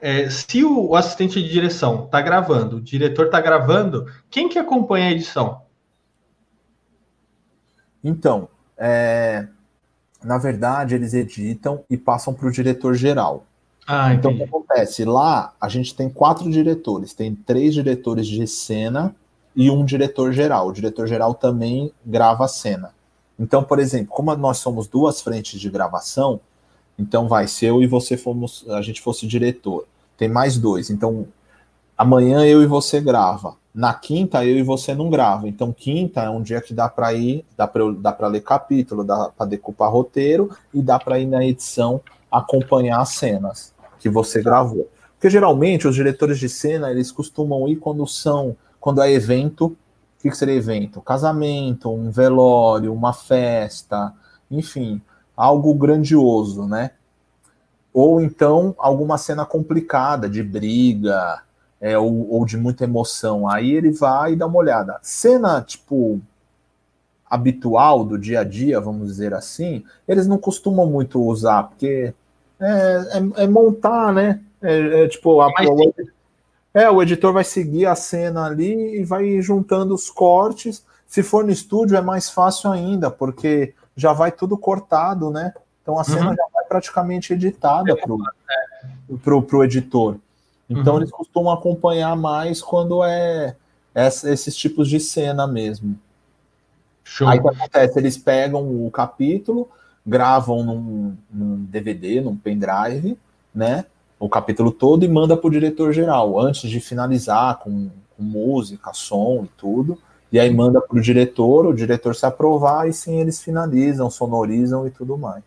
é, 0.00 0.30
se 0.30 0.62
o 0.64 0.94
assistente 0.94 1.42
de 1.42 1.48
direção 1.48 2.04
está 2.04 2.20
gravando, 2.20 2.76
o 2.76 2.80
diretor 2.80 3.26
está 3.26 3.40
gravando, 3.40 4.06
quem 4.30 4.48
que 4.48 4.60
acompanha 4.60 5.08
a 5.08 5.10
edição? 5.10 5.62
Então, 8.02 8.48
é, 8.78 9.48
na 10.22 10.38
verdade, 10.38 10.94
eles 10.94 11.14
editam 11.14 11.84
e 11.90 11.96
passam 11.96 12.32
para 12.32 12.46
o 12.46 12.52
diretor 12.52 12.94
geral. 12.94 13.44
Ah, 13.84 14.14
então, 14.14 14.30
o 14.30 14.36
que 14.36 14.44
acontece? 14.44 15.04
Lá, 15.04 15.52
a 15.60 15.68
gente 15.68 15.96
tem 15.96 16.08
quatro 16.08 16.48
diretores. 16.48 17.12
Tem 17.12 17.34
três 17.34 17.74
diretores 17.74 18.28
de 18.28 18.46
cena 18.46 19.16
e 19.56 19.68
um 19.68 19.84
diretor 19.84 20.32
geral. 20.32 20.68
O 20.68 20.72
diretor 20.72 21.08
geral 21.08 21.34
também 21.34 21.92
grava 22.06 22.44
a 22.44 22.48
cena. 22.48 22.94
Então, 23.42 23.64
por 23.64 23.80
exemplo, 23.80 24.06
como 24.06 24.32
nós 24.36 24.58
somos 24.58 24.86
duas 24.86 25.20
frentes 25.20 25.60
de 25.60 25.68
gravação, 25.68 26.40
então 26.96 27.26
vai, 27.26 27.48
se 27.48 27.66
eu 27.66 27.82
e 27.82 27.88
você 27.88 28.16
fomos, 28.16 28.64
a 28.68 28.80
gente 28.80 29.02
fosse 29.02 29.26
diretor, 29.26 29.84
tem 30.16 30.28
mais 30.28 30.56
dois. 30.56 30.90
Então, 30.90 31.26
amanhã 31.98 32.46
eu 32.46 32.62
e 32.62 32.66
você 32.66 33.00
grava. 33.00 33.56
Na 33.74 33.92
quinta 33.94 34.44
eu 34.46 34.56
e 34.56 34.62
você 34.62 34.94
não 34.94 35.10
grava. 35.10 35.48
Então, 35.48 35.72
quinta 35.72 36.22
é 36.22 36.30
um 36.30 36.40
dia 36.40 36.60
que 36.60 36.72
dá 36.72 36.88
para 36.88 37.12
ir, 37.14 37.44
dá 37.56 37.66
para 37.66 38.28
ler 38.28 38.42
capítulo, 38.42 39.02
dá 39.02 39.30
para 39.36 39.46
decupar 39.46 39.90
roteiro 39.90 40.56
e 40.72 40.80
dá 40.80 41.00
para 41.00 41.18
ir 41.18 41.26
na 41.26 41.44
edição 41.44 42.00
acompanhar 42.30 43.00
as 43.00 43.08
cenas 43.14 43.74
que 43.98 44.08
você 44.08 44.40
gravou. 44.40 44.88
Porque 45.14 45.28
geralmente 45.28 45.88
os 45.88 45.96
diretores 45.96 46.38
de 46.38 46.48
cena, 46.48 46.92
eles 46.92 47.10
costumam 47.10 47.66
ir 47.66 47.76
quando 47.76 48.06
são 48.06 48.56
quando 48.78 49.02
é 49.02 49.10
evento 49.10 49.76
o 50.28 50.32
que 50.32 50.36
seria 50.36 50.54
evento? 50.54 51.00
Casamento, 51.00 51.90
um 51.90 52.10
velório, 52.10 52.92
uma 52.92 53.12
festa, 53.12 54.12
enfim, 54.50 55.00
algo 55.36 55.74
grandioso, 55.74 56.66
né? 56.66 56.92
Ou 57.92 58.20
então 58.20 58.74
alguma 58.78 59.18
cena 59.18 59.44
complicada 59.44 60.28
de 60.28 60.42
briga 60.42 61.42
é, 61.80 61.98
ou, 61.98 62.30
ou 62.30 62.44
de 62.46 62.56
muita 62.56 62.84
emoção. 62.84 63.48
Aí 63.48 63.72
ele 63.72 63.90
vai 63.90 64.32
e 64.32 64.36
dá 64.36 64.46
uma 64.46 64.58
olhada. 64.58 64.98
Cena, 65.02 65.60
tipo, 65.60 66.20
habitual 67.28 68.04
do 68.04 68.18
dia 68.18 68.40
a 68.40 68.44
dia, 68.44 68.80
vamos 68.80 69.08
dizer 69.08 69.34
assim, 69.34 69.82
eles 70.06 70.26
não 70.26 70.38
costumam 70.38 70.86
muito 70.86 71.20
usar, 71.20 71.64
porque 71.64 72.14
é, 72.60 72.68
é, 72.68 73.44
é 73.44 73.46
montar, 73.48 74.12
né? 74.12 74.40
É, 74.62 75.04
é 75.04 75.08
tipo, 75.08 75.40
a, 75.40 75.48
é, 75.48 76.04
o 76.74 77.02
editor 77.02 77.32
vai 77.32 77.44
seguir 77.44 77.86
a 77.86 77.94
cena 77.94 78.46
ali 78.46 79.00
e 79.00 79.04
vai 79.04 79.40
juntando 79.42 79.94
os 79.94 80.08
cortes. 80.10 80.84
Se 81.06 81.22
for 81.22 81.44
no 81.44 81.50
estúdio, 81.50 81.96
é 81.96 82.00
mais 82.00 82.30
fácil 82.30 82.70
ainda, 82.70 83.10
porque 83.10 83.74
já 83.94 84.12
vai 84.12 84.32
tudo 84.32 84.56
cortado, 84.56 85.30
né? 85.30 85.52
Então 85.82 85.98
a 85.98 86.04
cena 86.04 86.30
uhum. 86.30 86.36
já 86.36 86.44
vai 86.54 86.64
praticamente 86.64 87.32
editada 87.32 87.94
para 89.22 89.34
o 89.36 89.64
editor. 89.64 90.16
Então 90.70 90.94
uhum. 90.94 91.00
eles 91.00 91.10
costumam 91.10 91.52
acompanhar 91.52 92.16
mais 92.16 92.62
quando 92.62 93.04
é 93.04 93.54
esses 93.94 94.56
tipos 94.56 94.88
de 94.88 94.98
cena 94.98 95.46
mesmo. 95.46 95.98
Show. 97.04 97.28
Aí 97.28 97.38
o 97.38 97.42
que 97.42 97.48
acontece? 97.48 97.98
Eles 97.98 98.16
pegam 98.16 98.86
o 98.86 98.90
capítulo, 98.90 99.68
gravam 100.06 100.62
num, 100.62 101.16
num 101.30 101.56
DVD, 101.64 102.20
num 102.20 102.36
pendrive, 102.36 103.18
né? 103.54 103.84
O 104.24 104.28
capítulo 104.28 104.70
todo 104.70 105.04
e 105.04 105.08
manda 105.08 105.36
para 105.36 105.48
o 105.48 105.50
diretor 105.50 105.92
geral, 105.92 106.38
antes 106.38 106.70
de 106.70 106.78
finalizar 106.78 107.58
com, 107.58 107.90
com 108.16 108.22
música, 108.22 108.92
som 108.94 109.42
e 109.44 109.48
tudo. 109.58 109.98
E 110.30 110.38
aí 110.38 110.48
manda 110.48 110.80
para 110.80 110.96
o 110.96 111.00
diretor, 111.00 111.66
o 111.66 111.74
diretor 111.74 112.14
se 112.14 112.24
aprovar 112.24 112.88
e 112.88 112.92
sim 112.92 113.20
eles 113.20 113.42
finalizam, 113.42 114.08
sonorizam 114.08 114.86
e 114.86 114.90
tudo 114.92 115.18
mais. 115.18 115.42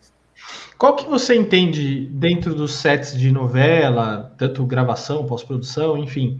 Qual 0.76 0.94
que 0.94 1.08
você 1.08 1.34
entende 1.34 2.04
dentro 2.06 2.54
dos 2.54 2.74
sets 2.74 3.18
de 3.18 3.32
novela, 3.32 4.30
tanto 4.36 4.66
gravação, 4.66 5.24
pós-produção, 5.24 5.96
enfim, 5.96 6.38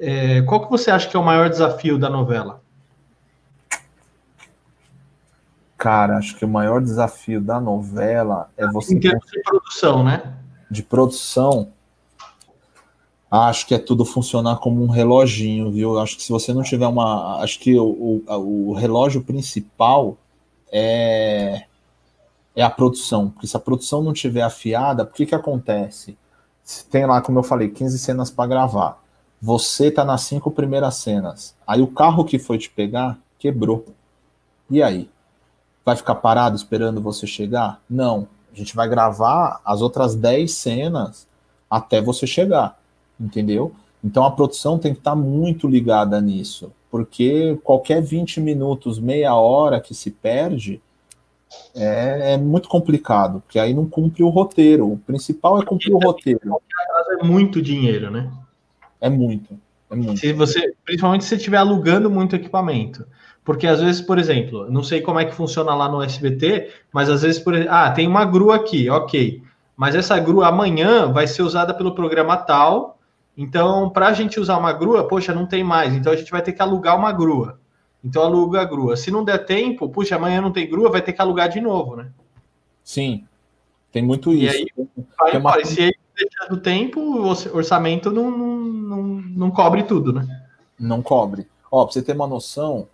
é, 0.00 0.42
qual 0.42 0.64
que 0.64 0.70
você 0.70 0.90
acha 0.90 1.08
que 1.08 1.16
é 1.16 1.20
o 1.20 1.24
maior 1.24 1.48
desafio 1.48 1.96
da 1.96 2.10
novela? 2.10 2.60
Cara, 5.76 6.16
acho 6.16 6.36
que 6.36 6.44
o 6.44 6.48
maior 6.48 6.82
desafio 6.82 7.40
da 7.40 7.60
novela 7.60 8.50
é 8.56 8.66
você. 8.66 8.96
Em 8.96 8.98
termos 8.98 9.24
de 9.30 9.40
produção, 9.42 10.02
né? 10.02 10.34
De 10.70 10.82
produção, 10.82 11.72
acho 13.30 13.66
que 13.66 13.74
é 13.74 13.78
tudo 13.78 14.04
funcionar 14.04 14.56
como 14.56 14.82
um 14.82 14.88
reloginho, 14.88 15.70
viu? 15.70 15.98
Acho 15.98 16.16
que 16.16 16.22
se 16.22 16.30
você 16.30 16.52
não 16.52 16.62
tiver 16.62 16.86
uma. 16.86 17.40
Acho 17.42 17.58
que 17.58 17.78
o, 17.78 18.22
o, 18.26 18.70
o 18.70 18.72
relógio 18.74 19.22
principal 19.22 20.16
é, 20.72 21.64
é 22.54 22.62
a 22.62 22.70
produção. 22.70 23.30
Porque 23.30 23.46
se 23.46 23.56
a 23.56 23.60
produção 23.60 24.02
não 24.02 24.12
tiver 24.12 24.42
afiada, 24.42 25.02
o 25.02 25.06
que, 25.06 25.26
que 25.26 25.34
acontece? 25.34 26.16
Tem 26.90 27.06
lá, 27.06 27.20
como 27.20 27.38
eu 27.38 27.42
falei, 27.42 27.68
15 27.70 27.98
cenas 27.98 28.30
para 28.30 28.48
gravar. 28.48 29.02
Você 29.40 29.90
tá 29.90 30.04
nas 30.04 30.22
cinco 30.22 30.50
primeiras 30.50 30.96
cenas. 30.96 31.54
Aí 31.66 31.80
o 31.80 31.86
carro 31.86 32.24
que 32.24 32.38
foi 32.38 32.58
te 32.58 32.68
pegar 32.68 33.18
quebrou. 33.38 33.86
E 34.68 34.82
aí? 34.82 35.08
Vai 35.84 35.96
ficar 35.96 36.16
parado 36.16 36.56
esperando 36.56 37.00
você 37.00 37.26
chegar? 37.26 37.80
Não. 37.88 38.28
A 38.58 38.64
gente 38.64 38.76
vai 38.76 38.88
gravar 38.88 39.60
as 39.64 39.80
outras 39.80 40.14
10 40.14 40.52
cenas 40.52 41.26
até 41.70 42.00
você 42.00 42.26
chegar 42.26 42.78
entendeu? 43.20 43.72
Então 44.02 44.24
a 44.24 44.30
produção 44.30 44.78
tem 44.78 44.92
que 44.92 45.00
estar 45.00 45.10
tá 45.10 45.16
muito 45.16 45.66
ligada 45.66 46.20
nisso, 46.20 46.72
porque 46.90 47.58
qualquer 47.64 48.00
20 48.00 48.40
minutos, 48.40 48.98
meia 48.98 49.34
hora 49.34 49.80
que 49.80 49.94
se 49.94 50.10
perde 50.10 50.80
é, 51.74 52.34
é 52.34 52.36
muito 52.36 52.68
complicado, 52.68 53.40
porque 53.40 53.58
aí 53.58 53.74
não 53.74 53.86
cumpre 53.86 54.22
o 54.22 54.28
roteiro. 54.28 54.92
O 54.92 54.98
principal 54.98 55.60
é 55.60 55.64
cumprir 55.64 55.92
o 55.92 55.98
roteiro. 55.98 56.60
É 57.20 57.24
muito 57.24 57.60
dinheiro, 57.60 58.10
né? 58.10 58.30
É 59.00 59.08
muito. 59.08 59.58
É. 59.90 60.16
Se 60.16 60.32
você, 60.32 60.74
principalmente 60.84 61.24
se 61.24 61.30
você 61.30 61.36
estiver 61.36 61.58
alugando 61.58 62.10
muito 62.10 62.36
equipamento. 62.36 63.06
Porque 63.44 63.66
às 63.66 63.80
vezes, 63.80 64.00
por 64.02 64.18
exemplo, 64.18 64.70
não 64.70 64.82
sei 64.82 65.00
como 65.00 65.18
é 65.18 65.24
que 65.24 65.34
funciona 65.34 65.74
lá 65.74 65.88
no 65.88 66.02
SBT, 66.02 66.70
mas 66.92 67.08
às 67.08 67.22
vezes, 67.22 67.40
por 67.40 67.54
exemplo, 67.54 67.72
ah, 67.72 67.90
tem 67.90 68.06
uma 68.06 68.24
grua 68.24 68.56
aqui, 68.56 68.90
ok. 68.90 69.42
Mas 69.74 69.94
essa 69.94 70.18
grua 70.18 70.48
amanhã 70.48 71.10
vai 71.10 71.26
ser 71.26 71.42
usada 71.42 71.72
pelo 71.72 71.94
programa 71.94 72.36
tal, 72.36 72.98
então, 73.40 73.88
para 73.88 74.08
a 74.08 74.12
gente 74.12 74.40
usar 74.40 74.58
uma 74.58 74.72
grua, 74.72 75.06
poxa, 75.06 75.32
não 75.32 75.46
tem 75.46 75.62
mais. 75.62 75.94
Então 75.94 76.12
a 76.12 76.16
gente 76.16 76.32
vai 76.32 76.42
ter 76.42 76.52
que 76.52 76.60
alugar 76.60 76.98
uma 76.98 77.12
grua. 77.12 77.60
Então 78.04 78.20
aluga 78.24 78.60
a 78.60 78.64
grua. 78.64 78.96
Se 78.96 79.12
não 79.12 79.22
der 79.22 79.46
tempo, 79.46 79.88
puxa, 79.88 80.16
amanhã 80.16 80.40
não 80.40 80.50
tem 80.50 80.68
grua, 80.68 80.90
vai 80.90 81.00
ter 81.00 81.12
que 81.12 81.22
alugar 81.22 81.48
de 81.48 81.60
novo, 81.60 81.94
né? 81.94 82.10
Sim, 82.82 83.24
tem 83.92 84.02
muito 84.02 84.32
isso. 84.32 84.56
E 84.56 84.58
aí, 84.58 84.66
vai, 85.16 85.36
uma... 85.38 85.64
se 85.64 85.82
aí 85.82 85.92
deixar 86.18 86.46
do 86.46 86.56
tempo, 86.60 87.00
o 87.00 87.28
orçamento 87.56 88.10
não, 88.10 88.30
não, 88.30 89.04
não, 89.04 89.50
cobre 89.50 89.82
tudo, 89.84 90.12
né? 90.12 90.46
Não 90.78 91.02
cobre. 91.02 91.48
Ó, 91.70 91.84
pra 91.84 91.92
você 91.92 92.02
ter 92.02 92.14
uma 92.14 92.26
noção, 92.26 92.88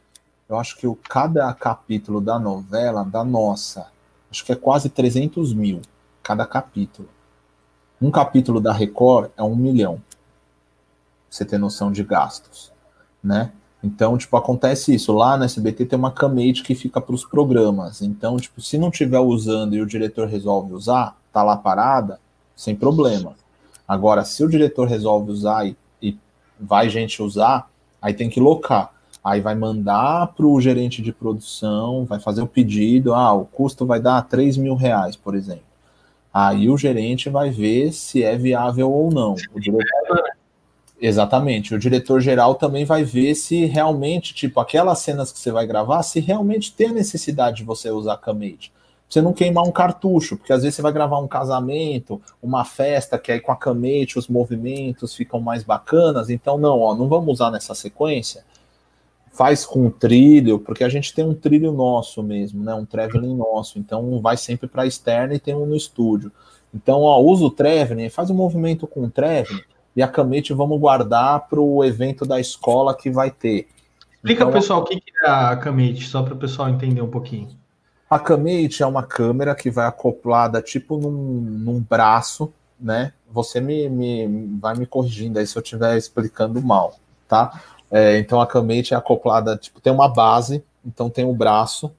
eu 0.49 0.59
acho 0.59 0.77
que 0.77 0.87
o, 0.87 0.95
cada 0.95 1.53
capítulo 1.55 2.21
da 2.21 2.39
novela, 2.39 3.05
da 3.05 3.25
nossa, 3.25 3.87
acho 4.31 4.45
que 4.45 4.53
é 4.53 4.57
quase 4.57 4.89
300 4.89 5.53
mil, 5.55 5.81
cada 6.23 6.47
capítulo. 6.47 7.09
Um 8.01 8.11
capítulo 8.11 8.61
da 8.61 8.73
Record 8.73 9.31
é 9.37 9.43
um 9.43 9.57
milhão 9.57 10.01
você 11.31 11.45
ter 11.45 11.59
noção 11.59 11.91
de 11.91 12.05
gastos, 12.05 12.73
né? 13.23 13.53
Então, 13.83 14.17
tipo, 14.17 14.37
acontece 14.37 14.95
isso. 14.95 15.13
Lá 15.13 15.37
na 15.37 15.45
SBT 15.45 15.85
tem 15.85 15.99
uma 15.99 16.13
camate 16.13 16.63
que 16.63 16.75
fica 16.75 17.01
para 17.01 17.15
os 17.15 17.25
programas. 17.25 18.01
Então, 18.01 18.37
tipo, 18.37 18.61
se 18.61 18.79
não 18.79 18.91
tiver 18.91 19.19
usando 19.19 19.75
e 19.75 19.83
o 19.83 19.87
diretor 19.87 20.27
resolve 20.27 20.73
usar, 20.73 21.19
tá 21.33 21.43
lá 21.43 21.57
parada, 21.57 22.19
sem 22.57 22.75
problema. 22.75 23.35
Agora, 23.87 24.25
se 24.25 24.43
o 24.45 24.49
diretor 24.49 24.89
resolve 24.89 25.31
usar 25.31 25.67
e, 25.67 25.77
e 26.01 26.17
vai 26.59 26.89
gente 26.89 27.23
usar, 27.23 27.71
aí 28.01 28.15
tem 28.15 28.31
que 28.31 28.41
locar. 28.41 28.93
Aí 29.23 29.41
vai 29.41 29.55
mandar 29.55 30.29
para 30.29 30.47
o 30.47 30.61
gerente 30.61 31.01
de 31.01 31.13
produção, 31.13 32.05
vai 32.05 32.21
fazer 32.21 32.43
o 32.43 32.47
pedido, 32.47 33.15
ah, 33.15 33.33
o 33.33 33.45
custo 33.45 33.87
vai 33.87 34.01
dar 34.01 34.23
3 34.23 34.57
mil 34.57 34.75
reais, 34.75 35.17
por 35.17 35.35
exemplo. 35.35 35.65
Aí 36.33 36.69
o 36.69 36.77
gerente 36.77 37.31
vai 37.31 37.51
ver 37.51 37.93
se 37.93 38.23
é 38.23 38.37
viável 38.37 38.91
ou 38.91 39.11
não. 39.11 39.35
O 39.55 39.61
diretor, 39.61 40.35
Exatamente. 41.01 41.75
O 41.75 41.79
diretor 41.79 42.21
geral 42.21 42.55
também 42.55 42.85
vai 42.85 43.05
ver 43.05 43.35
se 43.35 43.67
realmente, 43.67 44.33
tipo, 44.33 44.59
aquelas 44.59 45.01
cenas 45.01 45.31
que 45.31 45.39
você 45.39 45.51
vai 45.51 45.67
gravar, 45.67 46.03
se 46.03 46.19
realmente 46.19 46.73
tem 46.73 46.89
a 46.89 46.93
necessidade 46.93 47.59
de 47.59 47.65
você 47.65 47.91
usar 47.91 48.17
Camate. 48.17 48.73
Você 49.09 49.23
não 49.23 49.33
queimar 49.33 49.65
um 49.65 49.71
cartucho, 49.71 50.37
porque 50.37 50.53
às 50.53 50.63
vezes 50.63 50.77
você 50.77 50.83
vai 50.83 50.93
gravar 50.93 51.19
um 51.19 51.29
casamento, 51.29 52.21
uma 52.43 52.65
festa, 52.65 53.19
que 53.19 53.31
aí 53.31 53.41
com 53.41 53.53
a 53.53 53.57
Camate 53.57 54.19
os 54.19 54.29
movimentos 54.29 55.15
ficam 55.15 55.41
mais 55.41 55.63
bacanas. 55.63 56.31
Então, 56.31 56.59
não, 56.59 56.81
ó, 56.81 56.95
não 56.95 57.09
vamos 57.09 57.35
usar 57.35 57.51
nessa 57.51 57.75
sequência. 57.75 58.45
Faz 59.33 59.65
com 59.65 59.91
trilho, 59.91 60.59
porque 60.59 60.85
a 60.85 60.89
gente 60.89 61.15
tem 61.15 61.25
um 61.25 61.35
trilho 61.35 61.73
nosso 61.73 62.23
mesmo, 62.23 62.65
né? 62.65 62.75
Um 62.75 62.85
traveling 62.85 63.37
nosso. 63.37 63.79
Então, 63.79 64.21
vai 64.21 64.37
sempre 64.37 64.67
para 64.67 64.83
a 64.83 64.87
externa 64.87 65.35
e 65.35 65.39
tem 65.39 65.55
um 65.55 65.67
no 65.67 65.77
estúdio. 65.77 66.33
Então, 66.73 67.03
ó, 67.03 67.21
usa 67.21 67.45
o 67.45 67.51
traveling, 67.51 68.09
faz 68.09 68.31
um 68.31 68.35
movimento 68.35 68.87
com 68.87 69.05
o 69.05 69.11
traveling 69.11 69.63
e 69.95 70.03
a 70.03 70.09
Camete 70.09 70.53
vamos 70.53 70.81
guardar 70.81 71.47
para 71.49 71.61
o 71.61 71.85
evento 71.85 72.27
da 72.27 72.41
escola 72.41 72.97
que 72.97 73.11
vai 73.11 73.31
ter. 73.31 73.69
Explica 74.15 74.43
então, 74.43 74.53
pessoal 74.53 74.81
o 74.81 74.85
que 74.85 75.01
é 75.25 75.29
a 75.29 75.57
Camete, 75.57 76.07
só 76.07 76.23
para 76.23 76.35
o 76.35 76.37
pessoal 76.37 76.69
entender 76.69 77.01
um 77.01 77.11
pouquinho. 77.11 77.49
A 78.09 78.19
Camate 78.19 78.83
é 78.83 78.87
uma 78.87 79.03
câmera 79.03 79.55
que 79.55 79.71
vai 79.71 79.87
acoplada 79.87 80.61
tipo 80.61 80.99
num, 80.99 81.11
num 81.11 81.81
braço, 81.81 82.53
né? 82.79 83.13
Você 83.31 83.61
me, 83.61 83.89
me 83.89 84.59
vai 84.61 84.77
me 84.77 84.87
corrigindo 84.87 85.39
aí 85.39 85.47
se 85.47 85.57
eu 85.57 85.63
estiver 85.63 85.97
explicando 85.97 86.63
mal, 86.63 86.95
tá? 87.27 87.61
É, 87.91 88.19
então 88.19 88.41
a 88.41 88.47
Camate 88.47 88.95
é 88.95 88.97
acoplada, 88.97 89.57
tipo, 89.57 89.81
tem 89.81 89.93
uma 89.93 90.09
base, 90.09 90.63
então 90.85 91.09
tem 91.09 91.25
o 91.25 91.31
um 91.31 91.35
braço, 91.35 91.93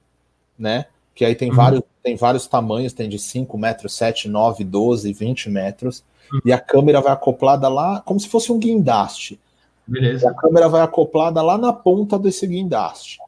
né? 0.58 0.86
Que 1.14 1.24
aí 1.24 1.34
tem, 1.34 1.50
uhum. 1.50 1.56
vários, 1.56 1.82
tem 2.02 2.16
vários 2.16 2.46
tamanhos, 2.46 2.92
tem 2.92 3.08
de 3.08 3.18
5 3.18 3.56
metros, 3.58 3.94
7, 3.94 4.28
9, 4.28 4.64
12, 4.64 5.12
20 5.12 5.50
metros 5.50 6.04
e 6.44 6.52
a 6.52 6.58
câmera 6.58 7.00
vai 7.00 7.12
acoplada 7.12 7.68
lá, 7.68 8.00
como 8.04 8.18
se 8.18 8.28
fosse 8.28 8.52
um 8.52 8.58
guindaste. 8.58 9.40
Beleza. 9.86 10.26
E 10.26 10.28
a 10.28 10.34
câmera 10.34 10.68
vai 10.68 10.82
acoplada 10.82 11.40
lá 11.42 11.56
na 11.56 11.72
ponta 11.72 12.18
desse 12.18 12.46
guindaste. 12.46 13.18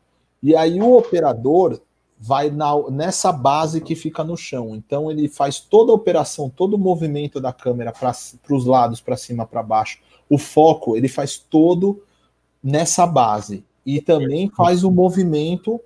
E 0.42 0.54
aí 0.56 0.80
o 0.80 0.96
operador 0.96 1.80
vai 2.18 2.50
na, 2.50 2.72
nessa 2.90 3.32
base 3.32 3.80
que 3.80 3.94
fica 3.94 4.24
no 4.24 4.36
chão. 4.36 4.74
Então 4.74 5.10
ele 5.10 5.28
faz 5.28 5.60
toda 5.60 5.92
a 5.92 5.94
operação, 5.94 6.50
todo 6.50 6.74
o 6.74 6.78
movimento 6.78 7.40
da 7.40 7.52
câmera 7.52 7.92
para 7.92 8.12
os 8.50 8.64
lados, 8.66 9.00
para 9.00 9.16
cima, 9.16 9.46
para 9.46 9.62
baixo. 9.62 9.98
O 10.28 10.36
foco 10.36 10.96
ele 10.96 11.08
faz 11.08 11.38
todo 11.38 12.02
nessa 12.62 13.06
base 13.06 13.64
e 13.86 14.00
também 14.00 14.50
faz 14.50 14.84
o 14.84 14.90
movimento 14.90 15.80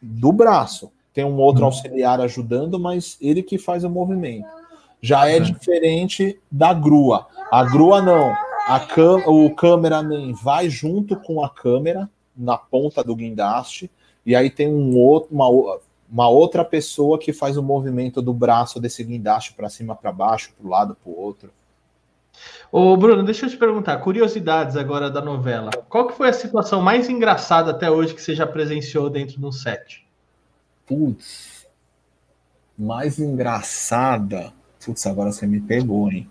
do 0.00 0.32
braço. 0.32 0.92
Tem 1.12 1.24
um 1.24 1.38
outro 1.38 1.62
uhum. 1.62 1.66
auxiliar 1.66 2.20
ajudando, 2.20 2.78
mas 2.78 3.16
ele 3.20 3.42
que 3.42 3.58
faz 3.58 3.82
o 3.82 3.90
movimento 3.90 4.60
já 5.00 5.28
é 5.28 5.40
diferente 5.40 6.38
da 6.50 6.72
grua. 6.72 7.26
A 7.50 7.64
grua 7.64 8.02
não. 8.02 8.34
A 8.66 8.86
o 9.26 9.54
cameraman 9.54 10.32
vai 10.32 10.68
junto 10.68 11.16
com 11.16 11.42
a 11.42 11.48
câmera 11.48 12.08
na 12.36 12.56
ponta 12.56 13.02
do 13.02 13.16
guindaste 13.16 13.90
e 14.24 14.34
aí 14.34 14.50
tem 14.50 14.68
um 14.68 14.96
outro, 14.96 15.34
uma, 15.34 15.48
uma 16.10 16.28
outra 16.28 16.64
pessoa 16.64 17.18
que 17.18 17.32
faz 17.32 17.56
o 17.56 17.62
movimento 17.62 18.20
do 18.20 18.32
braço 18.32 18.80
desse 18.80 19.02
guindaste 19.04 19.54
para 19.54 19.68
cima, 19.68 19.94
para 19.94 20.12
baixo, 20.12 20.52
para 20.56 20.66
o 20.66 20.70
lado, 20.70 20.94
para 20.94 21.10
o 21.10 21.18
outro. 21.18 21.50
Ô 22.72 22.96
Bruno, 22.96 23.22
deixa 23.22 23.46
eu 23.46 23.50
te 23.50 23.56
perguntar, 23.56 23.98
curiosidades 23.98 24.76
agora 24.76 25.10
da 25.10 25.20
novela. 25.20 25.70
Qual 25.88 26.06
que 26.06 26.14
foi 26.14 26.28
a 26.28 26.32
situação 26.32 26.80
mais 26.80 27.08
engraçada 27.08 27.70
até 27.70 27.90
hoje 27.90 28.14
que 28.14 28.22
você 28.22 28.34
já 28.34 28.46
presenciou 28.46 29.10
dentro 29.10 29.40
do 29.40 29.52
set? 29.52 30.06
Putz, 30.86 31.66
mais 32.78 33.18
engraçada. 33.18 34.52
Putz, 34.84 35.06
agora 35.06 35.32
você 35.32 35.46
me 35.46 35.60
pegou, 35.60 36.10
hein? 36.10 36.30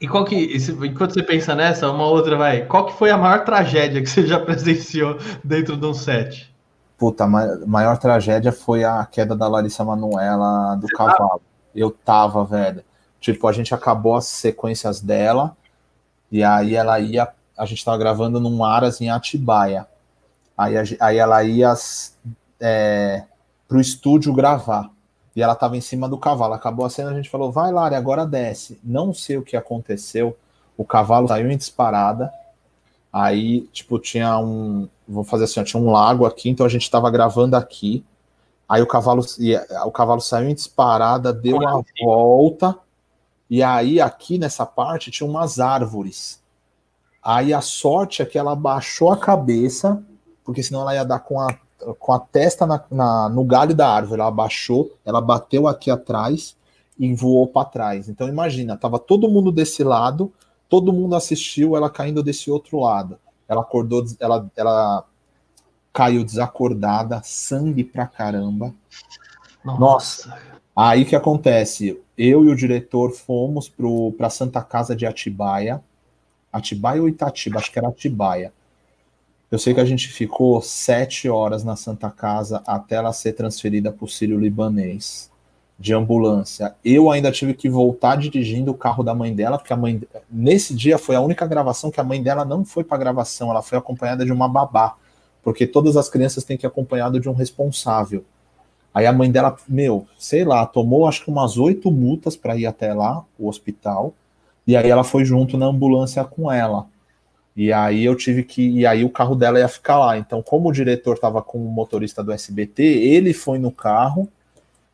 E 0.00 0.08
qual 0.08 0.24
que, 0.24 0.56
enquanto 0.82 1.14
você 1.14 1.22
pensa 1.22 1.54
nessa, 1.54 1.90
uma 1.90 2.06
outra 2.06 2.36
vai. 2.36 2.66
Qual 2.66 2.86
que 2.86 2.92
foi 2.92 3.10
a 3.10 3.16
maior 3.16 3.44
tragédia 3.44 4.02
que 4.02 4.08
você 4.08 4.26
já 4.26 4.38
presenciou 4.44 5.18
dentro 5.42 5.76
de 5.76 5.86
um 5.86 5.94
set? 5.94 6.52
Puta, 6.98 7.24
a 7.24 7.26
maior 7.66 7.98
tragédia 7.98 8.52
foi 8.52 8.84
a 8.84 9.04
queda 9.06 9.34
da 9.34 9.48
Larissa 9.48 9.84
Manuela 9.84 10.76
do 10.76 10.86
você 10.86 10.96
cavalo. 10.96 11.16
Tava? 11.16 11.40
Eu 11.74 11.90
tava, 11.90 12.44
velho. 12.44 12.84
Tipo, 13.20 13.48
a 13.48 13.52
gente 13.52 13.74
acabou 13.74 14.16
as 14.16 14.26
sequências 14.26 15.00
dela 15.00 15.56
e 16.30 16.42
aí 16.44 16.74
ela 16.74 17.00
ia. 17.00 17.28
A 17.56 17.64
gente 17.64 17.84
tava 17.84 17.96
gravando 17.96 18.38
num 18.38 18.64
Aras 18.64 19.00
em 19.00 19.10
Atibaia. 19.10 19.86
Aí, 20.56 20.74
aí 21.00 21.16
ela 21.16 21.42
ia 21.42 21.72
é, 22.60 23.24
pro 23.66 23.80
estúdio 23.80 24.32
gravar 24.32 24.93
e 25.34 25.42
ela 25.42 25.54
estava 25.54 25.76
em 25.76 25.80
cima 25.80 26.08
do 26.08 26.18
cavalo. 26.18 26.54
Acabou 26.54 26.86
a 26.86 26.90
cena, 26.90 27.10
a 27.10 27.14
gente 27.14 27.30
falou, 27.30 27.50
vai 27.50 27.72
Lari, 27.72 27.94
agora 27.94 28.26
desce. 28.26 28.78
Não 28.82 29.12
sei 29.12 29.36
o 29.36 29.42
que 29.42 29.56
aconteceu, 29.56 30.36
o 30.76 30.84
cavalo 30.84 31.28
saiu 31.28 31.50
em 31.50 31.56
disparada, 31.56 32.32
aí, 33.12 33.62
tipo, 33.72 33.98
tinha 33.98 34.38
um, 34.38 34.88
vou 35.06 35.24
fazer 35.24 35.44
assim, 35.44 35.60
ó, 35.60 35.64
tinha 35.64 35.82
um 35.82 35.90
lago 35.90 36.26
aqui, 36.26 36.50
então 36.50 36.66
a 36.66 36.68
gente 36.68 36.82
estava 36.82 37.10
gravando 37.10 37.56
aqui, 37.56 38.04
aí 38.68 38.82
o 38.82 38.86
cavalo, 38.86 39.24
o 39.86 39.92
cavalo 39.92 40.20
saiu 40.20 40.48
em 40.48 40.54
disparada, 40.54 41.32
deu 41.32 41.66
a 41.66 41.80
volta, 42.02 42.76
e 43.48 43.62
aí 43.62 44.00
aqui 44.00 44.38
nessa 44.38 44.66
parte 44.66 45.10
tinha 45.10 45.28
umas 45.28 45.60
árvores. 45.60 46.42
Aí 47.22 47.54
a 47.54 47.60
sorte 47.60 48.20
é 48.20 48.26
que 48.26 48.38
ela 48.38 48.54
baixou 48.54 49.12
a 49.12 49.16
cabeça, 49.16 50.02
porque 50.44 50.62
senão 50.62 50.82
ela 50.82 50.94
ia 50.94 51.04
dar 51.04 51.20
com 51.20 51.40
a 51.40 51.54
com 51.98 52.12
a 52.12 52.18
testa 52.18 52.66
na, 52.66 52.82
na, 52.90 53.28
no 53.28 53.44
galho 53.44 53.74
da 53.74 53.88
árvore. 53.88 54.20
Ela 54.20 54.28
abaixou, 54.28 54.92
ela 55.04 55.20
bateu 55.20 55.66
aqui 55.66 55.90
atrás 55.90 56.56
e 56.98 57.12
voou 57.14 57.46
para 57.46 57.68
trás. 57.68 58.08
Então 58.08 58.28
imagina, 58.28 58.76
tava 58.76 58.98
todo 58.98 59.28
mundo 59.28 59.50
desse 59.50 59.82
lado, 59.82 60.32
todo 60.68 60.92
mundo 60.92 61.14
assistiu 61.14 61.76
ela 61.76 61.90
caindo 61.90 62.22
desse 62.22 62.50
outro 62.50 62.80
lado. 62.80 63.18
Ela 63.48 63.60
acordou, 63.60 64.04
ela, 64.18 64.50
ela 64.56 65.04
caiu 65.92 66.24
desacordada, 66.24 67.20
sangue 67.24 67.84
pra 67.84 68.06
caramba. 68.06 68.74
Nossa. 69.64 70.28
Nossa. 70.28 70.54
Aí 70.76 71.04
que 71.04 71.14
acontece? 71.14 72.00
Eu 72.18 72.44
e 72.44 72.48
o 72.48 72.56
diretor 72.56 73.12
fomos 73.12 73.72
para 74.16 74.28
Santa 74.28 74.62
Casa 74.62 74.96
de 74.96 75.06
Atibaia. 75.06 75.82
Atibaia 76.52 77.00
ou 77.00 77.08
Itatiba? 77.08 77.58
Acho 77.58 77.70
que 77.70 77.78
era 77.78 77.88
Atibaia. 77.88 78.52
Eu 79.54 79.58
sei 79.60 79.72
que 79.72 79.78
a 79.78 79.84
gente 79.84 80.08
ficou 80.08 80.60
sete 80.60 81.28
horas 81.28 81.62
na 81.62 81.76
Santa 81.76 82.10
Casa 82.10 82.60
até 82.66 82.96
ela 82.96 83.12
ser 83.12 83.34
transferida 83.34 83.92
para 83.92 84.04
o 84.04 84.08
Sírio 84.08 84.36
Libanês 84.36 85.30
de 85.78 85.94
ambulância. 85.94 86.74
Eu 86.84 87.08
ainda 87.08 87.30
tive 87.30 87.54
que 87.54 87.68
voltar 87.68 88.16
dirigindo 88.16 88.72
o 88.72 88.76
carro 88.76 89.04
da 89.04 89.14
mãe 89.14 89.32
dela, 89.32 89.56
porque 89.56 89.72
a 89.72 89.76
mãe 89.76 90.02
nesse 90.28 90.74
dia 90.74 90.98
foi 90.98 91.14
a 91.14 91.20
única 91.20 91.46
gravação 91.46 91.88
que 91.88 92.00
a 92.00 92.02
mãe 92.02 92.20
dela 92.20 92.44
não 92.44 92.64
foi 92.64 92.82
para 92.82 92.98
gravação, 92.98 93.48
ela 93.48 93.62
foi 93.62 93.78
acompanhada 93.78 94.24
de 94.24 94.32
uma 94.32 94.48
babá, 94.48 94.96
porque 95.40 95.68
todas 95.68 95.96
as 95.96 96.08
crianças 96.08 96.42
têm 96.42 96.56
que 96.56 96.66
ir 96.66 96.68
acompanhado 96.68 97.20
de 97.20 97.28
um 97.28 97.32
responsável. 97.32 98.24
Aí 98.92 99.06
a 99.06 99.12
mãe 99.12 99.30
dela, 99.30 99.56
meu, 99.68 100.04
sei 100.18 100.44
lá, 100.44 100.66
tomou 100.66 101.06
acho 101.06 101.22
que 101.22 101.30
umas 101.30 101.58
oito 101.58 101.92
multas 101.92 102.34
para 102.34 102.56
ir 102.56 102.66
até 102.66 102.92
lá, 102.92 103.24
o 103.38 103.46
hospital, 103.48 104.14
e 104.66 104.76
aí 104.76 104.90
ela 104.90 105.04
foi 105.04 105.24
junto 105.24 105.56
na 105.56 105.66
ambulância 105.66 106.24
com 106.24 106.50
ela. 106.50 106.92
E 107.56 107.72
aí 107.72 108.04
eu 108.04 108.16
tive 108.16 108.42
que. 108.42 108.80
E 108.80 108.86
aí 108.86 109.04
o 109.04 109.10
carro 109.10 109.34
dela 109.34 109.58
ia 109.58 109.68
ficar 109.68 109.98
lá. 109.98 110.18
Então, 110.18 110.42
como 110.42 110.68
o 110.68 110.72
diretor 110.72 111.14
estava 111.14 111.40
com 111.40 111.58
o 111.58 111.70
motorista 111.70 112.22
do 112.22 112.32
SBT, 112.32 112.82
ele 112.82 113.32
foi 113.32 113.58
no 113.58 113.70
carro 113.70 114.28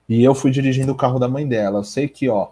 e 0.09 0.23
eu 0.23 0.35
fui 0.35 0.51
dirigindo 0.51 0.93
o 0.93 0.97
carro 0.97 1.19
da 1.19 1.29
mãe 1.29 1.47
dela. 1.47 1.79
Eu 1.79 1.85
sei 1.85 2.09
que, 2.09 2.29
ó, 2.29 2.49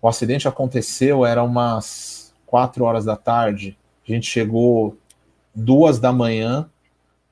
o 0.00 0.08
acidente 0.08 0.46
aconteceu, 0.46 1.26
era 1.26 1.42
umas 1.42 2.32
quatro 2.46 2.84
horas 2.84 3.04
da 3.04 3.16
tarde. 3.16 3.76
A 4.06 4.12
gente 4.12 4.26
chegou 4.26 4.96
duas 5.54 5.98
da 5.98 6.12
manhã, 6.12 6.68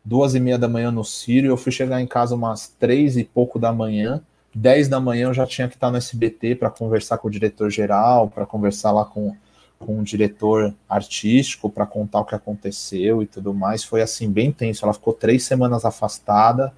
duas 0.05 0.35
e 0.35 0.41
meia 0.41 0.59
da 0.59 0.69
manhã 0.69 0.91
no 0.91 1.05
Sírio. 1.05 1.51
Eu 1.51 1.57
fui 1.57 1.71
chegar 1.71 2.01
em 2.01 2.07
casa 2.07 2.35
umas 2.35 2.69
três 2.69 3.17
e 3.17 3.25
pouco 3.25 3.59
da 3.59 3.73
manhã. 3.73 4.23
Dez 4.55 4.89
da 4.89 4.99
manhã 4.99 5.29
eu 5.29 5.35
já 5.35 5.47
tinha 5.47 5.69
que 5.69 5.75
estar 5.75 5.91
no 5.91 5.99
SBT 5.99 6.55
para 6.55 6.71
conversar 6.71 7.19
com 7.19 7.29
o 7.29 7.31
diretor 7.31 7.71
geral, 7.71 8.29
para 8.29 8.47
conversar 8.47 8.91
lá 8.91 9.05
com, 9.05 9.37
com 9.79 9.99
o 9.99 10.03
diretor 10.03 10.75
artístico, 10.89 11.69
para 11.69 11.87
contar 11.87 12.21
o 12.21 12.25
que 12.25 12.35
aconteceu 12.35 13.23
e 13.23 13.27
tudo 13.27 13.53
mais. 13.53 13.85
Foi 13.85 14.01
assim, 14.01 14.31
bem 14.31 14.51
tenso. 14.51 14.85
Ela 14.85 14.95
ficou 14.95 15.13
três 15.13 15.45
semanas 15.45 15.85
afastada. 15.85 16.73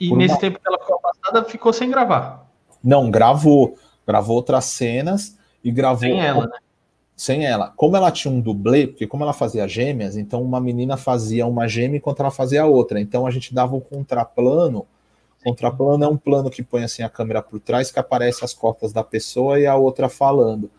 E 0.00 0.14
nesse 0.14 0.34
uma... 0.34 0.40
tempo 0.40 0.58
que 0.58 0.68
ela 0.68 0.78
ficou 0.78 0.96
afastada, 0.96 1.44
ficou 1.44 1.72
sem 1.72 1.90
gravar. 1.90 2.46
Não, 2.82 3.10
gravou. 3.10 3.78
Gravou 4.06 4.36
outras 4.36 4.64
cenas 4.64 5.36
e 5.62 5.70
gravou. 5.70 6.00
Sem 6.00 6.20
ela, 6.20 6.46
né? 6.46 6.58
Sem 7.14 7.46
ela. 7.46 7.72
Como 7.76 7.96
ela 7.96 8.10
tinha 8.10 8.32
um 8.32 8.40
dublê, 8.40 8.86
porque 8.86 9.06
como 9.06 9.22
ela 9.22 9.32
fazia 9.32 9.68
gêmeas, 9.68 10.16
então 10.16 10.42
uma 10.42 10.60
menina 10.60 10.96
fazia 10.96 11.46
uma 11.46 11.68
gêmea 11.68 11.98
enquanto 11.98 12.20
ela 12.20 12.30
fazia 12.30 12.62
a 12.62 12.66
outra. 12.66 13.00
Então 13.00 13.26
a 13.26 13.30
gente 13.30 13.54
dava 13.54 13.74
o 13.74 13.78
um 13.78 13.80
contraplano. 13.80 14.86
Contraplano 15.44 16.04
é 16.04 16.08
um 16.08 16.16
plano 16.16 16.50
que 16.50 16.62
põe 16.62 16.84
assim 16.84 17.02
a 17.02 17.08
câmera 17.08 17.42
por 17.42 17.60
trás, 17.60 17.90
que 17.90 17.98
aparece 17.98 18.44
as 18.44 18.54
costas 18.54 18.92
da 18.92 19.04
pessoa 19.04 19.60
e 19.60 19.66
a 19.66 19.76
outra 19.76 20.08
falando. 20.08 20.70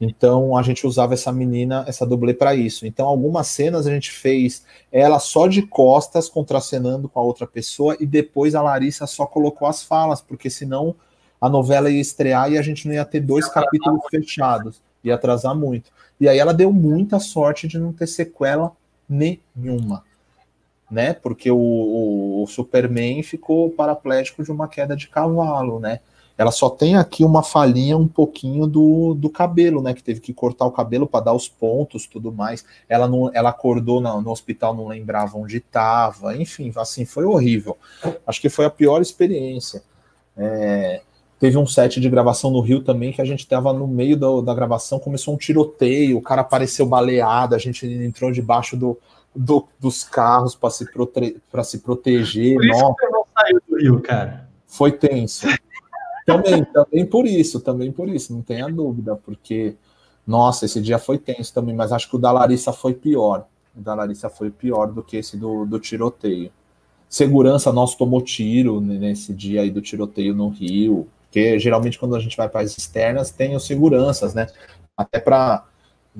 Então 0.00 0.56
a 0.56 0.62
gente 0.62 0.86
usava 0.86 1.12
essa 1.12 1.30
menina, 1.30 1.84
essa 1.86 2.06
dublê 2.06 2.32
para 2.32 2.54
isso. 2.54 2.86
Então 2.86 3.06
algumas 3.06 3.48
cenas 3.48 3.86
a 3.86 3.90
gente 3.90 4.10
fez 4.10 4.64
ela 4.90 5.18
só 5.18 5.46
de 5.46 5.60
costas 5.60 6.28
contracenando 6.28 7.08
com 7.08 7.20
a 7.20 7.22
outra 7.22 7.46
pessoa 7.46 7.96
e 8.00 8.06
depois 8.06 8.54
a 8.54 8.62
Larissa 8.62 9.06
só 9.06 9.26
colocou 9.26 9.68
as 9.68 9.82
falas, 9.82 10.22
porque 10.22 10.48
senão 10.48 10.96
a 11.38 11.50
novela 11.50 11.90
ia 11.90 12.00
estrear 12.00 12.50
e 12.50 12.56
a 12.56 12.62
gente 12.62 12.88
não 12.88 12.94
ia 12.94 13.04
ter 13.04 13.20
dois 13.20 13.46
capítulos 13.46 14.00
fechados, 14.10 14.82
ia 15.04 15.14
atrasar 15.14 15.54
muito. 15.54 15.90
E 16.18 16.28
aí 16.28 16.38
ela 16.38 16.54
deu 16.54 16.72
muita 16.72 17.18
sorte 17.18 17.68
de 17.68 17.78
não 17.78 17.92
ter 17.92 18.06
sequela 18.06 18.72
nenhuma, 19.08 20.04
né? 20.90 21.12
Porque 21.12 21.50
o, 21.50 21.58
o, 21.58 22.42
o 22.42 22.46
Superman 22.46 23.22
ficou 23.22 23.70
paraplégico 23.70 24.42
de 24.42 24.50
uma 24.50 24.68
queda 24.68 24.96
de 24.96 25.08
cavalo, 25.08 25.78
né? 25.78 26.00
Ela 26.36 26.50
só 26.50 26.70
tem 26.70 26.96
aqui 26.96 27.24
uma 27.24 27.42
falhinha 27.42 27.98
um 27.98 28.08
pouquinho 28.08 28.66
do, 28.66 29.14
do 29.14 29.28
cabelo, 29.28 29.82
né? 29.82 29.92
Que 29.92 30.02
teve 30.02 30.20
que 30.20 30.32
cortar 30.32 30.64
o 30.64 30.72
cabelo 30.72 31.06
para 31.06 31.26
dar 31.26 31.32
os 31.34 31.48
pontos, 31.48 32.06
tudo 32.06 32.32
mais. 32.32 32.64
Ela 32.88 33.06
não, 33.06 33.30
ela 33.34 33.50
acordou 33.50 34.00
no, 34.00 34.20
no 34.20 34.30
hospital, 34.30 34.74
não 34.74 34.88
lembrava 34.88 35.36
onde 35.36 35.58
estava. 35.58 36.36
Enfim, 36.36 36.72
assim, 36.76 37.04
foi 37.04 37.24
horrível. 37.24 37.76
Acho 38.26 38.40
que 38.40 38.48
foi 38.48 38.64
a 38.64 38.70
pior 38.70 39.02
experiência. 39.02 39.82
É, 40.36 41.02
teve 41.38 41.58
um 41.58 41.66
set 41.66 42.00
de 42.00 42.08
gravação 42.08 42.50
no 42.50 42.60
Rio 42.60 42.82
também 42.82 43.12
que 43.12 43.20
a 43.20 43.24
gente 43.24 43.40
estava 43.40 43.72
no 43.72 43.86
meio 43.86 44.16
do, 44.16 44.40
da 44.40 44.54
gravação, 44.54 44.98
começou 44.98 45.34
um 45.34 45.38
tiroteio, 45.38 46.18
o 46.18 46.22
cara 46.22 46.42
apareceu 46.42 46.86
baleado, 46.86 47.54
a 47.54 47.58
gente 47.58 47.86
entrou 47.86 48.30
debaixo 48.30 48.76
do, 48.76 48.98
do 49.34 49.66
dos 49.78 50.04
carros 50.04 50.54
para 50.54 50.70
se, 50.70 50.90
prote, 50.90 51.40
se 51.64 51.78
proteger. 51.78 52.56
Por 52.56 52.64
isso 52.64 52.94
que 52.94 53.06
não 53.08 53.24
saiu 53.34 53.62
do 53.68 53.76
Rio, 53.76 54.00
cara. 54.00 54.48
Foi 54.66 54.92
tenso. 54.92 55.46
Também, 56.32 56.64
também 56.64 57.06
por 57.06 57.26
isso, 57.26 57.60
também 57.60 57.92
por 57.92 58.08
isso, 58.08 58.32
não 58.32 58.42
tenha 58.42 58.68
dúvida, 58.68 59.16
porque, 59.16 59.76
nossa, 60.26 60.64
esse 60.64 60.80
dia 60.80 60.98
foi 60.98 61.18
tenso 61.18 61.52
também, 61.52 61.74
mas 61.74 61.92
acho 61.92 62.08
que 62.08 62.16
o 62.16 62.18
da 62.18 62.30
Larissa 62.32 62.72
foi 62.72 62.94
pior. 62.94 63.46
O 63.76 63.80
da 63.80 63.94
Larissa 63.94 64.28
foi 64.28 64.50
pior 64.50 64.86
do 64.92 65.02
que 65.02 65.16
esse 65.16 65.36
do, 65.36 65.64
do 65.64 65.78
tiroteio. 65.78 66.50
Segurança 67.08 67.72
nosso 67.72 67.98
tomou 67.98 68.22
tiro 68.22 68.80
nesse 68.80 69.34
dia 69.34 69.62
aí 69.62 69.70
do 69.70 69.82
tiroteio 69.82 70.34
no 70.34 70.48
Rio, 70.48 71.08
porque 71.22 71.58
geralmente 71.58 71.98
quando 71.98 72.14
a 72.14 72.20
gente 72.20 72.36
vai 72.36 72.48
para 72.48 72.60
as 72.60 72.76
externas 72.76 73.30
tem 73.30 73.56
os 73.56 73.66
seguranças, 73.66 74.32
né? 74.34 74.46
Até 74.96 75.18
para, 75.18 75.64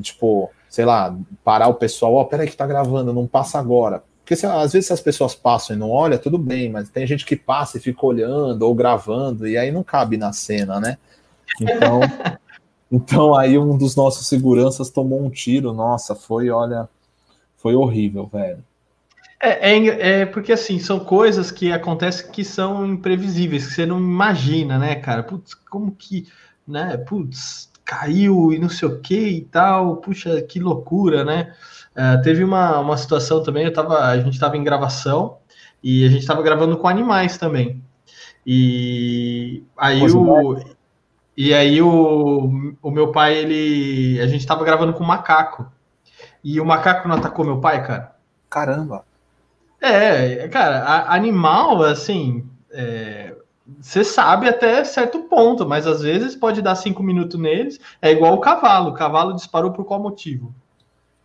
tipo, 0.00 0.50
sei 0.68 0.84
lá, 0.84 1.16
parar 1.44 1.68
o 1.68 1.74
pessoal, 1.74 2.14
ó, 2.14 2.22
oh, 2.22 2.26
peraí 2.26 2.48
que 2.48 2.56
tá 2.56 2.66
gravando, 2.66 3.12
não 3.12 3.26
passa 3.26 3.58
agora. 3.58 4.02
Porque 4.30 4.42
se, 4.42 4.46
às 4.46 4.72
vezes 4.72 4.86
se 4.86 4.92
as 4.92 5.00
pessoas 5.00 5.34
passam 5.34 5.74
e 5.74 5.78
não 5.78 5.90
olham, 5.90 6.16
tudo 6.16 6.38
bem, 6.38 6.70
mas 6.70 6.88
tem 6.88 7.04
gente 7.04 7.26
que 7.26 7.34
passa 7.34 7.78
e 7.78 7.80
fica 7.80 8.06
olhando 8.06 8.62
ou 8.62 8.72
gravando, 8.72 9.44
e 9.44 9.58
aí 9.58 9.72
não 9.72 9.82
cabe 9.82 10.16
na 10.16 10.32
cena, 10.32 10.78
né? 10.78 10.98
Então, 11.60 11.98
então 12.92 13.34
aí 13.34 13.58
um 13.58 13.76
dos 13.76 13.96
nossos 13.96 14.28
seguranças 14.28 14.88
tomou 14.88 15.20
um 15.20 15.28
tiro, 15.28 15.72
nossa, 15.72 16.14
foi, 16.14 16.48
olha, 16.48 16.88
foi 17.56 17.74
horrível, 17.74 18.30
velho. 18.32 18.62
É, 19.42 19.72
é, 19.72 20.20
é, 20.20 20.26
porque 20.26 20.52
assim, 20.52 20.78
são 20.78 21.00
coisas 21.00 21.50
que 21.50 21.72
acontecem 21.72 22.30
que 22.30 22.44
são 22.44 22.86
imprevisíveis, 22.86 23.66
que 23.66 23.72
você 23.72 23.84
não 23.84 23.98
imagina, 23.98 24.78
né, 24.78 24.94
cara? 24.94 25.24
Putz, 25.24 25.54
como 25.54 25.90
que, 25.90 26.28
né? 26.64 26.96
Putz, 26.98 27.68
caiu 27.90 28.52
e 28.52 28.58
não 28.58 28.68
sei 28.68 28.88
o 28.88 29.00
que 29.00 29.18
e 29.18 29.40
tal, 29.40 29.96
puxa, 29.96 30.40
que 30.42 30.60
loucura, 30.60 31.24
né? 31.24 31.52
É, 31.92 32.18
teve 32.18 32.44
uma, 32.44 32.78
uma 32.78 32.96
situação 32.96 33.42
também, 33.42 33.64
eu 33.64 33.72
tava, 33.72 33.98
a 33.98 34.16
gente 34.18 34.34
estava 34.34 34.56
em 34.56 34.62
gravação 34.62 35.38
e 35.82 36.06
a 36.06 36.08
gente 36.08 36.20
estava 36.20 36.40
gravando 36.40 36.76
com 36.76 36.86
animais 36.86 37.36
também. 37.36 37.82
E 38.46 39.64
aí 39.76 40.00
o. 40.08 40.56
E 41.36 41.52
aí 41.54 41.82
o, 41.82 42.74
o 42.80 42.90
meu 42.90 43.10
pai, 43.10 43.36
ele. 43.36 44.20
A 44.20 44.26
gente 44.26 44.40
estava 44.40 44.64
gravando 44.64 44.92
com 44.92 45.02
um 45.02 45.06
macaco. 45.06 45.70
E 46.44 46.60
o 46.60 46.64
macaco 46.64 47.08
não 47.08 47.16
atacou 47.16 47.44
meu 47.44 47.60
pai, 47.60 47.84
cara. 47.84 48.14
Caramba! 48.48 49.04
É, 49.80 50.46
cara, 50.48 50.80
a, 50.80 51.14
animal, 51.14 51.82
assim. 51.82 52.48
É, 52.70 53.34
você 53.80 54.02
sabe 54.02 54.48
até 54.48 54.82
certo 54.84 55.20
ponto, 55.20 55.66
mas 55.66 55.86
às 55.86 56.00
vezes 56.00 56.34
pode 56.34 56.62
dar 56.62 56.74
cinco 56.74 57.02
minutos 57.02 57.38
neles. 57.38 57.78
É 58.00 58.10
igual 58.10 58.34
o 58.34 58.40
cavalo. 58.40 58.90
O 58.90 58.94
cavalo 58.94 59.34
disparou 59.34 59.70
por 59.70 59.84
qual 59.84 60.00
motivo? 60.00 60.54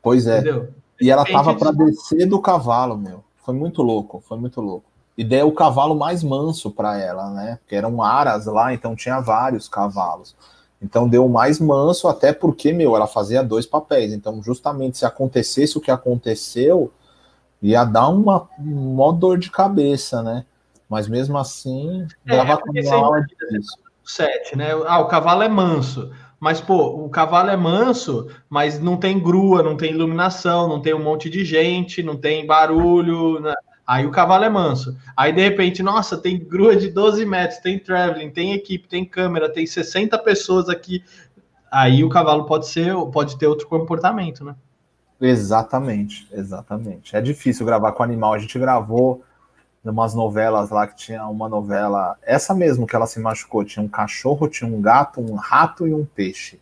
Pois 0.02 0.28
é. 0.28 0.40
Entendeu? 0.40 0.70
E 1.00 1.10
ela 1.10 1.26
tava 1.26 1.56
para 1.56 1.72
descer 1.72 2.28
do 2.28 2.40
cavalo, 2.40 2.98
meu. 2.98 3.24
Foi 3.38 3.54
muito 3.54 3.82
louco, 3.82 4.24
foi 4.28 4.38
muito 4.38 4.62
louco. 4.62 4.86
E 5.18 5.24
deu 5.24 5.48
o 5.48 5.54
cavalo 5.54 5.96
mais 5.96 6.24
manso 6.24 6.70
para 6.72 7.00
ela, 7.00 7.30
né? 7.32 7.58
Porque 7.62 7.76
eram 7.76 8.02
aras 8.02 8.46
lá, 8.46 8.74
então 8.74 8.96
tinha 8.96 9.20
vários 9.20 9.68
cavalos. 9.68 10.36
Então 10.82 11.08
deu 11.08 11.28
mais 11.28 11.60
manso, 11.60 12.08
até 12.08 12.34
porque, 12.34 12.74
meu, 12.74 12.96
ela 12.96 13.08
fazia 13.08 13.44
dois 13.44 13.66
papéis. 13.66 14.12
Então, 14.14 14.42
justamente 14.44 14.98
se 14.98 15.06
acontecesse 15.06 15.78
o 15.78 15.82
que 15.82 15.90
aconteceu, 15.90 16.92
ia 17.62 17.84
dar 17.84 18.10
uma, 18.10 18.48
uma 18.60 19.12
dor 19.14 19.38
de 19.38 19.50
cabeça, 19.50 20.22
né? 20.22 20.46
Mas 20.90 21.08
mesmo 21.08 21.38
assim, 21.38 22.08
é, 22.26 22.38
dava 22.38 22.54
é 22.54 22.58
com 22.58 22.72
uma 22.72 22.96
aula 22.96 23.22
disso. 23.22 23.78
Sete, 24.04 24.56
né? 24.56 24.72
Ah, 24.86 25.00
o 25.00 25.08
cavalo 25.08 25.42
é 25.42 25.50
manso. 25.50 26.12
Mas, 26.40 26.62
pô, 26.62 27.04
o 27.04 27.10
cavalo 27.10 27.50
é 27.50 27.58
manso, 27.58 28.28
mas 28.50 28.80
não 28.80 28.98
tem 28.98 29.20
grua, 29.20 29.64
não 29.64 29.76
tem 29.76 29.92
iluminação, 29.92 30.68
não 30.68 30.82
tem 30.82 30.94
um 30.94 31.04
monte 31.04 31.30
de 31.30 31.44
gente, 31.44 32.04
não 32.04 32.16
tem 32.16 32.46
barulho. 32.46 33.40
Né? 33.40 33.54
Aí 33.88 34.06
o 34.06 34.12
cavalo 34.12 34.44
é 34.44 34.50
manso. 34.50 34.96
Aí, 35.18 35.32
de 35.32 35.42
repente, 35.42 35.82
nossa, 35.82 36.18
tem 36.18 36.38
grua 36.38 36.76
de 36.76 36.90
12 36.90 37.26
metros, 37.26 37.60
tem 37.60 37.80
traveling, 37.80 38.30
tem 38.30 38.54
equipe, 38.54 38.88
tem 38.88 39.04
câmera, 39.06 39.52
tem 39.52 39.66
60 39.66 40.18
pessoas 40.20 40.70
aqui. 40.70 41.04
Aí 41.72 42.04
o 42.04 42.10
cavalo 42.10 42.46
pode 42.46 42.68
ser, 42.68 42.94
pode 43.12 43.38
ter 43.38 43.48
outro 43.48 43.68
comportamento, 43.68 44.44
né? 44.44 44.56
Exatamente, 45.20 46.28
exatamente. 46.32 47.16
É 47.16 47.22
difícil 47.22 47.66
gravar 47.66 47.94
com 47.94 48.04
animal. 48.04 48.34
A 48.34 48.40
gente 48.40 48.60
gravou 48.60 49.24
umas 49.92 50.14
novelas 50.14 50.70
lá 50.70 50.88
que 50.88 50.96
tinha 50.96 51.26
uma 51.28 51.48
novela, 51.48 52.18
essa 52.24 52.54
mesmo 52.54 52.88
que 52.88 52.96
ela 52.96 53.08
se 53.08 53.20
machucou, 53.20 53.64
tinha 53.64 53.84
um 53.84 53.88
cachorro, 53.88 54.48
tinha 54.48 54.70
um 54.70 54.82
gato, 54.82 55.22
um 55.22 55.36
rato 55.36 55.88
e 55.88 55.94
um 55.94 56.06
peixe. 56.06 56.60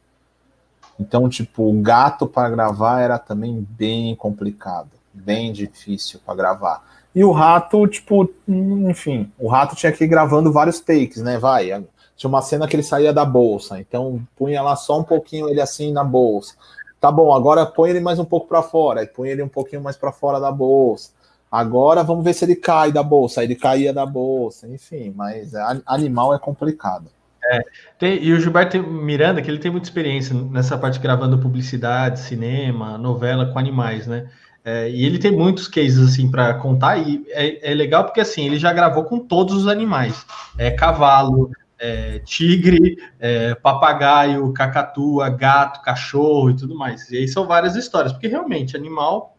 Então, 0.99 1.27
tipo, 1.27 1.69
o 1.69 1.81
gato 1.81 2.27
para 2.27 2.49
gravar 2.49 3.01
era 3.01 3.17
também 3.17 3.65
bem 3.69 4.15
complicado, 4.15 4.91
bem 5.13 5.51
difícil 5.51 6.19
para 6.25 6.35
gravar. 6.35 6.83
E 7.15 7.23
o 7.23 7.31
rato, 7.31 7.87
tipo, 7.87 8.29
enfim, 8.47 9.31
o 9.37 9.47
rato 9.47 9.75
tinha 9.75 9.91
que 9.91 10.03
ir 10.03 10.07
gravando 10.07 10.51
vários 10.51 10.79
takes, 10.79 11.21
né? 11.21 11.37
Vai. 11.37 11.67
Tinha 12.15 12.29
uma 12.29 12.41
cena 12.41 12.67
que 12.67 12.75
ele 12.75 12.83
saía 12.83 13.13
da 13.13 13.25
bolsa, 13.25 13.79
então 13.79 14.21
punha 14.35 14.61
lá 14.61 14.75
só 14.75 14.99
um 14.99 15.03
pouquinho 15.03 15.49
ele 15.49 15.61
assim 15.61 15.91
na 15.91 16.03
bolsa. 16.03 16.55
Tá 16.99 17.11
bom, 17.11 17.33
agora 17.33 17.65
põe 17.65 17.89
ele 17.89 17.99
mais 17.99 18.17
um 18.17 18.25
pouco 18.25 18.47
para 18.47 18.61
fora, 18.61 19.01
aí 19.01 19.07
põe 19.07 19.29
ele 19.29 19.43
um 19.43 19.47
pouquinho 19.47 19.81
mais 19.81 19.97
para 19.97 20.11
fora 20.11 20.39
da 20.39 20.51
bolsa. 20.51 21.11
Agora 21.53 22.01
vamos 22.01 22.23
ver 22.23 22.33
se 22.33 22.43
ele 22.45 22.55
cai 22.55 22.91
da 22.91 23.03
bolsa. 23.03 23.43
Ele 23.43 23.53
caía 23.53 23.93
da 23.93 24.07
bolsa, 24.07 24.67
enfim, 24.67 25.13
mas 25.15 25.51
animal 25.85 26.33
é 26.33 26.39
complicado. 26.39 27.11
É, 27.45 27.59
tem, 27.99 28.23
e 28.23 28.33
o 28.33 28.39
Gilberto 28.39 28.81
Miranda, 28.81 29.39
que 29.39 29.51
ele 29.51 29.59
tem 29.59 29.69
muita 29.69 29.85
experiência 29.85 30.33
nessa 30.33 30.75
parte 30.79 30.99
gravando 30.99 31.37
publicidade, 31.37 32.21
cinema, 32.21 32.97
novela 32.97 33.45
com 33.45 33.59
animais, 33.59 34.07
né? 34.07 34.31
É, 34.65 34.89
e 34.89 35.05
ele 35.05 35.19
tem 35.19 35.31
muitos 35.31 35.67
cases 35.67 35.99
assim 35.99 36.31
para 36.31 36.55
contar, 36.55 36.97
e 36.97 37.23
é, 37.29 37.71
é, 37.71 37.75
legal 37.75 38.03
porque 38.05 38.21
assim 38.21 38.47
ele 38.47 38.57
já 38.57 38.73
gravou 38.73 39.03
com 39.03 39.19
todos 39.19 39.53
os 39.53 39.67
animais: 39.67 40.25
é, 40.57 40.71
cavalo, 40.71 41.51
é, 41.77 42.17
tigre, 42.25 42.97
é, 43.19 43.53
papagaio, 43.53 44.51
cacatua, 44.53 45.29
gato, 45.29 45.83
cachorro 45.83 46.49
e 46.49 46.55
tudo 46.55 46.75
mais. 46.75 47.11
E 47.11 47.17
aí 47.17 47.27
são 47.27 47.45
várias 47.45 47.75
histórias, 47.75 48.11
porque 48.11 48.27
realmente 48.27 48.75
animal 48.75 49.32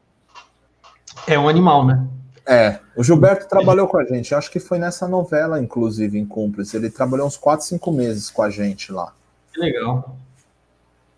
é 1.26 1.38
um 1.38 1.48
animal, 1.48 1.86
né? 1.86 2.06
É, 2.46 2.78
o 2.94 3.02
Gilberto 3.02 3.48
trabalhou 3.48 3.88
com 3.88 3.96
a 3.96 4.04
gente, 4.04 4.34
acho 4.34 4.50
que 4.50 4.60
foi 4.60 4.78
nessa 4.78 5.08
novela, 5.08 5.62
inclusive, 5.62 6.18
em 6.18 6.26
Cúmplice. 6.26 6.76
Ele 6.76 6.90
trabalhou 6.90 7.26
uns 7.26 7.36
4, 7.36 7.64
5 7.66 7.92
meses 7.92 8.30
com 8.30 8.42
a 8.42 8.50
gente 8.50 8.92
lá. 8.92 9.14
Que 9.52 9.60
legal. 9.60 10.16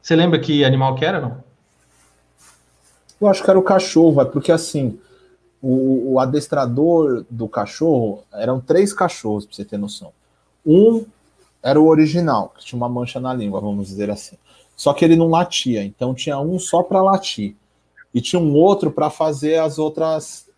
Você 0.01 0.15
lembra 0.15 0.39
que 0.39 0.65
animal 0.65 0.95
que 0.95 1.05
era, 1.05 1.21
não? 1.21 1.45
Eu 3.21 3.29
acho 3.29 3.43
que 3.43 3.51
era 3.51 3.59
o 3.59 3.63
cachorro, 3.63 4.21
é 4.21 4.25
porque 4.25 4.53
assim, 4.53 5.01
o, 5.61 6.13
o 6.13 6.21
adestrador 6.21 7.25
do 7.29 7.49
cachorro 7.49 8.23
eram 8.33 8.61
três 8.61 8.93
cachorros, 8.93 9.47
para 9.47 9.57
você 9.57 9.65
ter 9.65 9.79
noção. 9.79 10.13
Um 10.65 11.05
era 11.63 11.81
o 11.81 11.89
original, 11.89 12.53
que 12.57 12.65
tinha 12.65 12.77
uma 12.77 12.89
mancha 12.89 13.19
na 13.19 13.35
língua, 13.35 13.61
vamos 13.61 13.89
dizer 13.89 14.11
assim. 14.11 14.37
Só 14.77 14.93
que 14.93 15.05
ele 15.05 15.17
não 15.17 15.29
latia, 15.29 15.83
então 15.83 16.15
tinha 16.15 16.39
um 16.39 16.59
só 16.59 16.83
para 16.83 17.03
latir. 17.03 17.57
E 18.17 18.21
tinha 18.23 18.41
um 18.41 18.55
outro 18.55 18.91
para 18.91 19.11
fazer 19.11 19.59
as 19.59 19.79
outras, 19.79 20.49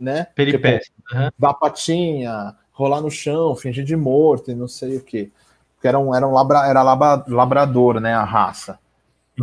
né? 0.00 0.28
Peripécias. 0.34 0.86
Tipo, 0.86 1.14
uhum. 1.14 1.28
Dar 1.38 1.52
patinha, 1.52 2.56
rolar 2.72 3.02
no 3.02 3.10
chão, 3.10 3.54
fingir 3.54 3.84
de 3.84 3.94
morto 3.94 4.50
e 4.50 4.54
não 4.54 4.66
sei 4.66 4.96
o 4.96 5.00
quê. 5.02 5.30
Porque 5.74 5.86
era 5.86 5.98
um, 5.98 6.14
era 6.14 6.26
um 6.26 6.32
labra, 6.32 6.66
era 6.66 6.82
labra, 6.82 7.22
labrador, 7.28 8.00
né? 8.00 8.14
A 8.14 8.24
raça. 8.24 8.78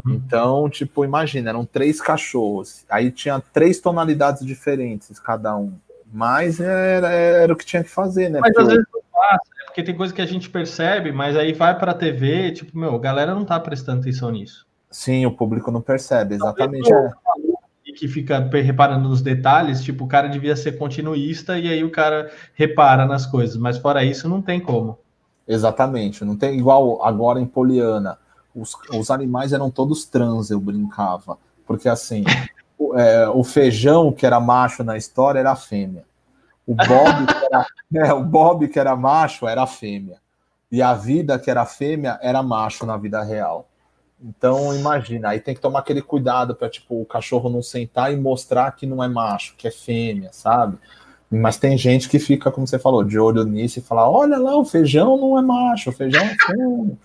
Uhum. 0.04 0.16
Então, 0.16 0.68
tipo, 0.68 1.06
imagina, 1.06 1.52
eram 1.52 1.64
três 1.64 2.02
cachorros. 2.02 2.86
Aí 2.90 3.12
tinha 3.12 3.40
três 3.54 3.80
tonalidades 3.80 4.44
diferentes, 4.44 5.20
cada 5.20 5.56
um. 5.56 5.72
Mas 6.12 6.60
era, 6.60 7.12
era 7.12 7.54
o 7.54 7.56
que 7.56 7.68
tinha 7.68 7.84
que 7.84 7.90
fazer, 7.92 8.30
né? 8.30 8.40
Mas 8.40 8.52
Porque 8.52 8.64
às 8.64 8.68
vezes 8.70 8.86
não 8.92 9.02
passa, 9.14 9.50
né? 9.56 9.64
Porque 9.68 9.84
tem 9.84 9.96
coisa 9.96 10.12
que 10.12 10.24
a 10.24 10.26
gente 10.26 10.50
percebe, 10.50 11.12
mas 11.12 11.38
aí 11.38 11.54
vai 11.54 11.78
para 11.78 11.92
a 11.92 11.96
TV, 11.96 12.52
tipo, 12.52 12.76
meu, 12.76 12.96
a 12.96 13.00
galera 13.00 13.36
não 13.36 13.46
tá 13.46 13.60
prestando 13.60 14.02
atenção 14.02 14.32
nisso. 14.32 14.68
Sim, 14.90 15.28
o 15.28 15.32
público 15.32 15.70
não 15.70 15.82
percebe, 15.82 16.34
exatamente. 16.34 16.92
É. 16.92 17.12
Que 18.00 18.08
fica 18.08 18.40
reparando 18.40 19.10
nos 19.10 19.22
detalhes, 19.22 19.84
tipo, 19.84 20.06
o 20.06 20.08
cara 20.08 20.30
devia 20.30 20.56
ser 20.56 20.78
continuista 20.78 21.60
e 21.60 21.68
aí 21.68 21.84
o 21.84 21.92
cara 21.92 22.32
repara 22.54 23.06
nas 23.06 23.26
coisas, 23.26 23.58
mas 23.58 23.78
fora 23.78 24.04
isso 24.04 24.30
não 24.30 24.42
tem 24.42 24.60
como. 24.60 24.98
Exatamente, 25.46 26.24
não 26.24 26.38
tem 26.38 26.58
igual 26.58 27.04
agora 27.04 27.42
em 27.42 27.46
Poliana 27.46 28.18
os, 28.60 28.74
os 28.94 29.12
animais 29.12 29.54
eram 29.54 29.70
todos 29.70 30.06
trans, 30.06 30.50
eu 30.50 30.60
brincava. 30.60 31.38
Porque 31.66 31.88
assim, 31.88 32.24
o, 32.78 32.96
é, 32.96 33.30
o 33.30 33.44
feijão, 33.44 34.12
que 34.12 34.26
era 34.26 34.40
macho 34.40 34.84
na 34.84 34.98
história, 34.98 35.40
era 35.40 35.56
fêmea. 35.56 36.06
O 36.66 36.76
Bob, 36.76 37.26
que 37.26 37.46
era, 37.46 37.66
é, 38.08 38.14
o 38.14 38.24
Bob, 38.24 38.68
que 38.68 38.80
era 38.80 38.96
macho, 38.96 39.48
era 39.48 39.66
fêmea. 39.66 40.18
E 40.72 40.82
a 40.82 40.94
vida, 40.94 41.40
que 41.40 41.50
era 41.50 41.66
fêmea, 41.66 42.20
era 42.22 42.44
macho 42.44 42.86
na 42.86 42.98
vida 42.98 43.24
real. 43.24 43.69
Então, 44.22 44.76
imagina, 44.76 45.30
aí 45.30 45.40
tem 45.40 45.56
que 45.56 45.62
tomar 45.62 45.80
aquele 45.80 46.02
cuidado 46.02 46.54
para 46.54 46.70
tipo, 46.70 47.02
o 47.02 47.06
cachorro 47.06 47.50
não 47.50 47.62
sentar 47.62 48.12
e 48.12 48.18
mostrar 48.18 48.72
que 48.74 48.86
não 48.86 49.04
é 49.04 49.08
macho, 49.08 49.56
que 49.58 49.68
é 49.68 49.72
fêmea, 49.72 50.30
sabe? 50.34 50.78
Mas 51.32 51.58
tem 51.58 51.78
gente 51.78 52.10
que 52.10 52.20
fica, 52.20 52.52
como 52.52 52.68
você 52.68 52.80
falou, 52.80 53.04
de 53.04 53.18
olho 53.20 53.44
nisso 53.44 53.80
e 53.80 53.82
fala: 53.82 54.10
olha 54.10 54.38
lá, 54.38 54.58
o 54.58 54.66
feijão 54.66 55.16
não 55.16 55.38
é 55.38 55.42
macho, 55.42 55.92
o 55.92 55.94
feijão 55.94 56.24
é 56.24 56.36
fêmea. 56.36 56.98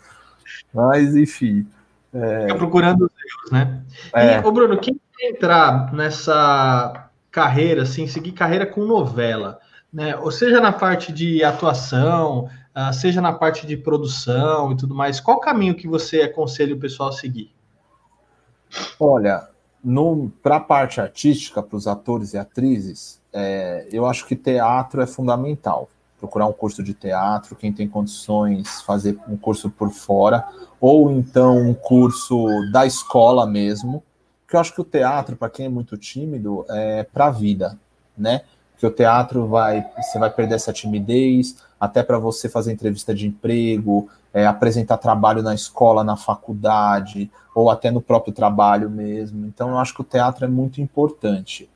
Mas, 0.73 1.15
enfim. 1.15 1.67
É... 2.13 2.43
Fica 2.43 2.57
procurando 2.57 3.05
os 3.05 3.11
erros, 3.11 3.53
né? 3.53 3.83
É. 4.15 4.39
E, 4.39 4.45
ô 4.45 4.51
Bruno, 4.51 4.79
quem 4.79 4.99
entrar 5.21 5.93
nessa 5.93 7.09
carreira, 7.31 7.83
assim, 7.83 8.07
seguir 8.07 8.33
carreira 8.33 8.67
com 8.67 8.85
novela, 8.85 9.61
né? 9.93 10.17
Ou 10.17 10.31
seja 10.31 10.61
na 10.61 10.73
parte 10.73 11.13
de 11.13 11.45
atuação, 11.45 12.49
uh, 12.77 12.93
seja 12.93 13.21
na 13.21 13.33
parte 13.33 13.67
de 13.67 13.77
produção 13.77 14.73
e 14.73 14.77
tudo 14.77 14.95
mais, 14.95 15.21
qual 15.21 15.41
caminho 15.41 15.75
que 15.75 15.89
você 15.89 16.23
aconselha 16.23 16.75
o 16.75 16.79
pessoal 16.79 17.11
a 17.11 17.13
seguir? 17.13 17.53
Olha, 18.99 19.49
para 20.43 20.57
a 20.57 20.61
parte 20.61 21.01
artística, 21.01 21.63
para 21.63 21.77
os 21.77 21.87
atores 21.87 22.33
e 22.33 22.39
atrizes, 22.39 23.21
é, 23.33 23.89
eu 23.93 24.07
acho 24.07 24.27
que 24.27 24.35
teatro 24.35 25.03
é 25.03 25.07
fundamental 25.07 25.89
procurar 26.25 26.47
um 26.47 26.53
curso 26.53 26.83
de 26.83 26.95
teatro, 26.95 27.55
quem 27.55 27.73
tem 27.73 27.87
condições, 27.87 28.81
fazer 28.83 29.19
um 29.29 29.37
curso 29.37 29.69
por 29.69 29.91
fora, 29.91 30.47
ou 30.81 31.11
então 31.11 31.59
um 31.59 31.75
curso 31.75 32.47
da 32.73 32.87
escola 32.87 33.47
mesmo, 33.47 34.03
porque 34.41 34.57
eu 34.57 34.61
acho 34.61 34.75
que 34.75 34.81
o 34.81 34.85
teatro, 34.85 35.37
para 35.37 35.51
quem 35.51 35.67
é 35.67 35.69
muito 35.69 35.99
tímido, 35.99 36.65
é 36.71 37.03
para 37.03 37.27
a 37.27 37.31
vida, 37.31 37.79
né? 38.17 38.43
Porque 38.75 38.87
o 38.87 38.91
teatro 38.91 39.47
vai, 39.47 39.87
você 39.97 40.19
vai 40.19 40.31
perder 40.31 40.57
essa 40.57 40.73
timidez, 40.73 41.57
até 41.81 42.03
para 42.03 42.19
você 42.19 42.49
fazer 42.49 42.73
entrevista 42.73 43.15
de 43.15 43.27
emprego, 43.27 44.09
é, 44.33 44.47
apresentar 44.47 44.99
trabalho 44.99 45.43
na 45.43 45.55
escola, 45.55 46.03
na 46.03 46.17
faculdade, 46.17 47.31
ou 47.55 47.71
até 47.71 47.91
no 47.91 48.01
próprio 48.01 48.35
trabalho 48.35 48.91
mesmo. 48.91 49.47
Então, 49.47 49.71
eu 49.71 49.79
acho 49.79 49.95
que 49.95 50.01
o 50.01 50.05
teatro 50.05 50.45
é 50.45 50.49
muito 50.49 50.81
importante. 50.81 51.71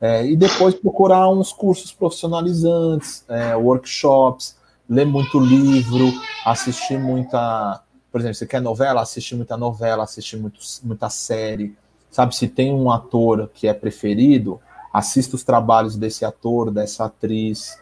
É, 0.00 0.26
e 0.26 0.34
depois 0.34 0.74
procurar 0.74 1.28
uns 1.28 1.52
cursos 1.52 1.92
profissionalizantes, 1.92 3.22
é, 3.28 3.54
workshops, 3.54 4.56
ler 4.88 5.06
muito 5.06 5.38
livro, 5.38 6.10
assistir 6.44 6.98
muita. 6.98 7.80
Por 8.10 8.20
exemplo, 8.20 8.34
você 8.34 8.46
quer 8.46 8.60
novela? 8.60 9.02
Assistir 9.02 9.36
muita 9.36 9.56
novela, 9.56 10.02
assistir 10.02 10.36
muito, 10.36 10.58
muita 10.82 11.08
série. 11.08 11.76
Sabe, 12.10 12.34
se 12.34 12.48
tem 12.48 12.74
um 12.74 12.90
ator 12.90 13.48
que 13.54 13.68
é 13.68 13.72
preferido, 13.72 14.60
assista 14.92 15.36
os 15.36 15.44
trabalhos 15.44 15.96
desse 15.96 16.24
ator, 16.24 16.70
dessa 16.70 17.04
atriz. 17.04 17.78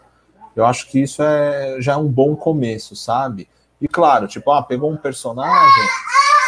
Eu 0.55 0.67
acho 0.67 0.89
que 0.89 1.01
isso 1.01 1.23
é, 1.23 1.81
já 1.81 1.95
é 1.95 1.97
um 1.97 2.09
bom 2.09 2.35
começo, 2.37 2.95
sabe? 2.97 3.49
E 3.81 3.87
claro, 3.87 4.27
tipo, 4.27 4.51
ah, 4.51 4.63
pegou 4.63 4.91
um 4.91 4.97
personagem, 4.97 5.85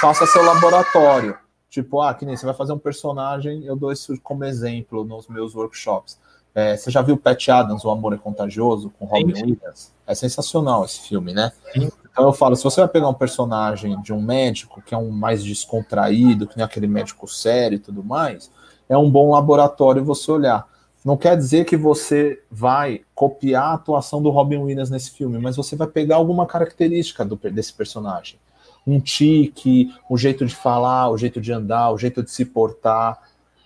faça 0.00 0.26
seu 0.26 0.42
laboratório. 0.44 1.38
Tipo, 1.68 2.00
ah, 2.00 2.12
que 2.12 2.26
nem 2.26 2.36
você 2.36 2.44
vai 2.44 2.54
fazer 2.54 2.72
um 2.72 2.78
personagem, 2.78 3.64
eu 3.64 3.76
dou 3.76 3.92
isso 3.92 4.20
como 4.22 4.44
exemplo 4.44 5.04
nos 5.04 5.28
meus 5.28 5.54
workshops. 5.54 6.18
É, 6.52 6.76
você 6.76 6.90
já 6.90 7.00
viu 7.00 7.16
Pat 7.16 7.48
Adams, 7.48 7.84
O 7.84 7.90
Amor 7.90 8.12
é 8.12 8.16
Contagioso, 8.16 8.90
com 8.98 9.04
Robin 9.04 9.36
sim, 9.36 9.42
Williams? 9.42 9.92
É 10.04 10.14
sensacional 10.14 10.84
esse 10.84 11.00
filme, 11.02 11.32
né? 11.32 11.52
Sim. 11.72 11.88
Então 12.10 12.24
eu 12.24 12.32
falo, 12.32 12.56
se 12.56 12.64
você 12.64 12.80
vai 12.80 12.88
pegar 12.88 13.08
um 13.08 13.14
personagem 13.14 14.00
de 14.02 14.12
um 14.12 14.20
médico 14.20 14.82
que 14.82 14.92
é 14.92 14.98
um 14.98 15.10
mais 15.10 15.44
descontraído, 15.44 16.48
que 16.48 16.56
nem 16.56 16.64
aquele 16.64 16.88
médico 16.88 17.28
sério 17.28 17.76
e 17.76 17.78
tudo 17.78 18.02
mais, 18.02 18.50
é 18.90 18.98
um 18.98 19.08
bom 19.08 19.30
laboratório 19.30 20.04
você 20.04 20.30
olhar. 20.30 20.68
Não 21.02 21.16
quer 21.16 21.34
dizer 21.34 21.64
que 21.64 21.78
você 21.78 22.42
vai 22.50 23.00
copiar 23.14 23.68
a 23.68 23.74
atuação 23.74 24.20
do 24.22 24.28
Robin 24.28 24.58
Williams 24.58 24.90
nesse 24.90 25.12
filme, 25.12 25.38
mas 25.38 25.56
você 25.56 25.74
vai 25.74 25.86
pegar 25.86 26.16
alguma 26.16 26.44
característica 26.44 27.24
do, 27.24 27.36
desse 27.36 27.72
personagem 27.72 28.38
um 28.86 29.00
tique, 29.00 29.92
o 30.08 30.16
jeito 30.16 30.44
de 30.44 30.54
falar, 30.54 31.10
o 31.10 31.18
jeito 31.18 31.40
de 31.40 31.52
andar, 31.52 31.90
o 31.92 31.98
jeito 31.98 32.22
de 32.22 32.30
se 32.30 32.44
portar. 32.44 33.18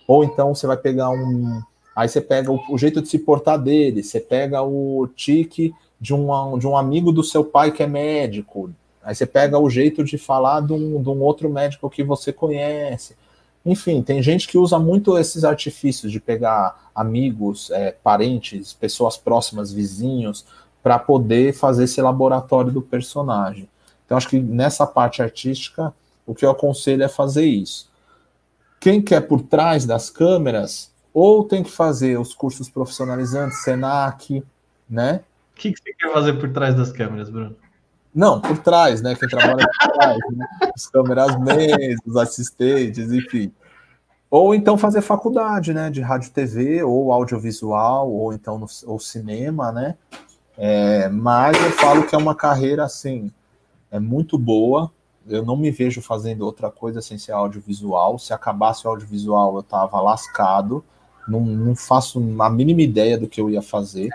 Ou 0.07 0.23
então 0.23 0.53
você 0.53 0.67
vai 0.67 0.77
pegar 0.77 1.09
um. 1.09 1.61
Aí 1.95 2.07
você 2.07 2.21
pega 2.21 2.51
o, 2.51 2.59
o 2.69 2.77
jeito 2.77 3.01
de 3.01 3.07
se 3.07 3.19
portar 3.19 3.57
dele, 3.57 4.03
você 4.03 4.19
pega 4.19 4.61
o 4.61 5.07
tique 5.15 5.73
de 5.99 6.13
um, 6.13 6.57
de 6.57 6.67
um 6.67 6.77
amigo 6.77 7.11
do 7.11 7.23
seu 7.23 7.43
pai 7.43 7.71
que 7.71 7.81
é 7.81 7.87
médico. 7.87 8.69
Aí 9.01 9.15
você 9.15 9.25
pega 9.25 9.57
o 9.57 9.69
jeito 9.69 10.03
de 10.03 10.17
falar 10.17 10.61
de 10.61 10.73
um, 10.73 11.01
de 11.01 11.09
um 11.09 11.21
outro 11.21 11.49
médico 11.49 11.89
que 11.89 12.03
você 12.03 12.33
conhece. 12.33 13.15
Enfim, 13.65 14.03
tem 14.03 14.21
gente 14.21 14.47
que 14.47 14.57
usa 14.57 14.77
muito 14.77 15.17
esses 15.17 15.43
artifícios 15.43 16.11
de 16.11 16.19
pegar 16.19 16.89
amigos, 16.93 17.71
é, 17.71 17.91
parentes, 17.91 18.73
pessoas 18.73 19.17
próximas, 19.17 19.73
vizinhos, 19.73 20.45
para 20.83 20.99
poder 20.99 21.53
fazer 21.53 21.85
esse 21.85 21.99
laboratório 21.99 22.71
do 22.71 22.81
personagem. 22.81 23.67
Então, 24.05 24.15
acho 24.15 24.29
que 24.29 24.39
nessa 24.39 24.85
parte 24.85 25.21
artística, 25.21 25.91
o 26.27 26.35
que 26.35 26.45
eu 26.45 26.51
aconselho 26.51 27.01
é 27.01 27.07
fazer 27.07 27.45
isso. 27.45 27.89
Quem 28.79 29.01
quer 29.01 29.21
por 29.21 29.41
trás 29.41 29.83
das 29.83 30.11
câmeras, 30.11 30.91
ou 31.11 31.43
tem 31.43 31.63
que 31.63 31.71
fazer 31.71 32.19
os 32.19 32.35
cursos 32.35 32.69
profissionalizantes, 32.69 33.63
SENAC, 33.63 34.43
né? 34.87 35.21
O 35.53 35.55
que, 35.55 35.71
que 35.71 35.79
você 35.79 35.93
quer 35.93 36.13
fazer 36.13 36.33
por 36.33 36.51
trás 36.53 36.75
das 36.75 36.91
câmeras, 36.91 37.31
Bruno? 37.31 37.55
Não, 38.15 38.39
por 38.39 38.57
trás, 38.59 39.01
né? 39.01 39.13
Quem 39.13 39.27
trabalha 39.27 39.67
por 39.67 39.91
trás, 39.91 40.17
né? 40.31 40.47
Os 40.73 40.87
câmeras 40.87 41.35
os 42.05 42.15
assistentes, 42.15 43.11
enfim. 43.11 43.51
Ou 44.31 44.55
então 44.55 44.77
fazer 44.77 45.01
faculdade, 45.01 45.73
né? 45.73 45.89
De 45.89 45.99
rádio 45.99 46.31
TV, 46.31 46.81
ou 46.81 47.11
audiovisual, 47.11 48.09
ou 48.09 48.31
então 48.31 48.57
no, 48.57 48.67
ou 48.85 48.97
cinema, 49.01 49.69
né? 49.73 49.97
É, 50.57 51.09
mas 51.09 51.61
eu 51.61 51.71
falo 51.71 52.07
que 52.07 52.15
é 52.15 52.17
uma 52.17 52.33
carreira 52.33 52.85
assim, 52.85 53.29
é 53.91 53.99
muito 53.99 54.37
boa. 54.37 54.89
Eu 55.27 55.43
não 55.43 55.57
me 55.57 55.69
vejo 55.69 56.01
fazendo 56.01 56.45
outra 56.45 56.71
coisa 56.71 57.01
sem 57.01 57.17
ser 57.17 57.33
audiovisual. 57.33 58.17
Se 58.17 58.31
acabasse 58.31 58.87
o 58.87 58.89
audiovisual, 58.91 59.57
eu 59.57 59.63
tava 59.63 59.99
lascado. 59.99 60.85
Não, 61.27 61.41
não 61.41 61.75
faço 61.75 62.23
a 62.39 62.49
mínima 62.49 62.81
ideia 62.81 63.17
do 63.17 63.27
que 63.27 63.41
eu 63.41 63.49
ia 63.49 63.61
fazer 63.61 64.09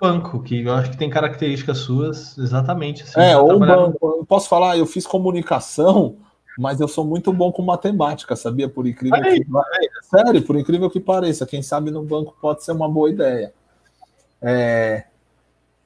banco, 0.00 0.42
que 0.42 0.62
eu 0.62 0.72
acho 0.72 0.90
que 0.90 0.96
tem 0.96 1.10
características 1.10 1.78
suas 1.78 2.36
exatamente. 2.38 3.02
Assim, 3.02 3.20
é, 3.20 3.36
ou 3.36 3.58
banco. 3.58 4.16
Eu 4.18 4.24
posso 4.26 4.48
falar, 4.48 4.78
eu 4.78 4.86
fiz 4.86 5.06
comunicação, 5.06 6.16
mas 6.58 6.80
eu 6.80 6.88
sou 6.88 7.04
muito 7.04 7.32
bom 7.32 7.52
com 7.52 7.62
matemática, 7.62 8.34
sabia? 8.34 8.68
Por 8.68 8.86
incrível 8.86 9.22
aí, 9.22 9.40
que 9.40 9.50
pareça. 9.50 10.00
Sério, 10.02 10.42
por 10.42 10.56
incrível 10.56 10.90
que 10.90 11.00
pareça. 11.00 11.46
Quem 11.46 11.62
sabe 11.62 11.90
no 11.90 12.02
banco 12.02 12.34
pode 12.40 12.64
ser 12.64 12.72
uma 12.72 12.88
boa 12.88 13.10
ideia. 13.10 13.52
É... 14.40 15.04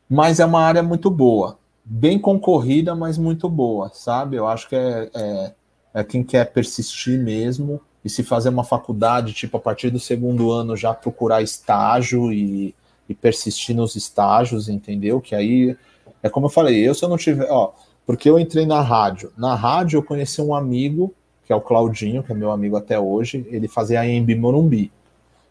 Mas 0.09 0.39
é 0.39 0.45
uma 0.45 0.61
área 0.61 0.83
muito 0.83 1.11
boa. 1.11 1.59
Bem 1.85 2.19
concorrida, 2.19 2.95
mas 2.95 3.19
muito 3.19 3.49
boa, 3.49 3.91
sabe? 3.93 4.37
Eu 4.37 4.47
acho 4.47 4.69
que 4.69 4.77
é, 4.77 5.11
é, 5.15 5.53
é 5.95 6.05
quem 6.05 6.23
quer 6.23 6.53
persistir 6.53 7.19
mesmo 7.19 7.81
e 8.05 8.09
se 8.09 8.23
fazer 8.23 8.51
uma 8.51 8.65
faculdade, 8.65 9.33
tipo, 9.33 9.57
a 9.57 9.61
partir 9.61 9.91
do 9.91 9.99
segundo 9.99 10.51
ano 10.51 10.77
já 10.77 10.93
procurar 10.95 11.43
estágio 11.43 12.33
e 12.33 12.75
e 13.09 13.15
persistir 13.15 13.75
nos 13.77 13.97
estágios, 13.97 14.69
entendeu? 14.69 15.21
Que 15.21 15.35
aí 15.35 15.77
é 16.23 16.29
como 16.29 16.47
eu 16.47 16.51
falei, 16.51 16.77
eu 16.87 16.95
se 16.95 17.05
eu 17.05 17.09
não 17.09 17.17
tiver, 17.17 17.51
ó, 17.51 17.73
porque 18.07 18.29
eu 18.29 18.39
entrei 18.39 18.67
na 18.67 18.81
rádio. 18.81 19.33
Na 19.37 19.55
rádio 19.55 19.99
eu 19.99 20.03
conheci 20.03 20.41
um 20.41 20.55
amigo, 20.55 21.15
que 21.45 21.53
é 21.53 21.57
o 21.57 21.61
Claudinho, 21.61 22.23
que 22.23 22.33
é 22.33 22.35
meu 22.35 22.51
amigo 22.51 22.77
até 22.77 22.99
hoje, 22.99 23.47
ele 23.51 23.69
fazia 23.69 24.01
a 24.01 24.07
EMB 24.07 24.35
Morumbi. 24.35 24.91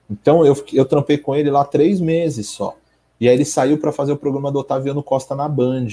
Então 0.09 0.45
eu, 0.45 0.55
eu 0.73 0.85
trampei 0.85 1.17
com 1.17 1.35
ele 1.35 1.49
lá 1.49 1.63
três 1.63 1.99
meses 1.99 2.49
só. 2.49 2.75
E 3.19 3.27
aí 3.29 3.35
ele 3.35 3.45
saiu 3.45 3.77
para 3.77 3.91
fazer 3.91 4.11
o 4.11 4.17
programa 4.17 4.51
do 4.51 4.59
Otaviano 4.59 5.03
Costa 5.03 5.35
na 5.35 5.47
Band. 5.47 5.87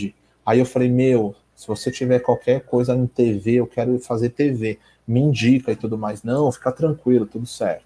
Aí 0.44 0.58
eu 0.58 0.66
falei, 0.66 0.88
meu, 0.88 1.34
se 1.54 1.66
você 1.68 1.90
tiver 1.90 2.20
qualquer 2.20 2.62
coisa 2.62 2.94
em 2.94 3.06
TV, 3.06 3.54
eu 3.54 3.66
quero 3.66 3.98
fazer 3.98 4.30
TV, 4.30 4.78
me 5.06 5.20
indica 5.20 5.70
e 5.72 5.76
tudo 5.76 5.98
mais. 5.98 6.22
Não, 6.22 6.50
fica 6.50 6.72
tranquilo, 6.72 7.26
tudo 7.26 7.46
certo. 7.46 7.84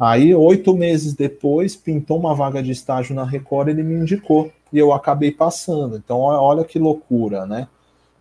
Aí, 0.00 0.34
oito 0.34 0.74
meses 0.74 1.12
depois, 1.12 1.76
pintou 1.76 2.18
uma 2.18 2.34
vaga 2.34 2.62
de 2.62 2.70
estágio 2.70 3.14
na 3.14 3.22
Record, 3.22 3.68
ele 3.68 3.82
me 3.82 3.96
indicou 3.96 4.50
e 4.72 4.78
eu 4.78 4.94
acabei 4.94 5.30
passando. 5.30 5.98
Então, 5.98 6.20
olha 6.20 6.64
que 6.64 6.78
loucura, 6.78 7.44
né? 7.44 7.68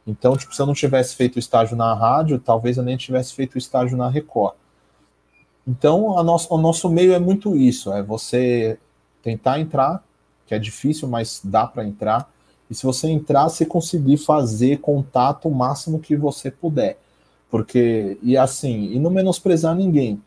Então, 0.05 0.36
tipo, 0.36 0.53
se 0.53 0.61
eu 0.61 0.65
não 0.65 0.73
tivesse 0.73 1.15
feito 1.15 1.39
estágio 1.39 1.77
na 1.77 1.93
rádio, 1.93 2.38
talvez 2.38 2.75
eu 2.75 2.84
nem 2.84 2.97
tivesse 2.97 3.34
feito 3.34 3.57
estágio 3.57 3.95
na 3.95 4.09
Record. 4.09 4.55
Então, 5.65 6.21
nosso, 6.21 6.53
o 6.53 6.57
nosso 6.57 6.89
meio 6.89 7.13
é 7.13 7.19
muito 7.19 7.55
isso: 7.55 7.93
é 7.93 8.03
você 8.03 8.77
tentar 9.23 9.61
entrar, 9.61 10.03
que 10.47 10.53
é 10.53 10.59
difícil, 10.59 11.07
mas 11.07 11.39
dá 11.41 11.65
para 11.65 11.86
entrar. 11.86 12.30
E 12.69 12.75
se 12.75 12.86
você 12.86 13.07
entrar, 13.07 13.47
você 13.47 13.65
conseguir 13.65 14.17
fazer 14.17 14.80
contato 14.80 15.47
o 15.47 15.55
máximo 15.55 15.99
que 15.99 16.17
você 16.17 16.51
puder. 16.51 16.99
Porque, 17.49 18.17
e 18.21 18.36
assim, 18.36 18.91
e 18.91 18.99
não 18.99 19.09
menosprezar 19.09 19.73
ninguém 19.73 20.21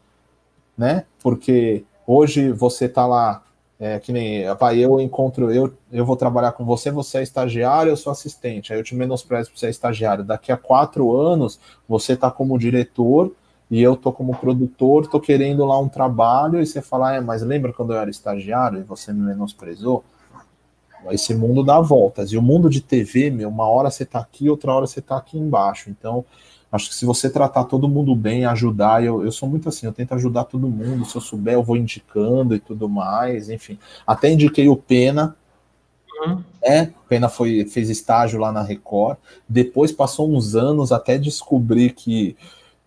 né? 0.76 1.04
Porque 1.22 1.84
hoje 2.06 2.50
você 2.50 2.88
tá 2.88 3.06
lá, 3.06 3.42
é, 3.78 3.98
que 3.98 4.12
nem, 4.12 4.44
pai, 4.56 4.78
eu 4.78 5.00
encontro, 5.00 5.52
eu, 5.52 5.72
eu 5.90 6.04
vou 6.04 6.16
trabalhar 6.16 6.52
com 6.52 6.64
você, 6.64 6.90
você 6.90 7.18
é 7.18 7.22
estagiário, 7.22 7.90
eu 7.90 7.96
sou 7.96 8.10
assistente, 8.10 8.72
aí 8.72 8.78
eu 8.78 8.84
te 8.84 8.94
menosprezo 8.94 9.50
porque 9.50 9.60
você 9.60 9.66
é 9.66 9.70
estagiário. 9.70 10.24
Daqui 10.24 10.52
a 10.52 10.56
quatro 10.56 11.16
anos, 11.16 11.58
você 11.88 12.16
tá 12.16 12.30
como 12.30 12.58
diretor 12.58 13.32
e 13.70 13.82
eu 13.82 13.96
tô 13.96 14.12
como 14.12 14.36
produtor, 14.36 15.06
tô 15.06 15.18
querendo 15.18 15.64
lá 15.64 15.78
um 15.78 15.88
trabalho, 15.88 16.60
e 16.60 16.66
você 16.66 16.82
fala, 16.82 17.14
é, 17.16 17.20
mas 17.20 17.42
lembra 17.42 17.72
quando 17.72 17.94
eu 17.94 17.98
era 17.98 18.10
estagiário 18.10 18.80
e 18.80 18.82
você 18.82 19.12
me 19.12 19.22
menosprezou? 19.22 20.04
Esse 21.10 21.34
mundo 21.34 21.64
dá 21.64 21.80
voltas. 21.80 22.30
E 22.32 22.36
o 22.36 22.42
mundo 22.42 22.70
de 22.70 22.80
TV, 22.80 23.30
meu, 23.30 23.48
uma 23.48 23.66
hora 23.66 23.90
você 23.90 24.04
tá 24.04 24.20
aqui, 24.20 24.48
outra 24.48 24.72
hora 24.72 24.86
você 24.86 25.00
tá 25.00 25.16
aqui 25.16 25.38
embaixo. 25.38 25.90
Então, 25.90 26.24
Acho 26.72 26.88
que 26.88 26.94
se 26.94 27.04
você 27.04 27.28
tratar 27.28 27.64
todo 27.64 27.86
mundo 27.86 28.16
bem, 28.16 28.46
ajudar, 28.46 29.04
eu, 29.04 29.22
eu 29.22 29.30
sou 29.30 29.46
muito 29.46 29.68
assim, 29.68 29.84
eu 29.84 29.92
tento 29.92 30.14
ajudar 30.14 30.44
todo 30.44 30.66
mundo. 30.66 31.04
Se 31.04 31.14
eu 31.14 31.20
souber, 31.20 31.52
eu 31.52 31.62
vou 31.62 31.76
indicando 31.76 32.54
e 32.54 32.58
tudo 32.58 32.88
mais, 32.88 33.50
enfim. 33.50 33.78
Até 34.06 34.32
indiquei 34.32 34.70
o 34.70 34.76
Pena, 34.76 35.36
uhum. 36.24 36.42
né? 36.62 36.94
Pena 37.10 37.28
foi, 37.28 37.66
fez 37.66 37.90
estágio 37.90 38.40
lá 38.40 38.50
na 38.50 38.62
Record. 38.62 39.18
Depois 39.46 39.92
passou 39.92 40.34
uns 40.34 40.54
anos 40.54 40.92
até 40.92 41.18
descobrir 41.18 41.90
que, 41.90 42.38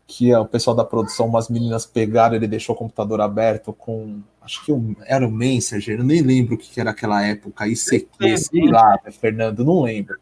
que 0.07 0.33
o 0.33 0.45
pessoal 0.45 0.75
da 0.75 0.83
produção, 0.83 1.27
umas 1.27 1.47
meninas 1.47 1.85
pegaram, 1.85 2.35
ele 2.35 2.47
deixou 2.47 2.73
o 2.73 2.77
computador 2.77 3.21
aberto 3.21 3.71
com. 3.71 4.19
Acho 4.41 4.65
que 4.65 4.71
era 5.05 5.27
o 5.27 5.31
Messenger, 5.31 5.99
eu 5.99 6.03
nem 6.03 6.21
lembro 6.21 6.55
o 6.55 6.57
que 6.57 6.79
era 6.79 6.89
aquela 6.91 7.23
época, 7.23 7.67
ICQ, 7.67 8.37
sei 8.37 8.67
lá, 8.67 8.99
Fernando, 9.11 9.63
não 9.63 9.83
lembro. 9.83 10.17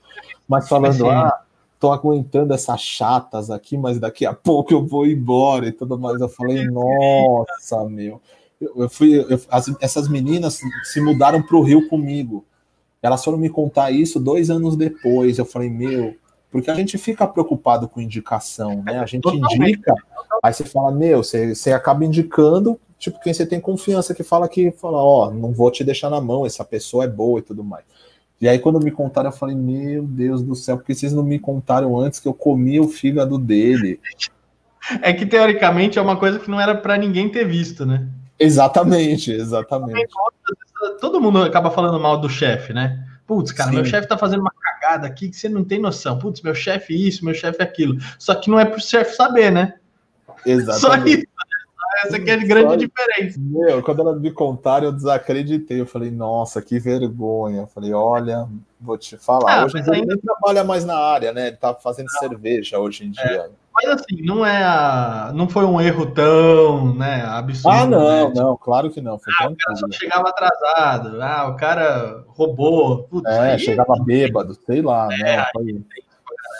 Mas 0.47 0.67
falando, 0.67 1.09
ah, 1.09 1.43
tô 1.83 1.91
aguentando 1.91 2.53
essas 2.53 2.79
chatas 2.79 3.51
aqui, 3.51 3.77
mas 3.77 3.99
daqui 3.99 4.25
a 4.25 4.33
pouco 4.33 4.71
eu 4.71 4.87
vou 4.87 5.05
embora 5.05 5.67
e 5.67 5.71
tudo 5.73 5.99
mais. 5.99 6.21
Eu 6.21 6.29
falei, 6.29 6.63
nossa, 6.63 7.83
meu. 7.89 8.21
Eu, 8.61 8.71
eu 8.83 8.89
fui, 8.89 9.19
eu, 9.19 9.37
as, 9.49 9.69
essas 9.81 10.07
meninas 10.07 10.61
se 10.85 11.01
mudaram 11.01 11.43
para 11.43 11.57
o 11.57 11.61
Rio 11.61 11.89
comigo. 11.89 12.45
Elas 13.01 13.21
foram 13.21 13.37
me 13.37 13.49
contar 13.49 13.91
isso 13.91 14.17
dois 14.17 14.49
anos 14.49 14.77
depois. 14.77 15.37
Eu 15.37 15.43
falei, 15.43 15.69
meu, 15.69 16.15
porque 16.49 16.71
a 16.71 16.73
gente 16.73 16.97
fica 16.97 17.27
preocupado 17.27 17.89
com 17.89 17.99
indicação, 17.99 18.81
né? 18.81 18.99
A 18.99 19.05
gente 19.05 19.27
indica, 19.27 19.93
aí 20.41 20.53
você 20.53 20.63
fala, 20.63 20.89
meu, 20.89 21.21
você, 21.21 21.53
você 21.53 21.73
acaba 21.73 22.05
indicando, 22.05 22.79
tipo, 22.97 23.19
quem 23.19 23.33
você 23.33 23.45
tem 23.45 23.59
confiança 23.59 24.15
que 24.15 24.23
fala 24.23 24.47
que 24.47 24.71
fala, 24.71 24.99
ó, 24.99 25.27
oh, 25.27 25.31
não 25.31 25.51
vou 25.51 25.69
te 25.69 25.83
deixar 25.83 26.09
na 26.09 26.21
mão, 26.21 26.45
essa 26.45 26.63
pessoa 26.63 27.03
é 27.03 27.09
boa 27.09 27.39
e 27.39 27.41
tudo 27.41 27.61
mais. 27.61 27.83
E 28.43 28.49
aí, 28.49 28.59
quando 28.59 28.77
me 28.83 28.91
contaram, 28.91 29.29
eu 29.29 29.33
falei: 29.33 29.55
Meu 29.55 30.03
Deus 30.03 30.43
do 30.43 30.53
céu, 30.53 30.75
porque 30.75 30.93
vocês 30.93 31.13
não 31.13 31.23
me 31.23 31.39
contaram 31.39 31.97
antes 31.97 32.19
que 32.19 32.27
eu 32.27 32.33
comi 32.33 32.77
o 32.77 32.89
fígado 32.89 33.37
dele? 33.37 34.01
É 35.01 35.13
que 35.13 35.25
teoricamente 35.25 35.97
é 35.97 36.01
uma 36.01 36.17
coisa 36.17 36.37
que 36.37 36.51
não 36.51 36.59
era 36.59 36.75
para 36.75 36.97
ninguém 36.97 37.29
ter 37.29 37.47
visto, 37.47 37.85
né? 37.85 38.05
Exatamente, 38.37 39.31
exatamente. 39.31 40.09
Todo 40.99 41.21
mundo 41.21 41.41
acaba 41.41 41.71
falando 41.71 41.97
mal 41.97 42.19
do 42.19 42.27
chefe, 42.27 42.73
né? 42.73 43.07
Putz, 43.25 43.53
cara, 43.53 43.69
Sim. 43.69 43.77
meu 43.77 43.85
chefe 43.85 44.09
tá 44.09 44.17
fazendo 44.17 44.41
uma 44.41 44.51
cagada 44.51 45.07
aqui 45.07 45.29
que 45.29 45.37
você 45.37 45.47
não 45.47 45.63
tem 45.63 45.79
noção. 45.79 46.19
Putz, 46.19 46.41
meu 46.41 46.53
chefe 46.53 46.93
isso, 46.93 47.23
meu 47.23 47.33
chefe 47.33 47.63
aquilo. 47.63 47.97
Só 48.19 48.35
que 48.35 48.49
não 48.49 48.59
é 48.59 48.65
pro 48.65 48.81
chefe 48.81 49.15
saber, 49.15 49.53
né? 49.53 49.75
Exatamente. 50.45 50.81
Só 50.81 51.07
isso. 51.07 51.27
Essa 52.05 52.17
aqui 52.17 52.29
é 52.29 52.33
a 52.33 52.37
grande 52.37 52.87
diferença. 52.87 53.39
Meu, 53.39 53.81
quando 53.83 54.01
elas 54.01 54.19
me 54.19 54.31
contaram, 54.31 54.87
eu 54.87 54.91
desacreditei. 54.91 55.81
Eu 55.81 55.85
falei, 55.85 56.11
nossa, 56.11 56.61
que 56.61 56.79
vergonha. 56.79 57.61
Eu 57.61 57.67
falei, 57.67 57.93
olha, 57.93 58.47
vou 58.79 58.97
te 58.97 59.17
falar. 59.17 59.61
Ah, 59.61 59.65
hoje 59.65 59.77
ele 59.77 59.91
ainda... 59.91 60.15
nem 60.15 60.17
trabalha 60.17 60.63
mais 60.63 60.85
na 60.85 60.97
área, 60.97 61.31
né? 61.31 61.47
Ele 61.47 61.57
tá 61.57 61.73
fazendo 61.73 62.07
não. 62.11 62.19
cerveja 62.19 62.79
hoje 62.79 63.05
em 63.05 63.11
dia. 63.11 63.23
É. 63.23 63.49
Mas 63.75 63.89
assim, 63.89 64.21
não 64.21 64.45
é 64.45 64.63
a... 64.63 65.31
não 65.33 65.49
foi 65.49 65.65
um 65.65 65.81
erro 65.81 66.05
tão 66.05 66.93
né, 66.93 67.23
absurdo. 67.25 67.75
Ah, 67.75 67.87
não, 67.87 68.29
né? 68.29 68.33
não, 68.35 68.55
claro 68.55 68.91
que 68.91 69.01
não. 69.01 69.19
ah, 69.41 69.47
o 69.47 69.55
cara 69.55 69.75
só 69.75 69.87
chegava 69.91 70.29
atrasado, 70.29 71.21
ah, 71.21 71.47
o 71.49 71.55
cara 71.55 72.23
roubou. 72.27 73.03
Putz, 73.05 73.27
é, 73.27 73.53
aí... 73.53 73.59
chegava 73.59 73.95
bêbado, 74.05 74.55
sei 74.65 74.81
lá, 74.83 75.09
é, 75.11 75.23
né? 75.23 75.45
Foi, 75.51 75.81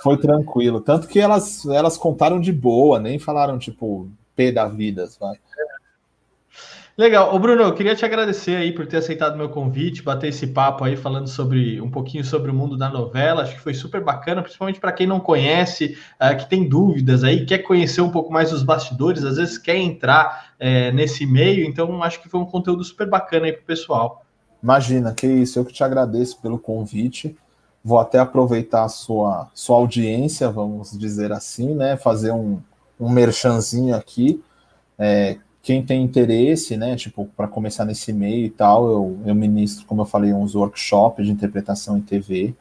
foi 0.02 0.18
tranquilo. 0.18 0.82
Tanto 0.82 1.08
que 1.08 1.20
elas, 1.20 1.66
elas 1.68 1.98
contaram 1.98 2.40
de 2.40 2.52
boa, 2.52 3.00
nem 3.00 3.20
falaram, 3.20 3.60
tipo, 3.60 4.10
P 4.36 4.52
da 4.52 4.68
vida, 4.68 5.08
vai. 5.20 5.38
Legal. 6.96 7.34
Ô 7.34 7.40
Bruno, 7.40 7.64
eu 7.64 7.74
queria 7.74 7.96
te 7.96 8.06
agradecer 8.06 8.56
aí 8.56 8.72
por 8.72 8.86
ter 8.86 8.98
aceitado 8.98 9.36
meu 9.36 9.50
convite, 9.50 10.04
bater 10.04 10.28
esse 10.28 10.46
papo 10.46 10.84
aí 10.84 10.96
falando 10.96 11.28
sobre 11.28 11.82
um 11.82 11.90
pouquinho 11.90 12.24
sobre 12.24 12.52
o 12.52 12.54
mundo 12.54 12.78
da 12.78 12.88
novela. 12.88 13.42
Acho 13.42 13.56
que 13.56 13.62
foi 13.62 13.74
super 13.74 14.00
bacana, 14.00 14.44
principalmente 14.44 14.80
para 14.80 14.92
quem 14.92 15.08
não 15.08 15.20
conhece, 15.20 15.98
uh, 16.22 16.38
que 16.38 16.48
tem 16.48 16.70
dúvidas 16.70 17.24
aí, 17.24 17.48
quer 17.48 17.60
conhecer 17.60 18.02
um 18.02 18.12
pouco 18.12 18.32
mais 18.32 18.54
os 18.54 18.62
bastidores, 18.62 19.24
às 19.24 19.38
vezes 19.38 19.58
quer 19.58 19.78
entrar 19.78 20.54
é, 20.60 20.92
nesse 20.92 21.26
meio. 21.26 21.66
Então, 21.66 22.04
acho 22.04 22.22
que 22.22 22.30
foi 22.30 22.40
um 22.40 22.46
conteúdo 22.46 22.84
super 22.84 23.10
bacana 23.10 23.48
aí 23.48 23.54
para 23.54 23.64
o 23.64 23.66
pessoal. 23.66 24.24
Imagina, 24.62 25.16
que 25.16 25.26
isso. 25.26 25.58
Eu 25.58 25.66
que 25.66 25.74
te 25.74 25.84
agradeço 25.84 26.40
pelo 26.40 26.60
convite. 26.60 27.36
Vou 27.84 28.00
até 28.00 28.20
aproveitar 28.20 28.84
a 28.84 28.90
sua, 28.90 29.50
sua 29.56 29.78
audiência, 29.78 30.48
vamos 30.52 30.98
dizer 30.98 31.32
assim, 31.32 31.74
né? 31.74 31.98
Fazer 31.98 32.32
um, 32.32 32.62
um 33.04 33.10
merchanzinho 33.10 33.96
aqui. 33.96 34.42
É, 34.98 35.38
quem 35.62 35.84
tem 35.84 36.04
interesse, 36.04 36.76
né, 36.76 36.96
tipo, 36.96 37.30
para 37.38 37.48
começar 37.48 37.86
nesse 37.86 38.12
meio 38.12 38.46
e 38.46 38.50
tal, 38.50 38.86
eu, 38.86 39.20
eu 39.26 39.36
ministro, 39.36 39.86
como 39.86 40.02
eu 40.02 40.06
falei, 40.06 40.34
uns 40.34 40.56
workshops 40.56 41.26
de 41.26 41.32
interpretação 41.32 41.98
em 41.98 42.02
TV. 42.02 42.54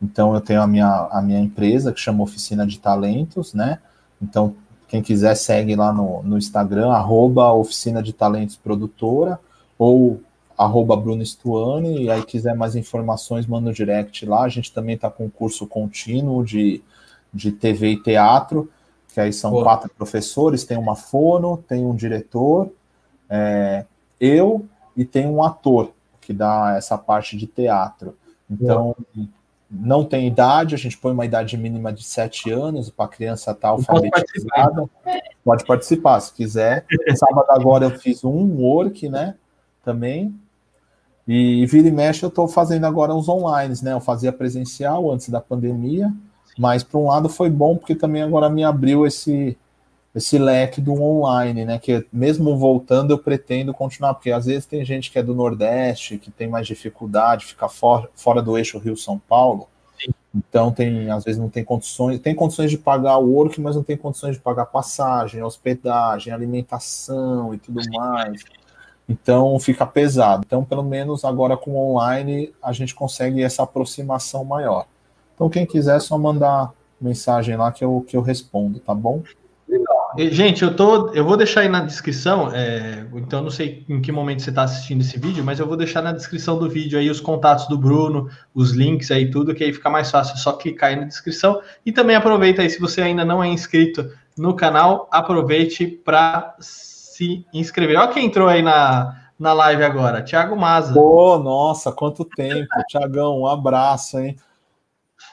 Então, 0.00 0.34
eu 0.34 0.40
tenho 0.40 0.62
a 0.62 0.66
minha, 0.66 1.08
a 1.10 1.20
minha 1.20 1.40
empresa 1.40 1.92
que 1.92 2.00
chama 2.00 2.22
Oficina 2.22 2.66
de 2.66 2.78
Talentos, 2.78 3.54
né? 3.54 3.78
Então, 4.22 4.54
quem 4.86 5.02
quiser 5.02 5.34
segue 5.34 5.74
lá 5.74 5.92
no, 5.92 6.22
no 6.22 6.38
Instagram, 6.38 6.90
arroba 6.90 7.52
Oficina 7.52 8.02
de 8.02 8.12
Talentos 8.12 8.56
Produtora, 8.56 9.40
ou 9.78 10.20
arroba 10.56 10.96
Bruno 10.96 11.24
Stuani, 11.24 12.04
e 12.04 12.10
aí 12.10 12.22
quiser 12.22 12.54
mais 12.54 12.76
informações, 12.76 13.46
manda 13.46 13.70
no 13.70 13.74
direct 13.74 14.24
lá. 14.24 14.42
A 14.44 14.48
gente 14.48 14.72
também 14.72 14.94
está 14.94 15.10
com 15.10 15.24
um 15.24 15.30
curso 15.30 15.66
contínuo 15.66 16.44
de, 16.44 16.80
de 17.32 17.50
TV 17.50 17.92
e 17.92 18.02
teatro, 18.02 18.70
que 19.14 19.20
aí 19.20 19.32
são 19.32 19.62
quatro 19.62 19.88
professores, 19.88 20.64
tem 20.64 20.76
uma 20.76 20.96
fono, 20.96 21.56
tem 21.68 21.86
um 21.86 21.94
diretor, 21.94 22.68
é, 23.30 23.86
eu 24.18 24.66
e 24.96 25.04
tem 25.04 25.24
um 25.28 25.40
ator 25.40 25.92
que 26.20 26.32
dá 26.32 26.74
essa 26.76 26.98
parte 26.98 27.36
de 27.36 27.46
teatro. 27.46 28.16
Então, 28.50 28.96
não 29.70 30.04
tem 30.04 30.26
idade, 30.26 30.74
a 30.74 30.78
gente 30.78 30.98
põe 30.98 31.12
uma 31.12 31.24
idade 31.24 31.56
mínima 31.56 31.92
de 31.92 32.02
sete 32.02 32.50
anos 32.50 32.90
para 32.90 33.04
a 33.04 33.08
criança 33.08 33.52
estar 33.52 33.60
tá 33.60 33.68
alfabetizada. 33.68 34.10
Pode 34.24 34.80
participar. 34.82 35.22
pode 35.44 35.64
participar, 35.64 36.20
se 36.20 36.32
quiser. 36.32 36.84
Sábado 37.14 37.46
agora 37.50 37.84
eu 37.84 37.90
fiz 37.92 38.24
um 38.24 38.56
work, 38.56 39.08
né? 39.08 39.36
Também. 39.84 40.34
E 41.26 41.64
vira 41.66 41.86
e 41.86 41.92
mexe, 41.92 42.24
eu 42.24 42.30
estou 42.30 42.48
fazendo 42.48 42.84
agora 42.84 43.14
uns 43.14 43.28
online, 43.28 43.76
né? 43.80 43.92
Eu 43.92 44.00
fazia 44.00 44.32
presencial 44.32 45.08
antes 45.08 45.28
da 45.28 45.40
pandemia, 45.40 46.12
mas 46.58 46.82
por 46.82 46.98
um 46.98 47.06
lado 47.06 47.28
foi 47.28 47.50
bom 47.50 47.76
porque 47.76 47.94
também 47.94 48.22
agora 48.22 48.48
me 48.48 48.64
abriu 48.64 49.06
esse 49.06 49.56
esse 50.14 50.38
leque 50.38 50.80
do 50.80 50.92
online, 51.02 51.64
né? 51.64 51.78
Que 51.78 52.06
mesmo 52.12 52.56
voltando 52.56 53.12
eu 53.12 53.18
pretendo 53.18 53.74
continuar, 53.74 54.14
porque 54.14 54.30
às 54.30 54.46
vezes 54.46 54.64
tem 54.64 54.84
gente 54.84 55.10
que 55.10 55.18
é 55.18 55.22
do 55.22 55.34
Nordeste, 55.34 56.18
que 56.18 56.30
tem 56.30 56.46
mais 56.46 56.66
dificuldade, 56.66 57.46
fica 57.46 57.68
fora, 57.68 58.08
fora 58.14 58.40
do 58.40 58.56
eixo 58.56 58.78
Rio-São 58.78 59.18
Paulo. 59.18 59.68
Sim. 60.00 60.12
Então 60.32 60.70
tem, 60.70 61.10
às 61.10 61.24
vezes 61.24 61.40
não 61.40 61.48
tem 61.48 61.64
condições, 61.64 62.20
tem 62.20 62.34
condições 62.34 62.70
de 62.70 62.78
pagar 62.78 63.18
o 63.18 63.28
work, 63.32 63.60
mas 63.60 63.74
não 63.74 63.82
tem 63.82 63.96
condições 63.96 64.36
de 64.36 64.40
pagar 64.40 64.66
passagem, 64.66 65.42
hospedagem, 65.42 66.32
alimentação 66.32 67.52
e 67.52 67.58
tudo 67.58 67.80
mais. 67.92 68.40
Então 69.08 69.58
fica 69.58 69.84
pesado. 69.84 70.44
Então, 70.46 70.64
pelo 70.64 70.84
menos 70.84 71.24
agora 71.24 71.56
com 71.56 71.76
online 71.76 72.54
a 72.62 72.72
gente 72.72 72.94
consegue 72.94 73.42
essa 73.42 73.64
aproximação 73.64 74.44
maior. 74.44 74.86
Então, 75.34 75.48
quem 75.48 75.66
quiser, 75.66 75.96
é 75.96 76.00
só 76.00 76.16
mandar 76.16 76.72
mensagem 77.00 77.56
lá 77.56 77.70
que 77.72 77.84
eu, 77.84 78.04
que 78.06 78.16
eu 78.16 78.22
respondo, 78.22 78.78
tá 78.78 78.94
bom? 78.94 79.22
Gente, 80.16 80.62
eu 80.62 80.76
tô, 80.76 81.08
eu 81.12 81.24
vou 81.24 81.36
deixar 81.36 81.62
aí 81.62 81.68
na 81.68 81.80
descrição. 81.80 82.50
É, 82.54 83.04
então, 83.14 83.42
não 83.42 83.50
sei 83.50 83.84
em 83.88 84.00
que 84.00 84.12
momento 84.12 84.42
você 84.42 84.50
está 84.50 84.62
assistindo 84.62 85.00
esse 85.00 85.18
vídeo, 85.18 85.42
mas 85.44 85.58
eu 85.58 85.66
vou 85.66 85.76
deixar 85.76 86.02
na 86.02 86.12
descrição 86.12 86.56
do 86.56 86.68
vídeo 86.68 86.98
aí 86.98 87.10
os 87.10 87.20
contatos 87.20 87.66
do 87.66 87.76
Bruno, 87.76 88.30
os 88.54 88.70
links 88.70 89.10
aí 89.10 89.28
tudo, 89.28 89.54
que 89.54 89.64
aí 89.64 89.72
fica 89.72 89.90
mais 89.90 90.10
fácil, 90.10 90.34
é 90.34 90.38
só 90.38 90.52
clicar 90.52 90.90
aí 90.90 90.96
na 90.96 91.04
descrição. 91.04 91.60
E 91.84 91.90
também 91.90 92.14
aproveita 92.14 92.62
aí, 92.62 92.70
se 92.70 92.78
você 92.78 93.02
ainda 93.02 93.24
não 93.24 93.42
é 93.42 93.48
inscrito 93.48 94.08
no 94.38 94.54
canal, 94.54 95.08
aproveite 95.10 95.86
para 95.86 96.54
se 96.60 97.44
inscrever. 97.52 97.98
Olha 97.98 98.08
quem 98.08 98.26
entrou 98.26 98.46
aí 98.46 98.62
na, 98.62 99.16
na 99.36 99.52
live 99.52 99.82
agora, 99.82 100.22
Thiago 100.22 100.56
Maza. 100.56 100.94
Pô, 100.94 101.38
nossa, 101.38 101.90
quanto 101.90 102.24
tempo, 102.24 102.68
Thiagão, 102.88 103.40
um 103.40 103.46
abraço, 103.48 104.20
hein? 104.20 104.36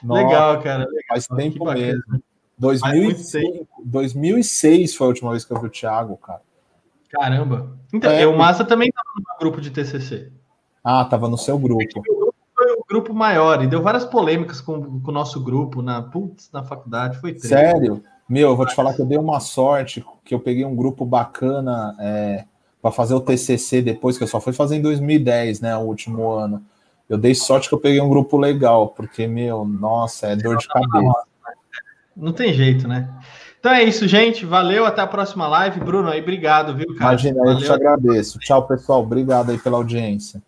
Nossa, 0.02 0.22
legal, 0.22 0.62
cara. 0.62 0.84
Legal. 0.84 1.02
Faz 1.08 1.26
tempo 1.26 1.64
mesmo. 1.72 2.22
2005, 2.58 3.66
2006 3.84 4.94
foi 4.94 5.06
a 5.06 5.08
última 5.08 5.30
vez 5.30 5.44
que 5.44 5.52
eu 5.52 5.60
vi 5.60 5.66
o 5.66 5.70
Thiago, 5.70 6.16
cara. 6.16 6.40
Caramba. 7.10 7.76
Então, 7.92 8.10
é, 8.10 8.26
o 8.26 8.36
Massa 8.36 8.64
também 8.64 8.88
estava 8.88 9.08
no 9.16 9.38
grupo 9.38 9.60
de 9.60 9.70
TCC. 9.70 10.30
Ah, 10.82 11.02
estava 11.02 11.28
no 11.28 11.36
seu 11.36 11.58
grupo. 11.58 12.02
Foi 12.54 12.72
o 12.72 12.84
grupo 12.88 13.12
maior 13.12 13.62
e 13.62 13.66
deu 13.66 13.82
várias 13.82 14.04
polêmicas 14.04 14.60
com, 14.60 15.00
com 15.00 15.10
o 15.10 15.14
nosso 15.14 15.42
grupo 15.42 15.82
na, 15.82 16.00
putz, 16.00 16.50
na 16.52 16.62
faculdade. 16.62 17.18
Foi 17.18 17.32
triste. 17.32 17.48
Sério? 17.48 18.02
Meu, 18.28 18.50
eu 18.50 18.56
vou 18.56 18.66
te 18.66 18.74
falar 18.74 18.94
que 18.94 19.02
eu 19.02 19.06
dei 19.06 19.18
uma 19.18 19.40
sorte, 19.40 20.04
que 20.24 20.34
eu 20.34 20.40
peguei 20.40 20.64
um 20.64 20.74
grupo 20.74 21.04
bacana 21.04 21.94
é, 21.98 22.44
para 22.80 22.90
fazer 22.90 23.14
o 23.14 23.20
TCC 23.20 23.82
depois, 23.82 24.16
que 24.16 24.24
eu 24.24 24.28
só 24.28 24.40
fui 24.40 24.52
fazer 24.52 24.76
em 24.76 24.82
2010, 24.82 25.60
né, 25.60 25.76
o 25.76 25.80
último 25.80 26.30
ano. 26.30 26.64
Eu 27.12 27.18
dei 27.18 27.34
sorte 27.34 27.68
que 27.68 27.74
eu 27.74 27.78
peguei 27.78 28.00
um 28.00 28.08
grupo 28.08 28.38
legal, 28.38 28.88
porque, 28.88 29.26
meu, 29.26 29.66
nossa, 29.66 30.28
é 30.28 30.34
dor 30.34 30.56
de 30.56 30.66
cabeça. 30.66 31.12
Não 32.16 32.32
tem 32.32 32.54
jeito, 32.54 32.88
né? 32.88 33.06
Então 33.60 33.70
é 33.70 33.84
isso, 33.84 34.08
gente. 34.08 34.46
Valeu, 34.46 34.86
até 34.86 35.02
a 35.02 35.06
próxima 35.06 35.46
live. 35.46 35.78
Bruno, 35.78 36.08
aí, 36.08 36.22
obrigado, 36.22 36.74
viu, 36.74 36.86
cara? 36.96 37.10
Imagina, 37.12 37.50
eu 37.50 37.58
te 37.58 37.70
agradeço. 37.70 38.38
Tchau, 38.38 38.66
pessoal. 38.66 39.02
Obrigado 39.02 39.50
aí 39.50 39.58
pela 39.58 39.76
audiência. 39.76 40.42